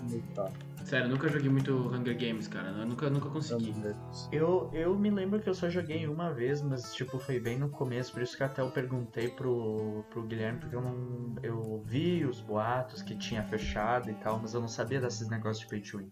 Muito 0.03 0.39
hora. 0.39 0.51
Sério, 0.85 1.05
eu 1.05 1.09
nunca 1.09 1.27
joguei 1.29 1.49
muito 1.49 1.73
Hunger 1.73 2.17
Games, 2.17 2.47
cara. 2.47 2.69
Eu 2.69 2.85
nunca, 2.85 3.09
nunca 3.09 3.29
consegui. 3.29 3.73
Eu, 4.31 4.69
eu 4.73 4.97
me 4.97 5.09
lembro 5.09 5.39
que 5.39 5.47
eu 5.49 5.53
só 5.53 5.69
joguei 5.69 6.07
uma 6.07 6.33
vez, 6.33 6.61
mas 6.61 6.93
tipo, 6.93 7.17
foi 7.17 7.39
bem 7.39 7.57
no 7.57 7.69
começo, 7.69 8.11
por 8.11 8.21
isso 8.21 8.35
que 8.35 8.43
até 8.43 8.61
eu 8.61 8.69
perguntei 8.69 9.29
pro, 9.29 10.03
pro 10.09 10.23
Guilherme, 10.23 10.59
porque 10.59 10.75
eu 10.75 10.81
não. 10.81 11.35
Eu 11.41 11.81
vi 11.85 12.25
os 12.25 12.41
boatos 12.41 13.01
que 13.01 13.15
tinha 13.15 13.43
fechado 13.43 14.09
e 14.09 14.13
tal, 14.15 14.39
mas 14.39 14.53
eu 14.53 14.59
não 14.61 14.67
sabia 14.67 14.99
desses 14.99 15.29
negócios 15.29 15.59
de 15.59 15.67
pay 15.69 15.79
to 15.81 15.97
win. 15.99 16.11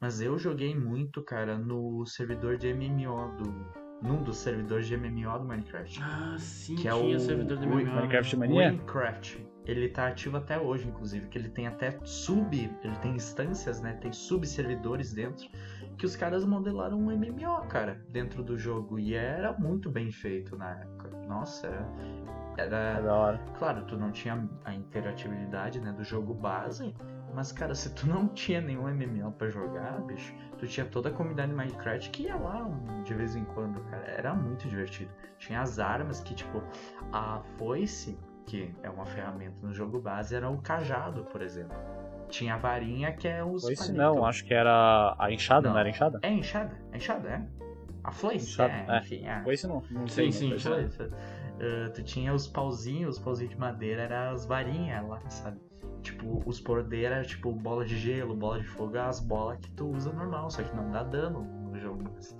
Mas 0.00 0.20
eu 0.20 0.38
joguei 0.38 0.74
muito, 0.74 1.22
cara, 1.22 1.56
no 1.58 2.04
servidor 2.06 2.56
de 2.56 2.72
MMO 2.72 3.36
do, 3.36 3.54
num 4.02 4.22
dos 4.22 4.38
servidores 4.38 4.86
de 4.86 4.96
MMO 4.96 5.38
do 5.38 5.44
Minecraft. 5.44 6.00
Ah, 6.02 6.36
sim, 6.38 6.74
Que 6.74 6.88
é 6.88 6.92
tinha 6.92 7.16
o- 7.16 7.20
servidor 7.20 7.58
do 7.58 7.66
MMO. 7.66 7.94
Minecraft 7.94 8.36
Mania? 8.36 8.70
Minecraft, 8.72 9.46
ele 9.66 9.88
tá 9.88 10.08
ativo 10.08 10.36
até 10.36 10.58
hoje, 10.58 10.88
inclusive, 10.88 11.28
que 11.28 11.38
ele 11.38 11.48
tem 11.48 11.66
até 11.66 11.98
sub, 12.04 12.54
ele 12.82 12.96
tem 12.96 13.14
instâncias, 13.14 13.80
né? 13.80 13.92
Tem 13.94 14.12
subservidores 14.12 15.12
dentro 15.12 15.48
que 15.96 16.06
os 16.06 16.16
caras 16.16 16.44
modelaram 16.44 16.98
um 16.98 17.10
MMO, 17.10 17.66
cara, 17.68 18.00
dentro 18.08 18.42
do 18.42 18.56
jogo 18.58 18.98
e 18.98 19.14
era 19.14 19.52
muito 19.52 19.90
bem 19.90 20.10
feito 20.10 20.56
na 20.56 20.70
época. 20.80 21.10
Nossa, 21.28 21.66
era, 21.66 21.86
É 22.76 22.98
era 22.98 23.14
hora. 23.14 23.38
claro, 23.58 23.84
tu 23.84 23.96
não 23.96 24.10
tinha 24.10 24.48
a 24.64 24.74
interatividade, 24.74 25.80
né, 25.80 25.92
do 25.92 26.02
jogo 26.02 26.32
base, 26.34 26.94
mas 27.34 27.52
cara, 27.52 27.74
se 27.74 27.94
tu 27.94 28.08
não 28.08 28.28
tinha 28.28 28.60
nenhum 28.60 28.88
MMO 28.88 29.32
pra 29.32 29.48
jogar, 29.50 30.00
bicho, 30.02 30.34
tu 30.58 30.66
tinha 30.66 30.86
toda 30.86 31.10
a 31.10 31.12
comunidade 31.12 31.52
Minecraft 31.52 32.10
que 32.10 32.24
ia 32.24 32.36
lá 32.36 32.66
de 33.04 33.14
vez 33.14 33.36
em 33.36 33.44
quando, 33.44 33.80
cara. 33.90 34.04
Era 34.06 34.34
muito 34.34 34.68
divertido. 34.68 35.10
Tinha 35.38 35.60
as 35.60 35.78
armas 35.78 36.20
que, 36.20 36.34
tipo, 36.34 36.62
a 37.12 37.40
foice, 37.56 38.18
que 38.46 38.74
é 38.82 38.90
uma 38.90 39.06
ferramenta 39.06 39.66
no 39.66 39.72
jogo 39.72 40.00
base, 40.00 40.34
era 40.34 40.48
o 40.48 40.58
cajado, 40.60 41.24
por 41.24 41.42
exemplo. 41.42 41.76
Tinha 42.28 42.54
a 42.54 42.58
varinha 42.58 43.12
que 43.12 43.26
é 43.26 43.44
os. 43.44 43.62
Foi 43.62 43.74
não, 43.94 44.24
acho 44.24 44.44
que 44.44 44.54
era 44.54 45.16
a 45.18 45.30
enxada, 45.32 45.68
não, 45.68 45.74
Não. 45.74 45.80
era 45.80 45.88
enxada? 45.88 46.18
É 46.22 46.30
enxada, 46.30 46.78
é 46.92 46.96
enxada, 46.96 47.28
é. 47.28 47.42
A 48.02 48.10
foice, 48.12 48.46
Enxada, 48.46 48.72
é, 48.72 48.86
é. 48.88 48.98
enfim, 48.98 49.26
é. 49.26 49.42
Foi 49.42 49.54
isso 49.54 49.68
não? 49.68 49.82
não 49.90 50.06
Sim, 50.06 50.30
sim, 50.30 50.50
não 50.50 50.58
foi 50.58 50.58
isso. 50.58 50.68
enxada. 50.68 50.88
Foi, 50.90 51.08
foi. 51.08 51.18
Uh, 51.60 51.92
tu 51.92 52.02
tinha 52.02 52.32
os 52.32 52.46
pauzinhos, 52.46 53.16
os 53.18 53.22
pauzinhos 53.22 53.52
de 53.52 53.58
madeira, 53.60 54.02
eram 54.02 54.32
as 54.32 54.46
varinhas 54.46 55.06
lá, 55.06 55.20
sabe? 55.28 55.60
Tipo, 56.02 56.42
os 56.46 56.58
poder 56.58 57.12
era 57.12 57.22
tipo 57.22 57.52
bola 57.52 57.84
de 57.84 57.98
gelo, 57.98 58.34
bola 58.34 58.58
de 58.60 58.66
fogo, 58.66 58.96
as 58.98 59.20
bolas 59.20 59.58
que 59.58 59.70
tu 59.72 59.88
usa 59.90 60.10
normal, 60.12 60.48
só 60.50 60.62
que 60.62 60.74
não 60.74 60.90
dá 60.90 61.02
dano 61.02 61.42
no 61.42 61.78
jogo. 61.78 62.04
Mas 62.14 62.34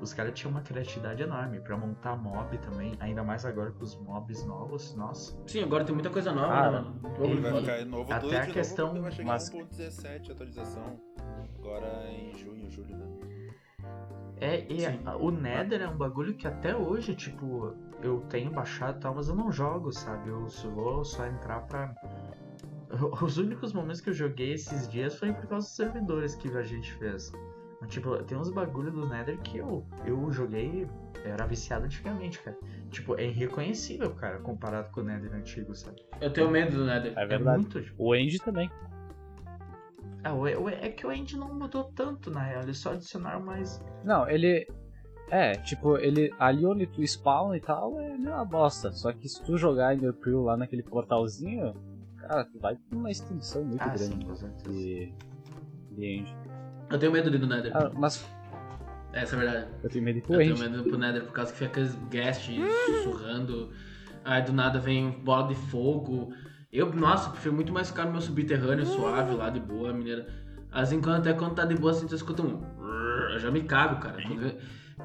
os 0.00 0.12
caras 0.14 0.32
tinham 0.38 0.50
uma 0.50 0.62
criatividade 0.62 1.22
enorme 1.22 1.60
pra 1.60 1.76
montar 1.76 2.16
mob 2.16 2.56
também, 2.58 2.94
ainda 3.00 3.22
mais 3.22 3.44
agora 3.44 3.70
com 3.72 3.82
os 3.84 3.96
mobs 4.00 4.44
novos, 4.46 4.94
nossa. 4.94 5.36
Sim, 5.46 5.62
agora 5.62 5.84
tem 5.84 5.94
muita 5.94 6.10
coisa 6.10 6.32
nova, 6.32 6.52
Ah, 6.52 6.70
né, 6.70 6.80
mano? 6.80 7.00
ele 7.24 7.40
Vai 7.40 7.60
ficar 7.60 7.84
novo 7.86 8.12
Até 8.12 8.36
a 8.40 8.46
questão- 8.46 8.88
novo, 8.88 9.02
vai 9.02 9.10
chegar 9.12 9.28
mas- 9.32 9.50
1.17 9.50 10.32
atualização. 10.32 11.00
Agora 11.58 12.10
em 12.10 12.34
junho, 12.36 12.70
julho, 12.70 12.96
né? 12.96 13.06
É, 14.40 14.72
e 14.72 14.86
a- 14.86 15.16
o 15.16 15.30
Nether 15.30 15.82
é 15.82 15.88
um 15.88 15.96
bagulho 15.96 16.34
que 16.34 16.46
até 16.46 16.74
hoje, 16.74 17.14
tipo, 17.14 17.74
eu 18.02 18.20
tenho 18.28 18.50
baixado 18.50 18.96
e 18.96 19.00
tal, 19.00 19.14
mas 19.14 19.28
eu 19.28 19.34
não 19.34 19.52
jogo, 19.52 19.92
sabe? 19.92 20.30
Eu 20.30 20.48
só 20.48 20.68
vou 20.70 21.04
só 21.04 21.26
entrar 21.26 21.60
pra. 21.66 21.94
Os 23.22 23.36
únicos 23.38 23.72
momentos 23.72 24.00
que 24.00 24.08
eu 24.10 24.14
joguei 24.14 24.54
esses 24.54 24.88
dias 24.88 25.16
foi 25.18 25.32
por 25.32 25.46
causa 25.46 25.66
dos 25.66 25.76
servidores 25.76 26.34
que 26.34 26.48
a 26.56 26.62
gente 26.62 26.92
fez. 26.94 27.30
Mas, 27.80 27.90
tipo, 27.90 28.14
tem 28.24 28.36
uns 28.36 28.50
bagulho 28.50 28.90
do 28.90 29.08
Nether 29.08 29.38
que 29.38 29.58
eu, 29.58 29.86
eu 30.04 30.30
joguei, 30.30 30.86
era 31.24 31.46
viciado 31.46 31.86
antigamente, 31.86 32.38
cara. 32.40 32.56
Tipo, 32.90 33.16
é 33.18 33.24
irreconhecível, 33.26 34.10
cara, 34.14 34.38
comparado 34.38 34.90
com 34.92 35.00
o 35.00 35.04
Nether 35.04 35.32
antigo, 35.34 35.74
sabe? 35.74 36.02
Eu 36.20 36.30
tenho 36.32 36.50
medo 36.50 36.76
do 36.76 36.84
Nether. 36.84 37.12
É 37.16 37.22
É 37.22 37.26
verdade. 37.26 37.62
muito. 37.62 37.80
tipo, 37.82 38.04
O 38.04 38.12
Andy 38.12 38.38
também. 38.38 38.70
Ah, 40.22 40.34
o- 40.34 40.42
o- 40.42 40.68
é 40.68 40.90
que 40.90 41.06
o 41.06 41.10
End 41.12 41.34
não 41.38 41.54
mudou 41.54 41.84
tanto, 41.84 42.30
na 42.30 42.42
real. 42.42 42.62
Eles 42.62 42.76
só 42.78 42.92
adicionaram 42.92 43.40
mais. 43.40 43.82
Não, 44.04 44.28
ele. 44.28 44.68
É, 45.30 45.52
tipo, 45.52 45.96
ele. 45.96 46.30
Ali 46.38 46.66
onde 46.66 46.86
tu 46.86 47.02
spawn 47.06 47.54
e 47.54 47.60
tal 47.60 47.98
é 47.98 48.10
uma 48.16 48.44
bosta. 48.44 48.92
Só 48.92 49.12
que 49.12 49.26
se 49.28 49.42
tu 49.42 49.56
jogar 49.56 49.94
Enderpearl 49.94 50.42
lá 50.42 50.56
naquele 50.58 50.82
portalzinho, 50.82 51.72
cara, 52.18 52.44
tu 52.44 52.58
vai 52.58 52.76
ter 52.76 52.94
uma 52.94 53.10
extensão 53.10 53.64
muito 53.64 53.80
Ah, 53.82 53.96
sim, 53.96 54.08
grande 54.10 54.26
com 54.26 54.34
certeza. 54.34 54.70
de. 54.70 55.14
de 55.92 56.04
End. 56.04 56.36
Eu 56.90 56.98
tenho 56.98 57.12
medo 57.12 57.30
do 57.30 57.46
Nether. 57.46 57.70
Ah, 57.74 57.90
mas 57.94 58.28
Essa 59.12 59.36
é 59.36 59.38
a 59.38 59.42
verdade. 59.42 59.66
eu 59.82 59.88
tenho 59.88 60.04
medo 60.04 60.20
de 60.20 60.32
Eu 60.32 60.38
tenho 60.38 60.58
medo 60.58 60.82
pro 60.82 60.98
Nether 60.98 61.22
por 61.24 61.32
causa 61.32 61.52
que 61.52 61.58
fica 61.58 61.70
aqueles 61.70 61.94
guest 62.10 62.50
sussurrando. 62.86 63.70
Aí 64.24 64.42
do 64.42 64.52
nada 64.52 64.78
vem 64.78 65.10
bola 65.10 65.48
de 65.48 65.54
fogo. 65.54 66.32
Eu, 66.72 66.92
nossa, 66.92 67.30
prefiro 67.30 67.54
muito 67.54 67.72
mais 67.72 67.88
ficar 67.88 68.04
no 68.04 68.12
meu 68.12 68.20
subterrâneo 68.20 68.84
suave 68.86 69.34
lá 69.34 69.50
de 69.50 69.60
boa, 69.60 69.92
mineira. 69.92 70.26
Assim, 70.70 71.00
quando, 71.00 71.18
até 71.18 71.32
quando 71.32 71.54
tá 71.54 71.64
de 71.64 71.74
boa, 71.74 71.92
assim, 71.92 72.06
tu 72.06 72.14
escuta 72.14 72.42
um. 72.42 72.62
Eu 73.32 73.38
já 73.38 73.50
me 73.50 73.62
cago, 73.62 74.00
cara. 74.00 74.18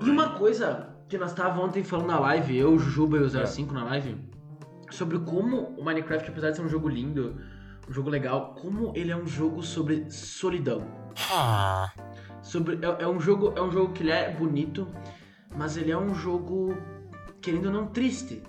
E 0.01 0.09
uma 0.09 0.29
coisa 0.31 0.95
que 1.07 1.17
nós 1.17 1.33
tava 1.33 1.61
ontem 1.61 1.83
falando 1.83 2.07
na 2.07 2.19
live, 2.19 2.57
eu, 2.57 2.73
o 2.73 2.79
Jujuba 2.79 3.17
e 3.17 3.21
o 3.21 3.29
05 3.47 3.73
na 3.73 3.83
live, 3.85 4.17
sobre 4.91 5.19
como 5.19 5.75
o 5.77 5.83
Minecraft, 5.83 6.29
apesar 6.29 6.51
de 6.51 6.57
ser 6.57 6.63
um 6.63 6.69
jogo 6.69 6.87
lindo, 6.87 7.35
um 7.89 7.93
jogo 7.93 8.09
legal, 8.09 8.55
como 8.55 8.91
ele 8.95 9.11
é 9.11 9.15
um 9.15 9.25
jogo 9.25 9.63
sobre 9.63 10.09
solidão. 10.09 11.04
Sobre, 12.41 12.75
é, 12.75 13.04
é 13.04 13.08
um 13.08 13.19
jogo, 13.19 13.54
é 13.56 13.62
um 13.62 13.71
jogo 13.71 13.93
que 13.93 14.04
ele 14.04 14.12
é 14.12 14.30
bonito, 14.32 14.88
mas 15.56 15.78
ele 15.78 15.91
é 15.91 15.97
um 15.97 16.13
jogo 16.13 16.75
querendo 17.41 17.67
ou 17.67 17.71
não 17.71 17.88
triste. 17.88 18.43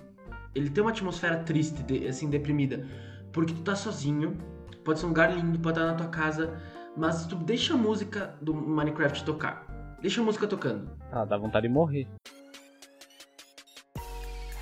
Ele 0.53 0.69
tem 0.69 0.83
uma 0.83 0.91
atmosfera 0.91 1.37
triste, 1.39 1.81
de- 1.83 2.07
assim 2.07 2.29
deprimida, 2.29 2.85
porque 3.31 3.53
tu 3.53 3.61
tá 3.61 3.75
sozinho, 3.75 4.37
pode 4.83 4.99
ser 4.99 5.05
um 5.05 5.09
lugar 5.09 5.31
lindo, 5.35 5.59
pode 5.59 5.79
estar 5.79 5.91
na 5.91 5.97
tua 5.97 6.07
casa, 6.07 6.59
mas 6.95 7.25
tu 7.25 7.35
deixa 7.35 7.73
a 7.73 7.77
música 7.77 8.35
do 8.41 8.53
Minecraft 8.53 9.23
tocar. 9.23 9.65
Deixa 10.01 10.21
a 10.21 10.23
música 10.23 10.47
tocando. 10.47 10.89
Ah, 11.11 11.25
dá 11.25 11.37
vontade 11.37 11.67
de 11.67 11.73
morrer. 11.73 12.07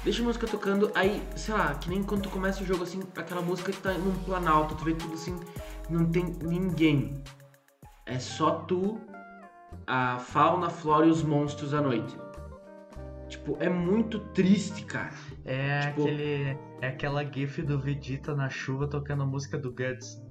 Deixa 0.03 0.21
a 0.21 0.25
música 0.25 0.45
tocando, 0.47 0.91
aí, 0.93 1.21
sei 1.35 1.53
lá, 1.53 1.73
que 1.75 1.89
nem 1.89 2.03
quando 2.03 2.23
tu 2.23 2.29
começa 2.29 2.61
o 2.61 2.65
jogo 2.65 2.83
assim, 2.83 3.01
aquela 3.17 3.41
música 3.41 3.71
que 3.71 3.81
tá 3.81 3.91
num 3.93 4.13
planalto, 4.23 4.75
tu 4.75 4.83
vê 4.83 4.93
tudo 4.93 5.13
assim, 5.15 5.35
não 5.89 6.05
tem 6.05 6.25
ninguém. 6.43 7.23
É 8.05 8.19
só 8.19 8.51
tu, 8.51 8.99
a 9.87 10.17
fauna, 10.19 10.67
a 10.67 10.69
flora 10.69 11.05
e 11.07 11.09
os 11.09 11.23
monstros 11.23 11.73
à 11.73 11.81
noite. 11.81 12.15
Tipo, 13.27 13.57
é 13.59 13.67
muito 13.69 14.19
triste, 14.19 14.85
cara. 14.85 15.09
É 15.43 15.79
Tipo- 15.87 16.03
aquele. 16.03 16.57
É 16.81 16.87
aquela 16.89 17.23
gif 17.23 17.61
do 17.63 17.79
Vegeta 17.79 18.35
na 18.35 18.49
chuva 18.49 18.87
tocando 18.87 19.23
a 19.23 19.25
música 19.25 19.57
do 19.57 19.71
Guts. 19.71 20.21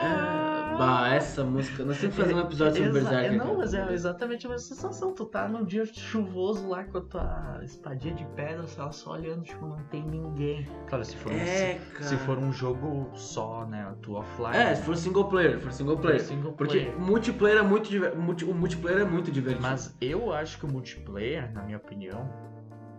É, 0.00 0.53
bah, 0.78 1.14
essa 1.14 1.44
música. 1.44 1.84
Nós 1.84 1.98
temos 1.98 2.14
que 2.16 2.22
fazer 2.22 2.34
um 2.34 2.40
episódio 2.40 2.76
sobre 2.84 3.00
Berserker. 3.00 3.38
Não, 3.38 3.56
mas 3.58 3.74
é 3.74 3.92
exatamente 3.92 4.46
a 4.46 4.50
mesma 4.50 4.66
sensação. 4.66 5.12
Tu 5.12 5.24
tá 5.26 5.48
num 5.48 5.64
dia 5.64 5.84
chuvoso 5.86 6.68
lá 6.68 6.84
com 6.84 6.98
a 6.98 7.00
tua 7.00 7.60
espadinha 7.62 8.14
de 8.14 8.24
pedra, 8.36 8.66
sei 8.66 8.82
lá, 8.82 8.92
só 8.92 9.12
olhando, 9.12 9.42
tipo, 9.42 9.66
não 9.66 9.78
tem 9.84 10.02
ninguém. 10.02 10.66
Claro, 10.88 11.04
se 11.04 11.16
for, 11.16 11.32
um, 11.32 11.36
É, 11.36 11.44
se, 11.78 11.90
cara. 11.92 12.04
se 12.04 12.16
for 12.18 12.38
um 12.38 12.52
jogo 12.52 13.10
só, 13.14 13.64
né? 13.66 13.94
Tu 14.02 14.12
offline. 14.14 14.56
É, 14.56 14.74
se 14.74 14.82
for 14.82 14.96
single 14.96 15.24
player, 15.28 15.58
for 15.60 15.72
single 15.72 15.96
player. 15.98 16.20
single 16.20 16.52
Porque 16.52 16.80
player. 16.80 16.98
multiplayer 17.00 17.58
é 17.58 17.62
muito 17.62 17.88
diver- 17.90 18.16
multi- 18.16 18.44
o 18.44 18.54
multiplayer 18.54 19.00
é 19.00 19.04
muito 19.04 19.30
divertido. 19.30 19.62
Mas 19.62 19.96
eu 20.00 20.32
acho 20.32 20.58
que 20.58 20.66
o 20.66 20.68
multiplayer, 20.68 21.52
na 21.52 21.62
minha 21.62 21.78
opinião, 21.78 22.28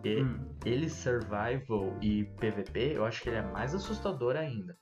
e- 0.04 0.22
Hum. 0.22 0.40
ele 0.64 0.90
survival 0.90 1.96
e 2.02 2.26
PVP, 2.40 2.94
eu 2.96 3.06
acho 3.06 3.22
que 3.24 3.30
ele 3.30 3.38
é 3.38 3.42
mais 3.42 3.74
assustador 3.74 4.36
ainda. 4.36 4.76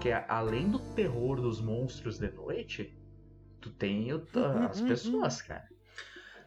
Porque 0.00 0.12
a- 0.12 0.24
além 0.30 0.66
do 0.70 0.78
terror 0.78 1.38
dos 1.42 1.60
monstros 1.60 2.18
de 2.18 2.30
noite, 2.30 2.90
tu 3.60 3.68
tem 3.68 4.10
o- 4.14 4.22
as 4.70 4.80
pessoas, 4.80 5.42
cara. 5.42 5.64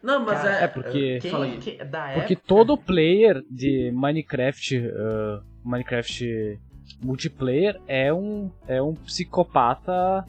Não, 0.02 0.24
mas 0.24 0.38
Cara, 0.42 0.58
é. 0.60 0.64
É 0.64 0.66
porque- 0.66 1.18
Quem, 1.22 1.30
Fala 1.30 1.44
aí. 1.44 1.58
que- 1.58 1.84
da 1.84 2.08
Porque 2.14 2.32
época, 2.32 2.48
todo 2.48 2.76
player 2.76 3.44
de 3.48 3.92
Minecraft, 3.94 4.90
ah, 4.96 5.40
Minecraft 5.64 6.58
multiplayer 7.00 7.80
é 7.86 8.12
um, 8.12 8.50
é 8.66 8.82
um 8.82 8.92
psicopata 8.96 10.24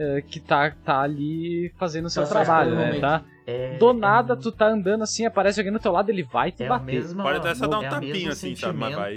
eh, 0.00 0.22
que 0.22 0.38
tá, 0.38 0.70
tá 0.84 1.00
ali 1.00 1.72
fazendo 1.76 2.08
seu 2.08 2.22
Tá 2.22 2.28
trabalho, 2.28 2.76
né? 2.76 3.00
Tá? 3.00 3.24
é, 3.44 3.78
Do 3.78 3.90
é 3.90 3.92
nada 3.94 4.34
muito- 4.36 4.52
tu 4.52 4.56
tá 4.56 4.68
andando 4.68 5.02
assim, 5.02 5.24
aparece 5.26 5.58
alguém 5.58 5.72
no 5.72 5.80
teu 5.80 5.90
lado, 5.90 6.08
ele 6.10 6.22
vai 6.22 6.52
te 6.52 6.62
É 6.62 6.68
bater. 6.68 6.84
mesma, 6.94 7.24
Pode 7.24 7.38
até 7.38 7.52
só 7.56 7.66
dar 7.66 7.80
um 7.80 7.82
é 7.82 7.88
tapinha 7.88 8.30
assim, 8.30 8.54
sabe, 8.54 8.78
mas 8.78 8.94
vai. 8.94 9.16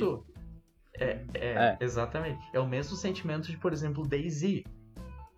É, 1.01 1.19
é, 1.33 1.47
É. 1.53 1.77
exatamente. 1.81 2.39
É 2.53 2.59
o 2.59 2.67
mesmo 2.67 2.95
sentimento 2.95 3.49
de, 3.49 3.57
por 3.57 3.73
exemplo, 3.73 4.07
Daisy. 4.07 4.63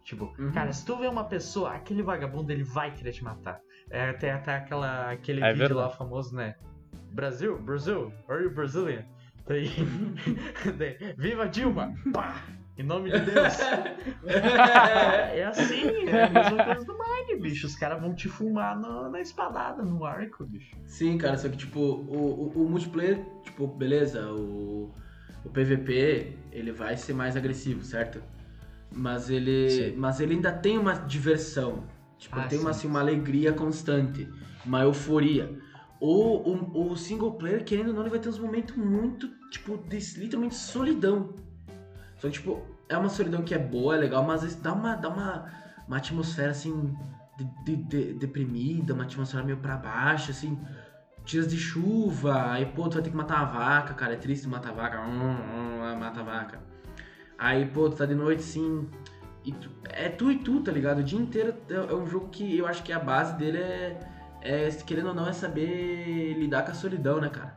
Tipo, 0.04 0.34
Uhum. 0.38 0.52
cara, 0.52 0.74
se 0.74 0.86
tu 0.86 0.98
vê 0.98 1.08
uma 1.08 1.24
pessoa, 1.24 1.72
aquele 1.74 2.04
vagabundo, 2.04 2.52
ele 2.52 2.64
vai 2.64 2.92
querer 2.94 3.14
te 3.14 3.24
matar. 3.24 3.60
É 3.90 4.10
até, 4.10 4.32
até 4.32 4.56
aquela, 4.56 5.12
aquele 5.12 5.42
É 5.42 5.54
vídeo 5.54 5.70
lá 5.76 5.84
verdade. 5.84 5.98
famoso, 5.98 6.36
né? 6.36 6.56
Brasil, 7.12 7.58
Brasil, 7.60 8.12
are 8.28 8.44
you 8.44 8.52
Brazilian? 8.52 9.06
Daí, 9.48 9.70
daí, 10.78 11.14
Viva 11.18 11.48
Dilma! 11.48 11.94
Pá! 12.14 12.44
Em 12.78 12.84
nome 12.84 13.12
de 13.12 13.20
Deus! 13.20 13.60
É, 14.26 15.40
é 15.40 15.46
assim, 15.46 16.08
é 16.08 16.24
a 16.24 16.30
mesma 16.30 16.64
coisa 16.64 16.84
do 16.86 16.94
Mine, 16.98 17.40
bicho. 17.42 17.68
Os 17.68 17.76
caras 17.76 18.02
vão 18.02 18.14
te 18.16 18.28
fumar 18.28 18.78
no- 18.80 19.10
na 19.10 19.22
espadada, 19.22 19.84
no 19.84 20.04
arco, 20.04 20.44
bicho. 20.46 20.76
Sim, 20.86 21.18
cara, 21.18 21.38
só 21.38 21.48
que 21.50 21.58
tipo, 21.58 21.80
o, 21.80 22.52
o, 22.58 22.64
o 22.66 22.70
multiplayer, 22.70 23.24
tipo, 23.44 23.68
beleza, 23.68 24.26
o, 24.32 24.92
o 25.46 25.50
PVP, 25.50 26.38
ele 26.52 26.72
vai 26.72 26.96
ser 26.98 27.14
mais 27.14 27.36
agressivo, 27.36 27.84
certo? 27.84 28.22
Mas 28.92 29.30
ele, 29.30 29.70
Sim. 29.70 29.96
mas 29.98 30.20
ele 30.20 30.36
ainda 30.36 30.52
tem 30.52 30.78
uma 30.78 30.94
diversão. 30.94 31.84
Tipo, 32.18 32.40
Ah, 32.40 32.44
tem 32.48 32.60
uma, 32.60 32.72
sim. 32.74 32.80
assim, 32.80 32.88
uma 32.88 33.00
alegria 33.00 33.52
constante, 33.52 34.28
uma 34.66 34.82
euforia. 34.82 35.52
O, 36.00 36.52
o, 36.52 36.92
o 36.92 36.98
single 36.98 37.32
player, 37.34 37.64
querendo 37.64 37.90
ou 37.90 37.94
não, 37.94 38.02
ele 38.02 38.10
vai 38.10 38.20
ter 38.20 38.30
uns 38.30 38.40
momentos 38.40 38.76
muito, 38.76 39.28
tipo, 39.50 39.78
de 39.90 39.98
literalmente 40.20 40.56
solidão. 40.56 41.34
Só 42.18 42.28
que, 42.28 42.34
tipo, 42.34 42.62
é 42.88 42.98
uma 42.98 43.10
solidão 43.10 43.42
que 43.42 43.54
é 43.54 43.58
boa, 43.58 43.96
é 43.96 44.00
legal, 44.00 44.24
mas 44.24 44.36
às 44.36 44.42
vezes 44.44 44.58
dá 44.62 44.74
uma, 44.74 44.96
dá 44.96 45.10
uma, 45.10 45.52
uma 45.88 45.98
atmosfera, 45.98 46.52
assim, 46.52 46.96
de, 47.38 47.46
de- 47.66 47.84
de- 47.84 48.14
deprimida, 48.14 48.94
uma 48.94 49.04
atmosfera 49.04 49.44
meio 49.44 49.58
pra 49.58 49.76
baixo, 49.76 50.32
assim. 50.32 50.58
Dias 51.26 51.48
de 51.48 51.58
chuva, 51.58 52.52
aí, 52.52 52.66
pô, 52.66 52.88
tu 52.90 52.96
vai 52.96 53.04
ter 53.04 53.10
que 53.10 53.16
matar 53.16 53.40
a 53.40 53.46
vaca, 53.46 53.94
cara, 53.94 54.14
é 54.14 54.18
triste 54.18 54.48
matar 54.48 54.70
a 54.70 54.74
vaca, 54.74 55.02
hum, 55.02 55.36
hum, 55.36 55.96
mata 56.00 56.20
a 56.20 56.24
vaca. 56.24 56.60
Aí, 57.38 57.66
pô, 57.66 57.90
tu 57.90 57.98
tá 57.98 58.06
de 58.06 58.16
noite, 58.16 58.44
sim, 58.44 58.88
tu- 59.44 59.70
é 59.86 60.10
tu 60.10 60.32
e 60.32 60.38
tu, 60.40 60.62
tá 60.62 60.72
ligado? 60.72 61.00
O 61.00 61.04
dia 61.04 61.20
inteiro 61.20 61.56
é 61.70 61.74
é 61.74 61.96
um 61.96 62.06
jogo 62.08 62.30
que 62.30 62.58
eu 62.58 62.68
acho 62.68 62.84
que 62.84 62.92
a 62.92 63.00
base 63.00 63.36
dele 63.38 63.58
é, 63.58 64.00
é, 64.42 64.70
querendo 64.86 65.10
ou 65.10 65.14
não, 65.14 65.28
é 65.28 65.34
saber 65.34 66.34
lidar 66.38 66.64
com 66.64 66.72
a 66.72 66.74
solidão, 66.74 67.20
né, 67.20 67.30
cara? 67.30 67.56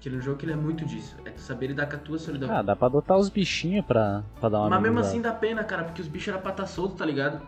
Que 0.00 0.08
ele 0.08 0.16
é 0.16 0.18
um 0.18 0.22
jogo 0.22 0.36
que 0.38 0.44
ele 0.44 0.52
é 0.52 0.56
muito 0.56 0.84
disso, 0.84 1.16
é 1.24 1.30
tu 1.30 1.40
saber 1.40 1.68
lidar 1.68 1.86
com 1.86 1.96
a 1.96 1.98
tua 1.98 2.18
solidão. 2.18 2.50
Ah, 2.50 2.62
dá 2.62 2.76
pra 2.76 2.86
adotar 2.86 3.16
os 3.18 3.28
bichinhos 3.28 3.84
pra, 3.84 4.22
pra 4.38 4.48
dar 4.48 4.60
uma 4.60 4.70
Mas 4.70 4.82
mesmo 4.82 5.00
assim 5.00 5.20
dá 5.22 5.32
pena, 5.32 5.64
cara, 5.64 5.84
porque 5.84 6.02
os 6.02 6.08
bichos 6.08 6.28
eram 6.28 6.40
pra 6.40 6.50
estar 6.52 6.66
soltos, 6.66 6.98
tá 6.98 7.04
ligado? 7.04 7.40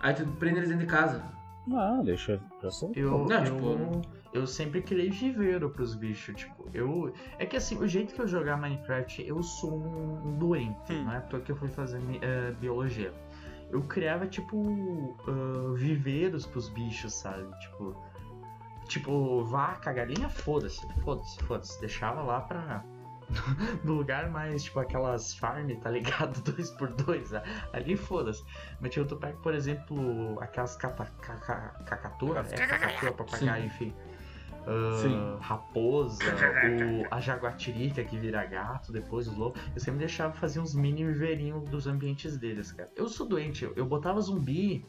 Aí 0.00 0.12
tu 0.14 0.26
prende 0.38 0.58
eles 0.58 0.68
dentro 0.68 0.84
de 0.84 0.90
casa. 0.90 1.22
Não, 1.66 2.02
deixa 2.02 2.40
eu 2.62 2.70
sou. 2.70 2.92
Eu, 2.94 3.24
Não, 3.26 3.44
eu, 3.44 4.00
tipo- 4.00 4.08
eu 4.32 4.46
sempre 4.46 4.82
criei 4.82 5.10
viveiro 5.10 5.70
pros 5.70 5.94
bichos, 5.94 6.34
tipo, 6.34 6.68
eu... 6.74 7.12
É 7.38 7.46
que 7.46 7.56
assim, 7.56 7.78
o 7.78 7.86
jeito 7.86 8.14
que 8.14 8.20
eu 8.20 8.26
jogar 8.26 8.56
Minecraft, 8.56 9.22
eu 9.26 9.42
sou 9.42 9.74
um, 9.74 10.36
doente, 10.38 10.92
Hum. 10.92 11.04
não 11.04 11.12
é 11.12 11.18
à 11.18 11.20
toa 11.20 11.40
que 11.40 11.52
eu 11.52 11.56
fui 11.56 11.68
fazer 11.68 12.00
eh, 12.20 12.52
biologia. 12.60 13.12
Eu 13.70 13.80
criava, 13.82 14.26
tipo, 14.26 15.16
ah, 15.26 15.72
viveiros 15.76 16.44
pros 16.46 16.68
bichos, 16.68 17.14
sabe? 17.14 17.44
Tipo, 17.60 17.96
tipo, 18.88 19.44
vaca, 19.44 19.92
galinha, 19.92 20.28
foda-se, 20.28 20.86
foda-se, 21.02 21.38
foda-se. 21.44 21.80
Deixava 21.80 22.22
lá 22.22 22.40
pra... 22.40 22.84
No 23.84 23.94
lugar 23.94 24.30
mais, 24.30 24.64
tipo, 24.64 24.78
aquelas 24.80 25.34
farm, 25.34 25.70
tá 25.80 25.90
ligado? 25.90 26.40
Dois 26.52 26.70
por 26.70 26.88
dois, 26.92 27.32
a- 27.34 27.42
ali 27.72 27.96
foda-se. 27.96 28.44
Mas 28.80 28.92
tipo, 28.92 29.06
tu 29.06 29.16
pega, 29.16 29.36
por 29.38 29.54
exemplo, 29.54 30.38
aquelas 30.40 30.76
cata, 30.76 31.04
caca, 31.20 31.74
cacatua, 31.86 32.40
é 32.50 32.66
cacatua, 32.66 33.12
papagaio, 33.12 33.64
enfim. 33.66 33.92
Ah, 34.64 34.98
Sim. 35.02 35.36
raposa, 35.40 36.32
o, 36.64 37.04
a 37.10 37.20
jaguatirica 37.20 38.04
que 38.04 38.16
vira 38.16 38.44
gato, 38.46 38.92
depois 38.92 39.26
os 39.26 39.36
lobos. 39.36 39.60
Eu 39.74 39.80
sempre 39.80 39.98
deixava 39.98 40.32
fazer 40.34 40.60
uns 40.60 40.72
mini 40.74 41.04
viveirinhos 41.04 41.68
dos 41.68 41.86
ambientes 41.88 42.36
deles, 42.36 42.70
cara. 42.70 42.88
Eu 42.94 43.08
sou 43.08 43.26
doente, 43.26 43.64
eu, 43.64 43.72
eu 43.74 43.84
botava 43.84 44.20
zumbi 44.20 44.86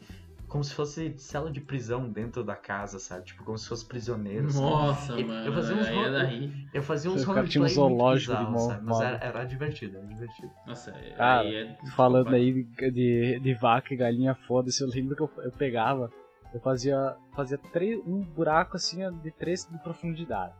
como 0.54 0.62
se 0.62 0.72
fosse 0.72 1.12
cela 1.18 1.50
de 1.50 1.60
prisão 1.60 2.08
dentro 2.08 2.44
da 2.44 2.54
casa, 2.54 3.00
sabe? 3.00 3.24
Tipo, 3.24 3.42
como 3.42 3.58
se 3.58 3.68
fosse 3.68 3.84
prisioneiro. 3.84 4.48
sabe? 4.52 4.64
Nossa, 4.64 5.12
Eu- 5.14 5.26
mano. 5.26 5.46
eu 5.48 5.52
fazia 5.52 5.74
uns 5.76 5.86
aí 5.88 5.98
é 5.98 6.04
ro- 6.06 6.12
da 6.12 6.22
rir. 6.22 6.68
Eu 6.72 6.82
fazia 6.84 7.10
uns 7.10 7.22
um 7.22 7.26
roleplay 7.26 7.58
muito 7.58 7.74
zoológico 7.74 8.30
de 8.36 8.38
bizarros, 8.38 8.62
mo- 8.62 8.68
sabe? 8.70 8.84
Mas 8.86 9.00
era, 9.00 9.16
era 9.16 9.44
divertido, 9.44 9.96
era 9.98 10.06
divertido. 10.06 10.52
Nossa, 10.64 10.94
aí 10.94 11.12
Cara, 11.14 11.48
é. 11.52 11.76
Falando 11.96 12.32
aí 12.32 12.52
de, 12.62 12.90
de, 12.92 13.40
de 13.40 13.54
vaca 13.54 13.92
e 13.92 13.96
galinha, 13.96 14.32
foda-se, 14.46 14.80
eu 14.80 14.86
lembro 14.88 15.16
que 15.16 15.22
eu, 15.22 15.30
eu 15.42 15.50
pegava, 15.50 16.08
eu 16.54 16.60
fazia, 16.60 17.16
fazia 17.34 17.58
três, 17.58 17.98
um 18.06 18.20
buraco 18.20 18.76
assim 18.76 19.00
de 19.22 19.32
3 19.32 19.68
de 19.68 19.76
profundidade. 19.78 20.54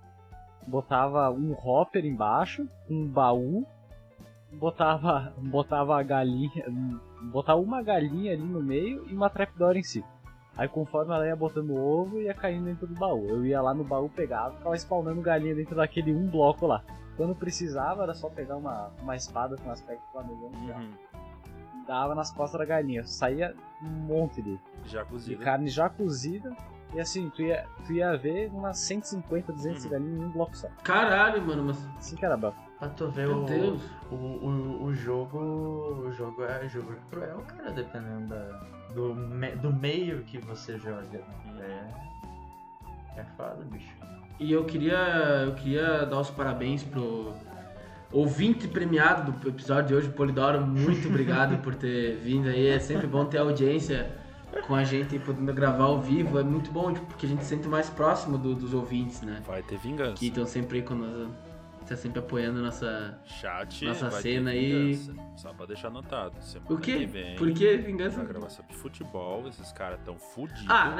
Botava 0.66 1.30
um 1.30 1.52
hopper 1.52 2.04
embaixo, 2.04 2.66
um 2.90 3.06
baú, 3.06 3.64
botava, 4.58 5.32
botava 5.38 5.98
a 5.98 6.02
galinha, 6.02 6.64
botava 7.32 7.60
uma 7.60 7.82
galinha 7.82 8.32
ali 8.32 8.42
no 8.42 8.62
meio 8.62 9.04
e 9.08 9.14
uma 9.14 9.28
trapdoor 9.30 9.76
em 9.76 9.82
cima. 9.82 10.06
Aí 10.56 10.68
conforme 10.68 11.12
ela 11.12 11.26
ia 11.26 11.34
botando 11.34 11.70
o 11.70 11.76
ovo, 11.84 12.20
ia 12.20 12.32
caindo 12.32 12.64
dentro 12.66 12.86
do 12.86 12.94
baú. 12.94 13.26
Eu 13.28 13.44
ia 13.44 13.60
lá 13.60 13.74
no 13.74 13.82
baú, 13.82 14.08
pegava, 14.08 14.54
ficava 14.56 14.76
spawnando 14.76 15.20
galinha 15.20 15.54
dentro 15.54 15.74
daquele 15.74 16.14
um 16.14 16.28
bloco 16.28 16.66
lá. 16.66 16.82
Quando 17.16 17.34
precisava, 17.34 18.02
era 18.04 18.14
só 18.14 18.28
pegar 18.28 18.56
uma, 18.56 18.90
uma 19.02 19.16
espada 19.16 19.56
com 19.56 19.70
aspecto 19.70 20.02
planejando 20.12 20.56
e 20.64 20.70
Uhum. 20.70 20.90
dava 21.86 22.14
nas 22.14 22.30
costas 22.32 22.58
da 22.60 22.64
galinha. 22.66 23.04
Saía 23.04 23.54
um 23.82 23.86
monte 23.88 24.40
de, 24.42 24.58
Já 24.86 25.02
de 25.04 25.36
carne 25.36 25.68
já 25.68 25.88
cozida. 25.88 26.52
E 26.92 27.00
assim, 27.00 27.28
tu 27.30 27.42
ia, 27.42 27.66
tu 27.84 27.92
ia 27.92 28.16
ver 28.16 28.48
umas 28.52 28.78
150, 28.78 29.52
200 29.52 29.84
Uhum. 29.84 29.90
galinhas 29.90 30.20
em 30.20 30.24
um 30.24 30.30
bloco 30.30 30.56
só. 30.56 30.68
Caralho, 30.84 31.42
mano, 31.42 31.64
mas. 31.64 31.84
Assim 31.98 32.14
que 32.16 32.24
era 32.24 32.36
bom. 32.36 32.52
Pra 32.78 32.88
tu 32.88 33.08
ver 33.08 33.28
Meu 33.28 33.42
o, 33.42 33.46
Deus. 33.46 33.80
o, 34.10 34.14
o, 34.14 34.84
o 34.84 34.94
jogo. 34.94 35.38
O 35.38 36.12
jogo 36.12 36.44
é 36.44 36.68
jogo 36.68 36.92
é 36.92 36.96
cruel, 37.10 37.42
cara, 37.56 37.70
dependendo 37.70 38.28
da, 38.28 38.60
do, 38.94 39.14
me- 39.14 39.56
do 39.56 39.72
meio 39.72 40.22
que 40.24 40.38
você 40.38 40.78
joga. 40.78 41.20
É. 41.60 43.20
É 43.20 43.24
foda, 43.36 43.64
bicho. 43.70 43.94
E 44.40 44.52
eu 44.52 44.64
queria, 44.64 44.96
eu 45.46 45.54
queria 45.54 46.04
dar 46.04 46.18
os 46.20 46.28
parabéns 46.30 46.82
pro 46.82 47.32
ouvinte 48.12 48.66
premiado 48.68 49.30
do 49.32 49.48
episódio 49.48 49.88
de 49.88 49.94
hoje, 49.94 50.08
Polidoro. 50.08 50.60
Muito 50.66 51.08
obrigado 51.08 51.56
por 51.62 51.74
ter 51.76 52.16
vindo 52.16 52.48
aí. 52.48 52.66
É 52.68 52.78
sempre 52.80 53.06
bom 53.06 53.24
ter 53.24 53.38
audiência 53.38 54.10
com 54.66 54.74
a 54.74 54.82
gente 54.84 55.18
podendo 55.20 55.52
gravar 55.54 55.84
ao 55.84 56.00
vivo. 56.00 56.38
É 56.38 56.42
muito 56.42 56.70
bom, 56.72 56.92
tipo, 56.92 57.06
porque 57.06 57.26
a 57.26 57.28
gente 57.28 57.42
se 57.44 57.50
sente 57.50 57.68
mais 57.68 57.88
próximo 57.88 58.36
do- 58.36 58.54
dos 58.56 58.74
ouvintes, 58.74 59.22
né? 59.22 59.40
Vai 59.46 59.62
ter 59.62 59.78
vingança. 59.78 60.14
Que 60.16 60.26
estão 60.26 60.44
sempre 60.44 60.78
aí 60.78 60.82
com 60.84 60.94
nós, 60.96 61.28
tá 61.88 61.96
sempre 61.96 62.18
apoiando 62.18 62.60
nossa. 62.62 63.18
Chat, 63.24 63.84
Nossa 63.84 64.10
cena 64.10 64.50
aí. 64.50 64.96
Só 65.36 65.52
pra 65.52 65.66
deixar 65.66 65.88
anotado. 65.88 66.34
Semana 66.40 66.70
O 66.74 66.78
que 66.78 66.98
quê? 66.98 67.06
vem, 67.06 67.36
Por 67.36 67.50
que 67.52 67.76
vingança? 67.76 68.22
gravação 68.24 68.64
de 68.68 68.76
futebol, 68.76 69.46
esses 69.48 69.70
caras 69.72 69.98
tão 70.04 70.16
fudidos. 70.18 70.66
Ah, 70.68 70.90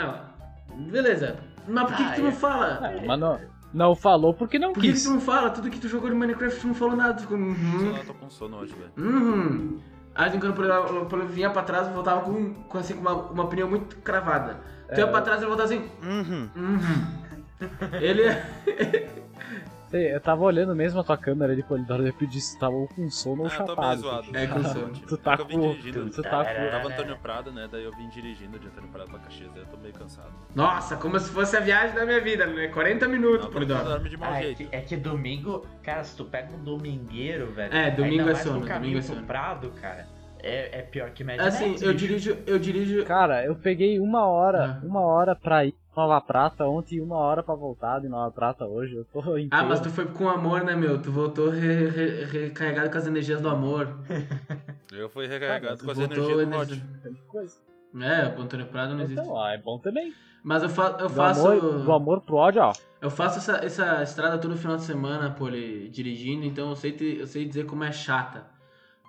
não. 0.70 0.84
Beleza. 0.90 1.36
Mas 1.68 1.84
por 1.86 1.96
que, 1.96 2.02
Ah, 2.02 2.08
que 2.10 2.14
tu 2.16 2.22
não 2.22 2.28
é. 2.28 2.32
fala? 2.32 2.88
É, 2.88 3.06
mas 3.06 3.20
não, 3.20 3.40
não 3.72 3.94
falou 3.94 4.32
porque 4.34 4.58
não 4.58 4.72
Por 4.72 4.80
que, 4.80 4.88
que 4.88 4.92
quis. 4.94 5.04
tu 5.04 5.10
não 5.10 5.20
fala? 5.20 5.50
Tudo 5.50 5.70
que 5.70 5.78
tu 5.78 5.88
jogou 5.88 6.08
de 6.10 6.16
Minecraft 6.16 6.60
tu 6.60 6.66
não 6.66 6.74
falou 6.74 6.96
nada. 6.96 7.14
Tu 7.14 7.22
ficou. 7.22 7.36
Uhum. 7.36 7.92
lá, 7.92 7.98
tô 8.04 8.14
com 8.14 8.30
sono 8.30 8.56
hoje, 8.58 8.74
velho. 8.74 8.92
Uhum. 8.96 9.78
Aí 10.14 10.30
quando 10.30 10.62
eu, 10.64 11.08
eu 11.10 11.26
vinha 11.26 11.50
pra 11.50 11.62
trás, 11.62 11.88
eu 11.88 11.92
voltava 11.94 12.20
com, 12.22 12.54
com, 12.54 12.78
assim, 12.78 12.94
com 12.94 13.00
uma, 13.00 13.14
uma 13.14 13.44
opinião 13.44 13.68
muito 13.68 13.96
cravada. 13.98 14.60
Tu 14.94 15.00
ia 15.00 15.08
pra 15.08 15.20
trás 15.22 15.42
e 15.42 15.46
voltava 15.46 15.64
assim. 15.74 15.88
Uhum. 16.02 16.48
Uhum. 16.54 17.98
Ele 18.00 18.22
é. 18.22 18.44
Eu 19.96 20.20
tava 20.20 20.42
olhando 20.42 20.74
mesmo 20.74 21.00
a 21.00 21.04
tua 21.04 21.16
câmera 21.16 21.54
de 21.54 21.62
polidoro 21.62 22.02
e 22.04 22.08
eu 22.08 22.12
pedi 22.14 22.40
se 22.40 22.58
tava 22.58 22.74
ou 22.74 22.88
com 22.88 23.08
sono 23.10 23.42
ou 23.42 23.46
Ah, 23.48 23.50
tô 23.50 23.56
meio 23.64 23.68
chapado. 23.68 24.00
zoado. 24.00 24.36
É, 24.36 24.46
com 24.46 24.62
sono. 24.64 24.88
Tu 25.06 25.16
tá 25.18 25.36
eu 25.38 25.46
com- 25.46 25.60
dirigindo. 25.74 26.10
tu 26.10 26.22
tá 26.22 26.44
com- 26.44 26.70
Tava 26.70 26.88
Antônio 26.88 27.18
Prado, 27.18 27.52
né? 27.52 27.68
Daí 27.70 27.84
eu 27.84 27.92
vim 27.92 28.08
dirigindo 28.08 28.58
de 28.58 28.66
Antônio 28.66 28.90
Prado 28.90 29.10
pra 29.10 29.18
Caxias, 29.20 29.50
daí 29.52 29.62
eu 29.62 29.66
tô 29.68 29.76
meio 29.76 29.94
cansado. 29.94 30.32
Nossa, 30.54 30.96
como 30.96 31.18
se 31.20 31.30
fosse 31.30 31.56
a 31.56 31.60
viagem 31.60 31.94
da 31.94 32.04
minha 32.04 32.20
vida, 32.20 32.46
né? 32.46 32.68
40 32.68 33.06
minutos, 33.08 33.44
Não, 33.46 33.50
por 33.52 33.60
não 33.60 33.68
dó. 33.68 33.82
dorme 33.82 34.08
de 34.10 34.16
mau 34.16 34.30
Ah, 34.32 34.42
é, 34.44 34.54
que, 34.54 34.68
é 34.72 34.80
que 34.80 34.96
domingo, 34.96 35.66
cara, 35.82 36.02
se 36.04 36.16
tu 36.16 36.24
pega 36.24 36.52
um 36.54 36.62
domingueiro, 36.62 37.52
velho. 37.52 37.74
É, 37.74 37.90
domingo 37.90 38.28
é 38.28 38.34
sono, 38.34 38.66
domingo 38.66 38.98
é 38.98 39.02
sono. 39.02 39.22
Prado, 39.24 39.70
cara, 39.80 40.06
é, 40.42 40.80
é 40.80 40.82
pior 40.82 41.10
que 41.10 41.24
Mad 41.24 41.40
Assim, 41.40 41.66
eu 41.80 41.92
bicho. 41.92 41.94
dirijo, 41.94 42.38
eu 42.46 42.58
dirijo. 42.58 43.04
Cara, 43.04 43.44
eu 43.44 43.54
peguei 43.54 43.98
uma 43.98 44.26
hora, 44.26 44.80
Ah. 44.82 44.86
uma 44.86 45.00
hora 45.00 45.34
pra 45.34 45.64
ir 45.64 45.74
Nova 45.96 46.20
Prata 46.20 46.64
ontem 46.66 46.96
e 46.96 47.00
uma 47.00 47.16
hora 47.16 47.42
pra 47.42 47.54
voltar 47.54 48.00
de 48.00 48.08
Nova 48.08 48.30
Prata 48.30 48.64
hoje. 48.66 48.94
Eu 48.96 49.04
tô 49.04 49.20
inteiro. 49.38 49.48
Ah, 49.52 49.62
mas 49.64 49.80
tu 49.80 49.88
foi 49.90 50.06
com 50.06 50.28
amor, 50.28 50.64
né, 50.64 50.74
meu? 50.74 51.00
Tu 51.00 51.10
voltou 51.12 51.50
re- 51.50 51.88
re- 51.88 52.24
recarregado 52.24 52.90
com 52.90 52.98
as 52.98 53.06
energias 53.06 53.40
do 53.40 53.48
amor. 53.48 53.88
Eu 54.92 55.08
fui 55.08 55.26
recarregado 55.26 55.78
Tu 55.78 55.84
com 55.84 55.90
as 55.90 55.98
energias 55.98 56.68
do. 56.68 57.16
Coisa. 57.26 57.56
É, 58.00 58.38
o 58.38 58.42
Antônio 58.42 58.66
Prado 58.66 58.94
não 58.94 59.02
existe. 59.02 59.20
Então, 59.20 59.40
ah, 59.40 59.52
é 59.52 59.58
bom 59.58 59.78
também. 59.78 60.12
Mas 60.42 60.62
eu, 60.62 60.68
fa 60.68 60.96
eu 61.00 61.08
Do 61.08 61.14
faço. 61.14 61.46
amor, 61.48 61.60
do 61.84 61.92
amor 61.92 62.20
pro 62.20 62.36
ódio, 62.36 62.60
ó. 62.62 62.72
Eu 63.00 63.10
faço 63.10 63.38
essa, 63.38 63.64
essa 63.64 64.02
estrada 64.02 64.36
todo 64.38 64.56
final 64.56 64.76
de 64.76 64.82
semana, 64.82 65.30
Poli, 65.30 65.88
dirigindo, 65.88 66.44
então 66.44 66.68
eu 66.70 66.76
sei, 66.76 66.92
te- 66.92 67.16
eu 67.18 67.26
sei 67.26 67.44
dizer 67.46 67.64
como 67.66 67.82
é 67.82 67.90
chata. 67.90 68.46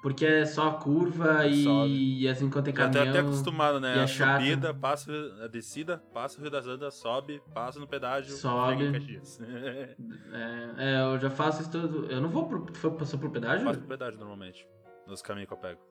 Porque 0.05 0.23
é 0.23 0.45
só 0.45 0.73
curva 0.73 1.47
e, 1.47 1.63
Sobe. 1.63 2.19
e 2.21 2.27
assim, 2.27 2.45
enquanto 2.45 2.65
tem 2.65 2.75
Já 2.75 2.87
tô 2.87 2.93
caminhão... 2.93 3.09
até 3.09 3.19
acostumado, 3.21 3.79
né? 3.79 3.97
é 3.97 4.03
a 4.03 4.05
chato. 4.05 4.39
subida, 4.39 4.71
passa 4.71 5.11
a 5.43 5.47
descida, 5.47 5.97
passa 6.13 6.37
o 6.37 6.41
Rio 6.43 6.51
das 6.51 6.67
Andas, 6.67 6.93
sobe, 6.93 7.41
passa 7.55 7.79
no 7.79 7.87
pedágio, 7.87 8.31
Sobe. 8.35 8.83
É, 10.31 10.75
é, 10.77 11.01
eu 11.01 11.19
já 11.19 11.31
faço 11.31 11.63
isso 11.63 11.71
tudo. 11.71 12.05
Eu 12.11 12.21
não 12.21 12.29
vou 12.29 12.47
pro... 12.47 12.67
Passou 12.91 13.17
pro 13.17 13.31
pedágio? 13.31 13.65
Passo 13.65 13.79
pro 13.79 13.87
pedágio 13.87 14.19
normalmente, 14.19 14.67
nos 15.07 15.23
caminhos 15.23 15.47
que 15.47 15.53
eu 15.55 15.57
pego. 15.57 15.81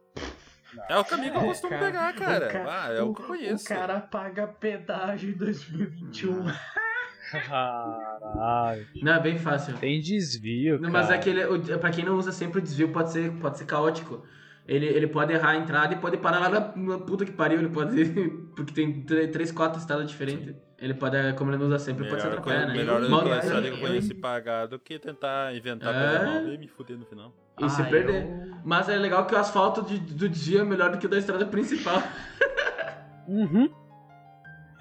É 0.88 0.96
o 0.96 1.04
caminho 1.04 1.32
que 1.32 1.38
eu 1.38 1.42
costumo 1.46 1.70
cara, 1.70 1.84
pegar, 1.84 2.14
cara. 2.14 2.46
o 2.46 2.52
ca- 2.52 2.66
Ah, 2.84 2.92
é 2.92 3.02
o, 3.02 3.12
que 3.12 3.20
eu 3.20 3.26
conheço. 3.26 3.64
O 3.64 3.68
cara 3.68 4.00
paga 4.00 4.46
pedágio 4.46 5.30
em 5.30 5.36
2021. 5.36 6.44
Caralho. 7.30 8.86
Não, 9.02 9.12
é 9.14 9.20
bem 9.20 9.38
fácil. 9.38 9.74
Tem 9.78 10.00
desvio, 10.00 10.74
Não, 10.80 10.90
cara. 10.90 10.92
mas 10.92 11.10
é 11.10 11.18
que 11.18 11.30
ele, 11.30 11.44
o, 11.44 11.78
pra 11.78 11.90
quem 11.90 12.04
não 12.04 12.16
usa 12.16 12.32
sempre 12.32 12.58
o 12.58 12.62
desvio, 12.62 12.90
pode 12.92 13.10
ser, 13.12 13.30
pode 13.32 13.58
ser 13.58 13.64
caótico. 13.66 14.24
Ele, 14.66 14.86
ele 14.86 15.06
pode 15.06 15.30
errar 15.32 15.50
a 15.50 15.56
entrada 15.56 15.92
e 15.92 15.98
pode 15.98 16.16
parar 16.16 16.38
lá 16.38 16.48
na, 16.48 16.60
na 16.76 16.98
puta 16.98 17.24
que 17.24 17.32
pariu. 17.32 17.58
Ele 17.58 17.68
pode. 17.68 18.02
Porque 18.56 18.72
tem 18.72 19.02
tre- 19.02 19.28
três, 19.28 19.52
quatro 19.52 19.78
estradas 19.78 20.08
diferentes. 20.08 20.54
Ele 20.78 20.94
pode, 20.94 21.16
como 21.34 21.50
ele 21.50 21.58
não 21.58 21.66
usa 21.66 21.78
sempre, 21.78 22.08
pode 22.08 22.20
se 22.22 22.26
Melhor, 22.26 22.38
atrapalhar, 22.40 22.66
coisa, 22.66 22.72
né? 22.72 22.78
melhor 22.78 23.00
coisa 23.00 23.54
eu- 23.56 23.62
que 23.62 23.68
eu 23.68 23.74
eu- 23.74 23.80
conheço 23.80 24.10
e 24.12 24.14
pagar 24.14 24.66
do 24.66 24.78
que 24.78 24.98
tentar 24.98 25.54
inventar 25.54 25.94
É. 25.94 26.08
coisa 26.18 26.24
nova 26.40 26.54
e 26.54 26.58
me 26.58 26.66
fuder 26.68 26.98
no 26.98 27.04
final. 27.06 27.32
E 27.60 27.68
se 27.70 27.80
Ah, 27.82 27.84
perder. 27.84 28.22
eu- 28.24 28.54
Mas 28.64 28.88
é 28.88 28.96
legal 28.96 29.26
que 29.26 29.34
o 29.34 29.38
asfalto 29.38 29.82
de- 29.82 29.98
do 29.98 30.28
desvio 30.28 30.60
é 30.60 30.64
melhor 30.64 30.90
do 30.90 30.98
que 30.98 31.06
o 31.06 31.08
da 31.08 31.18
estrada 31.18 31.46
principal. 31.46 32.02
Uhum. 33.28 33.70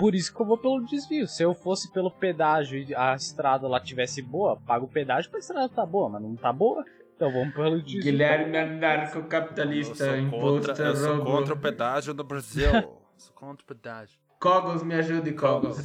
Por 0.03 0.13
isso 0.15 0.35
que 0.35 0.41
eu 0.41 0.45
vou 0.45 0.57
pelo 0.57 0.83
desvio. 0.85 1.25
Se 1.25 1.43
eu 1.43 1.53
fosse 1.53 1.89
pelo 1.93 2.11
pedágio 2.11 2.77
e 2.77 2.93
a 2.93 3.15
estrada 3.15 3.69
lá 3.69 3.79
tivesse 3.79 4.21
boa, 4.21 4.57
pago 4.67 4.83
o 4.83 4.89
pedágio 4.89 5.31
pra 5.31 5.39
estrada 5.39 5.69
tá 5.69 5.85
boa, 5.85 6.09
mas 6.09 6.21
não 6.21 6.35
tá 6.35 6.51
boa. 6.51 6.83
Então 7.15 7.31
vamos 7.31 7.53
pelo 7.53 7.81
desvio. 7.81 8.03
Guilherme 8.03 8.57
anarcocapitalista, 8.57 10.17
imposto, 10.17 10.67
contra, 10.67 10.85
eu 10.87 10.95
sou 10.97 11.23
contra 11.23 11.53
o 11.53 11.57
pedágio 11.57 12.13
no 12.13 12.21
Brasil. 12.25 12.69
sou 13.15 13.33
contra 13.33 13.63
o 13.63 13.65
pedágio. 13.65 14.19
Cogos, 14.41 14.83
me 14.83 14.93
ajude, 14.95 15.31
Cogos. 15.31 15.77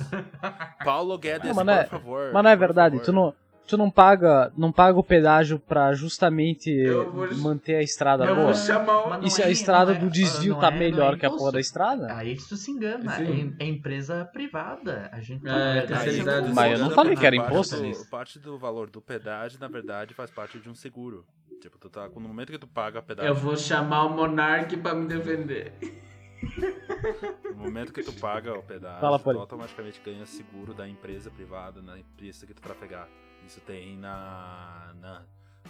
Paulo 0.85 1.17
Guedes, 1.17 1.47
Não, 1.47 1.55
mas 1.55 1.67
não 1.67 1.73
é- 1.75 1.85
por 1.85 1.91
favor. 1.91 2.31
Mas 2.33 2.43
não 2.43 2.51
é 2.51 2.57
verdade, 2.57 2.97
favor. 2.99 3.05
tu 3.05 3.13
não, 3.13 3.35
tu 3.69 3.77
não 3.77 3.91
paga, 3.91 4.53
não 4.57 4.73
paga 4.73 4.99
o 4.99 5.03
pedágio 5.05 5.59
pra 5.59 5.93
justamente 5.95 6.73
vou- 6.91 7.35
manter 7.37 7.77
a 7.77 7.83
estrada 7.83 8.25
Eu 8.25 8.35
boa. 8.35 8.47
vou 8.47 8.55
chamar 8.55 9.19
o... 9.21 9.25
E 9.25 9.31
se 9.31 9.43
a 9.43 9.51
estrada 9.51 9.93
não 9.93 9.99
é- 9.99 10.05
do 10.05 10.11
desvio 10.11 10.55
não 10.55 10.61
tá 10.61 10.69
é- 10.73 10.79
melhor 10.79 11.15
é 11.15 11.19
que 11.19 11.27
a 11.27 11.31
porra 11.31 11.53
da 11.53 11.61
estrada? 11.61 12.13
Aí 12.17 12.37
tu 12.37 12.57
se 12.57 12.71
engana. 12.71 13.15
É, 13.17 13.65
é 13.65 13.67
empresa 13.67 14.25
privada. 14.33 15.11
A 15.13 15.21
gente 15.21 15.47
É, 15.49 15.83
terceirizado. 15.83 16.47
é 16.47 16.51
um- 16.51 16.55
Mas 16.55 16.79
eu 16.79 16.85
não 16.87 16.91
falei 16.95 17.15
que 17.15 17.25
era 17.27 17.37
parte 17.37 17.53
imposto. 17.53 17.77
do- 17.77 18.07
parte 18.11 18.39
do 18.39 18.59
valor 18.59 18.91
do 18.91 19.01
pedágio, 19.01 19.61
na 19.61 19.69
verdade, 19.69 20.15
faz 20.15 20.31
parte 20.31 20.59
de 20.59 20.69
um 20.69 20.75
seguro. 20.75 21.25
Tipo, 21.61 21.77
tu 21.79 21.91
tá, 21.91 22.09
no 22.09 22.21
momento 22.21 22.51
que 22.53 22.59
tu 22.59 22.67
paga 22.69 23.01
a 23.01 23.03
pedágio, 23.03 23.31
Eu 23.31 23.35
vou 23.35 23.57
chamar 23.57 24.05
o 24.05 24.11
Monark 24.11 24.77
pra 24.77 24.95
me 24.95 25.07
defender. 25.07 25.73
no 27.55 27.57
momento 27.65 27.93
que 27.93 28.03
tu 28.03 28.13
paga 28.13 28.55
o 28.57 28.63
pedágio, 28.63 29.01
Fala, 29.01 29.19
tu 29.19 29.31
automaticamente 29.31 30.01
ganha 30.05 30.25
seguro 30.25 30.73
da 30.73 30.89
empresa 30.89 31.31
privada 31.31 31.83
na 31.83 31.97
pista 32.17 32.47
que 32.47 32.55
tu 32.55 32.63
trafegar. 32.63 33.09
Isso 33.49 33.61
tem 33.63 33.97
na, 33.97 34.93
na, 35.01 35.23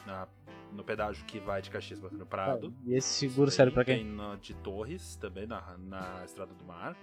na- 0.04 0.28
no 0.72 0.82
pedágio 0.82 1.24
que 1.26 1.38
vai 1.38 1.62
de 1.62 1.70
Caxias 1.70 2.00
no 2.02 2.26
Prado. 2.26 2.74
E 2.84 2.94
esse 2.94 3.08
seguro 3.08 3.50
serve 3.52 3.72
Tem 3.84 3.98
quem? 3.98 4.04
no, 4.04 4.36
de 4.36 4.52
Torres, 4.54 5.14
também 5.16 5.46
na, 5.46 5.62
na 5.78 6.24
Estrada 6.24 6.52
do 6.52 6.64
Mar. 6.64 6.96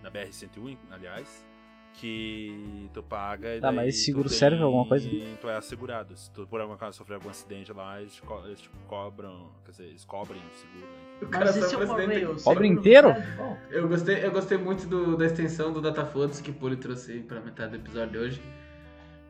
Na 0.00 0.10
BR-101, 0.10 0.78
aliás. 0.92 1.44
Que 1.94 2.88
tu 2.94 3.02
paga 3.02 3.56
e 3.56 3.60
Tá, 3.60 3.72
mas 3.72 3.88
esse 3.88 4.04
seguro 4.04 4.28
tem- 4.28 4.38
serve 4.38 4.56
pra 4.58 4.64
alguma 4.64 4.86
coisa? 4.86 5.10
Tu 5.40 5.48
é 5.48 5.56
assegurado. 5.56 6.16
Se 6.16 6.30
tu 6.30 6.46
por 6.46 6.60
algum 6.60 6.72
acaso 6.74 6.96
sofrer 6.98 7.16
algum 7.16 7.28
acidente 7.28 7.72
lá, 7.72 8.00
eles, 8.00 8.20
co- 8.20 8.46
eles 8.46 8.60
te 8.60 8.70
cobram. 8.86 9.50
Quer 9.64 9.70
dizer, 9.72 9.84
eles 9.86 10.04
cobrem 10.04 10.40
o 10.40 10.52
seguro. 10.54 10.86
Né? 10.86 11.18
O 11.20 11.24
Mas 11.24 11.30
cara 11.30 11.52
só 11.52 11.66
se 11.68 11.74
eu 11.74 11.78
presidente. 11.80 12.40
seguro 12.42 12.64
inteiro? 12.64 13.08
Eu 13.70 13.88
gostei, 13.88 14.24
eu 14.24 14.30
gostei 14.30 14.56
muito 14.56 14.86
do- 14.86 15.16
da 15.16 15.26
extensão 15.26 15.72
do 15.72 15.80
Datafotos 15.82 16.40
que 16.40 16.50
o 16.52 16.54
Poli 16.54 16.76
trouxe 16.76 17.20
pra 17.22 17.40
metade 17.40 17.72
do 17.76 17.82
episódio 17.82 18.12
de 18.12 18.18
hoje. 18.18 18.42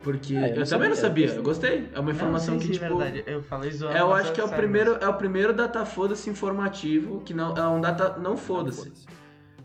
Porque 0.03 0.35
Ah, 0.35 0.49
eu 0.49 0.57
eu, 0.57 0.67
também 0.67 0.89
não 0.89 0.97
sabia. 0.97 1.27
eu 1.27 1.43
gostei. 1.43 1.89
É 1.95 2.01
uma 2.01 2.11
informação 2.11 2.55
não, 2.55 2.61
sim, 2.61 2.69
que, 2.69 2.75
sim, 2.75 2.81
tipo. 2.81 2.97
verdade. 2.99 3.23
Eu 3.27 3.43
falei 3.43 3.71
zoando. 3.71 3.97
Eu 3.99 4.13
acho 4.15 4.33
que 4.33 4.41
é 4.41 4.45
o 4.45 4.49
primeiro, 4.49 4.97
é 5.01 5.07
o 5.07 5.15
primeiro 5.15 5.53
data 5.53 5.85
foda-se 5.85 6.31
informativo, 6.31 7.21
que 7.21 7.35
não 7.35 7.55
é 7.55 7.69
um 7.69 7.81
data 7.81 8.17
não 8.19 8.37
foda-se. 8.37 8.91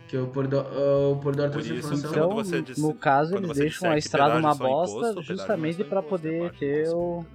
Que 0.07 0.17
o 0.17 0.27
Polidor, 0.27 0.65
o 1.13 1.15
Polidor 1.17 1.49
trouxe 1.49 1.69
isso, 1.75 1.87
informação. 1.93 2.09
Então, 2.11 2.29
Quando 2.29 2.45
você 2.45 2.61
disse- 2.61 2.81
no 2.81 2.93
caso, 2.93 3.35
eles 3.37 3.47
você 3.47 3.59
deixam 3.61 3.89
a 3.91 3.97
estrada 3.97 4.37
uma 4.37 4.51
é 4.51 4.53
imposto, 4.53 4.99
bosta 4.99 5.19
é 5.19 5.23
justamente 5.23 5.81
imposto, 5.81 5.95
é 5.97 6.01
poder 6.09 6.39
parte 6.41 6.53
do 6.53 6.59
ter 6.59 6.89
o. 6.89 7.19
né? 7.21 7.25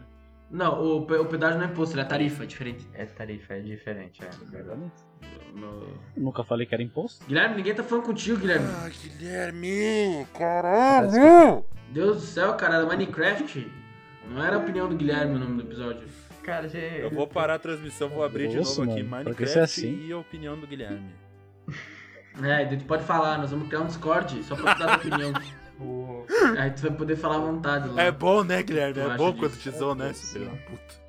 Não, 0.52 0.80
o, 0.82 0.96
o 0.98 1.26
pedágio 1.26 1.58
não 1.58 1.66
é 1.66 1.70
imposto, 1.70 1.94
ele 1.94 2.02
é 2.02 2.04
tarifa, 2.04 2.42
é 2.42 2.46
diferente. 2.46 2.86
É 2.94 3.04
tarifa, 3.06 3.54
é 3.54 3.60
diferente. 3.60 4.20
É, 4.22 4.50
verdade. 4.50 4.80
No- 5.54 5.88
Nunca 6.16 6.44
falei 6.44 6.64
que 6.66 6.74
era 6.74 6.82
imposto. 6.82 7.24
Guilherme, 7.26 7.56
ninguém 7.56 7.74
tá 7.74 7.82
falando 7.82 8.04
contigo, 8.04 8.38
Guilherme. 8.38 8.66
Ah, 8.68 8.88
Guilherme! 9.18 10.26
Caralho! 10.36 11.64
Deus 11.90 12.16
do 12.18 12.22
céu, 12.22 12.54
cara, 12.54 12.76
era 12.76 12.86
Minecraft. 12.86 13.70
Não 14.28 14.42
era 14.44 14.56
a 14.56 14.58
opinião 14.60 14.88
do 14.88 14.94
Guilherme 14.96 15.34
o 15.34 15.38
nome 15.38 15.62
do 15.62 15.68
episódio. 15.68 16.06
Cara, 16.42 16.68
gente. 16.68 17.00
Eu 17.00 17.10
vou 17.10 17.26
parar 17.26 17.54
a 17.54 17.58
transmissão, 17.58 18.08
vou 18.08 18.24
abrir 18.24 18.48
de 18.48 18.56
Nossa, 18.56 18.80
novo 18.80 18.92
aqui 18.92 19.02
mano, 19.02 19.24
Minecraft 19.24 19.30
porque 19.36 19.44
isso 19.44 19.58
é 19.58 19.62
assim. 19.62 20.06
e 20.06 20.12
a 20.12 20.18
opinião 20.18 20.58
do 20.58 20.66
Guilherme. 20.66 21.10
É, 22.42 22.64
tu 22.76 22.84
pode 22.84 23.02
falar, 23.04 23.38
nós 23.38 23.50
vamos 23.50 23.66
criar 23.68 23.80
um 23.80 23.86
Discord 23.86 24.42
só 24.44 24.54
pra 24.56 24.74
tu 24.74 24.78
dar 24.78 24.92
a 24.94 24.96
opinião. 24.96 25.32
Aí 26.58 26.70
tu 26.70 26.82
vai 26.82 26.90
poder 26.92 27.16
falar 27.16 27.36
à 27.36 27.40
vontade 27.40 27.88
lá. 27.88 28.02
É 28.02 28.10
bom, 28.10 28.44
né, 28.44 28.62
Guilherme? 28.62 28.94
Tu 28.94 29.00
É 29.00 29.16
bom 29.16 29.30
disso? 29.32 29.38
quando 29.40 29.58
te 29.58 29.70
zoam, 29.70 29.94
né, 29.94 30.12
filho 30.14 30.44
da 30.46 30.50
puta. 30.56 30.99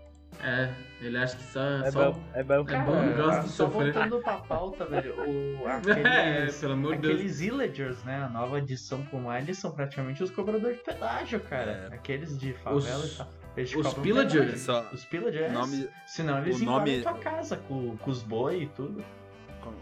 É, 0.44 0.74
ele 1.02 1.18
acha 1.18 1.36
que 1.36 1.44
só. 1.44 1.60
É 1.62 1.92
só... 1.92 2.12
bom, 2.12 2.24
é 2.34 2.44
bom. 2.44 2.54
É 2.68 2.84
bom, 2.84 3.04
eu 3.04 3.16
gosto 3.18 3.42
de 3.44 3.50
só 3.50 3.66
sofrer. 3.70 3.94
voltando 3.94 4.20
pra 4.22 4.38
pauta, 4.38 4.86
velho. 4.86 5.14
O, 5.22 5.68
É, 5.90 6.34
aqueles, 6.38 6.60
pelo 6.60 6.74
amor 6.74 6.96
de 6.96 7.02
Deus. 7.02 7.14
aqueles 7.14 7.42
Illagers, 7.42 8.04
né? 8.04 8.24
A 8.24 8.30
nova 8.30 8.58
edição 8.60 9.04
com 9.06 9.28
lá, 9.28 9.40
eles 9.40 9.58
são 9.58 9.72
praticamente 9.72 10.24
os 10.24 10.32
cobradores 10.32 10.78
de 10.78 10.84
pedágio, 10.84 11.40
cara. 11.42 11.90
É. 11.92 11.96
Aqueles 11.96 12.38
de 12.38 12.54
favela 12.54 13.04
Os- 13.04 13.14
e 13.14 13.18
tal. 13.18 13.28
Eles 13.58 13.76
os 13.76 13.94
pillagers? 13.96 14.62
Só, 14.62 14.90
Os 14.94 15.04
pillagers. 15.04 15.50
o 15.52 15.54
nome, 15.54 15.90
Senão 16.08 16.40
eles 16.40 16.62
o 16.62 16.64
nome- 16.64 16.98
invadem 16.98 17.02
tua 17.02 17.14
casa 17.32 17.58
com, 17.58 17.98
com 17.98 18.10
os 18.10 18.24
boi 18.24 18.64
e 18.64 18.68
tudo. 18.68 19.04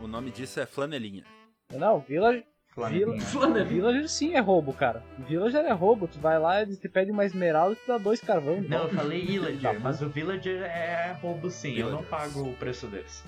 o 0.02 0.08
nome 0.08 0.32
disso 0.32 0.60
é 0.60 0.66
flanelinha. 0.66 1.24
Não, 1.72 2.00
Village, 2.00 2.44
Flanelinha. 2.70 3.66
Villager 3.66 4.08
sim 4.10 4.34
é 4.36 4.40
roubo, 4.40 4.74
cara. 4.74 5.04
Villager 5.28 5.66
é 5.66 5.72
roubo. 5.72 6.08
Tu 6.08 6.20
vai 6.20 6.40
lá, 6.40 6.62
ele 6.62 6.76
te 6.76 6.88
pede 6.88 7.12
uma 7.12 7.26
esmeralda 7.26 7.74
e 7.74 7.76
te 7.76 7.88
dá 7.88 7.98
dois 7.98 8.22
carvão. 8.22 8.62
Não, 8.62 8.84
eu 8.84 8.90
falei 8.90 9.26
Tá 9.26 9.32
Illager, 9.32 9.80
mas 9.82 10.02
o 10.02 10.10
Villager 10.10 10.62
é 10.64 11.12
roubo 11.22 11.50
sim, 11.50 11.74
eu 11.76 11.92
não 11.92 12.04
pago 12.04 12.42
o 12.44 12.54
preço 12.56 12.88
deles. 12.88 13.24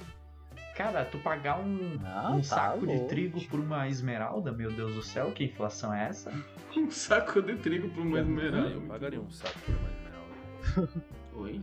Cara, 0.75 1.03
tu 1.05 1.17
pagar 1.19 1.59
um, 1.59 1.97
Não, 2.01 2.37
um 2.37 2.41
tá 2.41 2.43
saco 2.43 2.79
de 2.79 2.93
louco. 2.93 3.07
trigo 3.09 3.41
por 3.47 3.59
uma 3.59 3.87
esmeralda, 3.89 4.51
meu 4.53 4.71
Deus 4.71 4.95
do 4.95 5.03
céu, 5.03 5.31
que 5.31 5.43
inflação 5.43 5.93
é 5.93 6.07
essa? 6.07 6.31
Um 6.75 6.89
saco 6.89 7.41
de 7.41 7.55
trigo 7.57 7.89
mais 8.05 8.25
Eu 8.25 8.31
esmeralda. 8.33 8.79
pagaria 8.87 9.19
um 9.19 9.29
saco 9.29 9.59
por 9.65 9.75
uma 9.75 9.89
esmeralda. 9.89 11.03
Oi? 11.35 11.61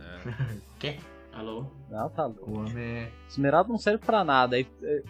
É. 0.83 0.97
Alô? 1.39 1.65
Não, 1.89 2.09
tá 2.09 2.25
louco. 2.25 2.51
O 2.51 2.59
homem 2.59 2.83
é... 2.83 3.11
Esmeralda 3.29 3.69
não 3.69 3.77
serve 3.77 4.05
pra 4.05 4.25
nada. 4.25 4.59
é, 4.59 4.65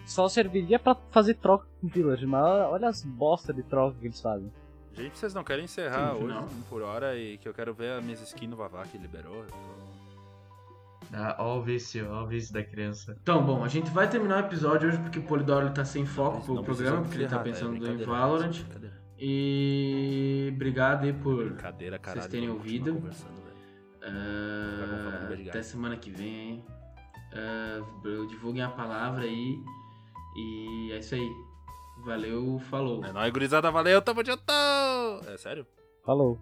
Só 0.06 0.28
serviria 0.28 0.78
pra 0.78 0.94
fazer 1.10 1.34
troca 1.34 1.66
com 1.80 1.88
Village. 1.88 2.24
Mas 2.24 2.40
olha 2.70 2.88
as 2.88 3.04
bosta 3.04 3.52
de 3.52 3.64
troca 3.64 3.96
que 3.98 4.06
eles 4.06 4.20
fazem. 4.20 4.50
Gente, 4.92 5.18
vocês 5.18 5.34
não 5.34 5.42
querem 5.42 5.64
encerrar 5.64 6.14
Sim, 6.14 6.24
hoje 6.24 6.34
não. 6.34 6.46
por 6.68 6.82
hora 6.82 7.16
e 7.16 7.36
que 7.38 7.48
eu 7.48 7.54
quero 7.54 7.74
ver 7.74 7.92
a 7.92 8.00
minhas 8.00 8.20
skins 8.22 8.48
no 8.48 8.56
Vavá 8.56 8.84
que 8.84 8.96
liberou? 8.96 9.44
Ah, 11.12 11.34
ó 11.40 11.58
o 11.58 11.62
vício, 11.62 12.08
ó 12.08 12.22
o 12.22 12.26
vício 12.28 12.54
da 12.54 12.62
criança. 12.62 13.16
Então, 13.20 13.44
bom, 13.44 13.64
a 13.64 13.68
gente 13.68 13.90
vai 13.90 14.08
terminar 14.08 14.44
o 14.44 14.46
episódio 14.46 14.88
hoje 14.88 14.98
porque 14.98 15.18
o 15.18 15.22
Polidoro 15.22 15.66
ele 15.66 15.74
tá 15.74 15.84
sem 15.84 16.06
foco 16.06 16.44
pro 16.44 16.62
programa, 16.62 17.02
porque 17.02 17.16
ele 17.16 17.28
tá 17.28 17.40
é 17.40 17.42
pensando 17.42 17.74
em 17.74 17.80
brincadeira, 17.80 18.10
Valorant. 18.10 18.64
E 19.18 20.50
obrigado 20.54 21.04
aí 21.04 21.12
por 21.12 21.56
caralho. 21.56 22.30
terem 22.30 22.48
ouvido. 22.48 23.02
Guy. 25.36 25.48
até 25.48 25.62
semana 25.62 25.96
que 25.96 26.10
vem, 26.10 26.50
hein? 26.50 26.64
Ah, 27.32 27.80
divulguem 28.28 28.62
a 28.62 28.70
palavra 28.70 29.24
aí. 29.24 29.58
E 30.36 30.92
é 30.92 30.98
isso 30.98 31.14
aí. 31.14 31.30
Valeu, 32.04 32.58
falou. 32.70 33.04
É 33.04 33.12
nóis, 33.12 33.32
gurizada, 33.32 33.70
valeu, 33.70 34.00
tamo 34.00 34.24
junto! 34.24 34.42
É 35.28 35.36
sério? 35.36 35.66
Falou. 36.04 36.38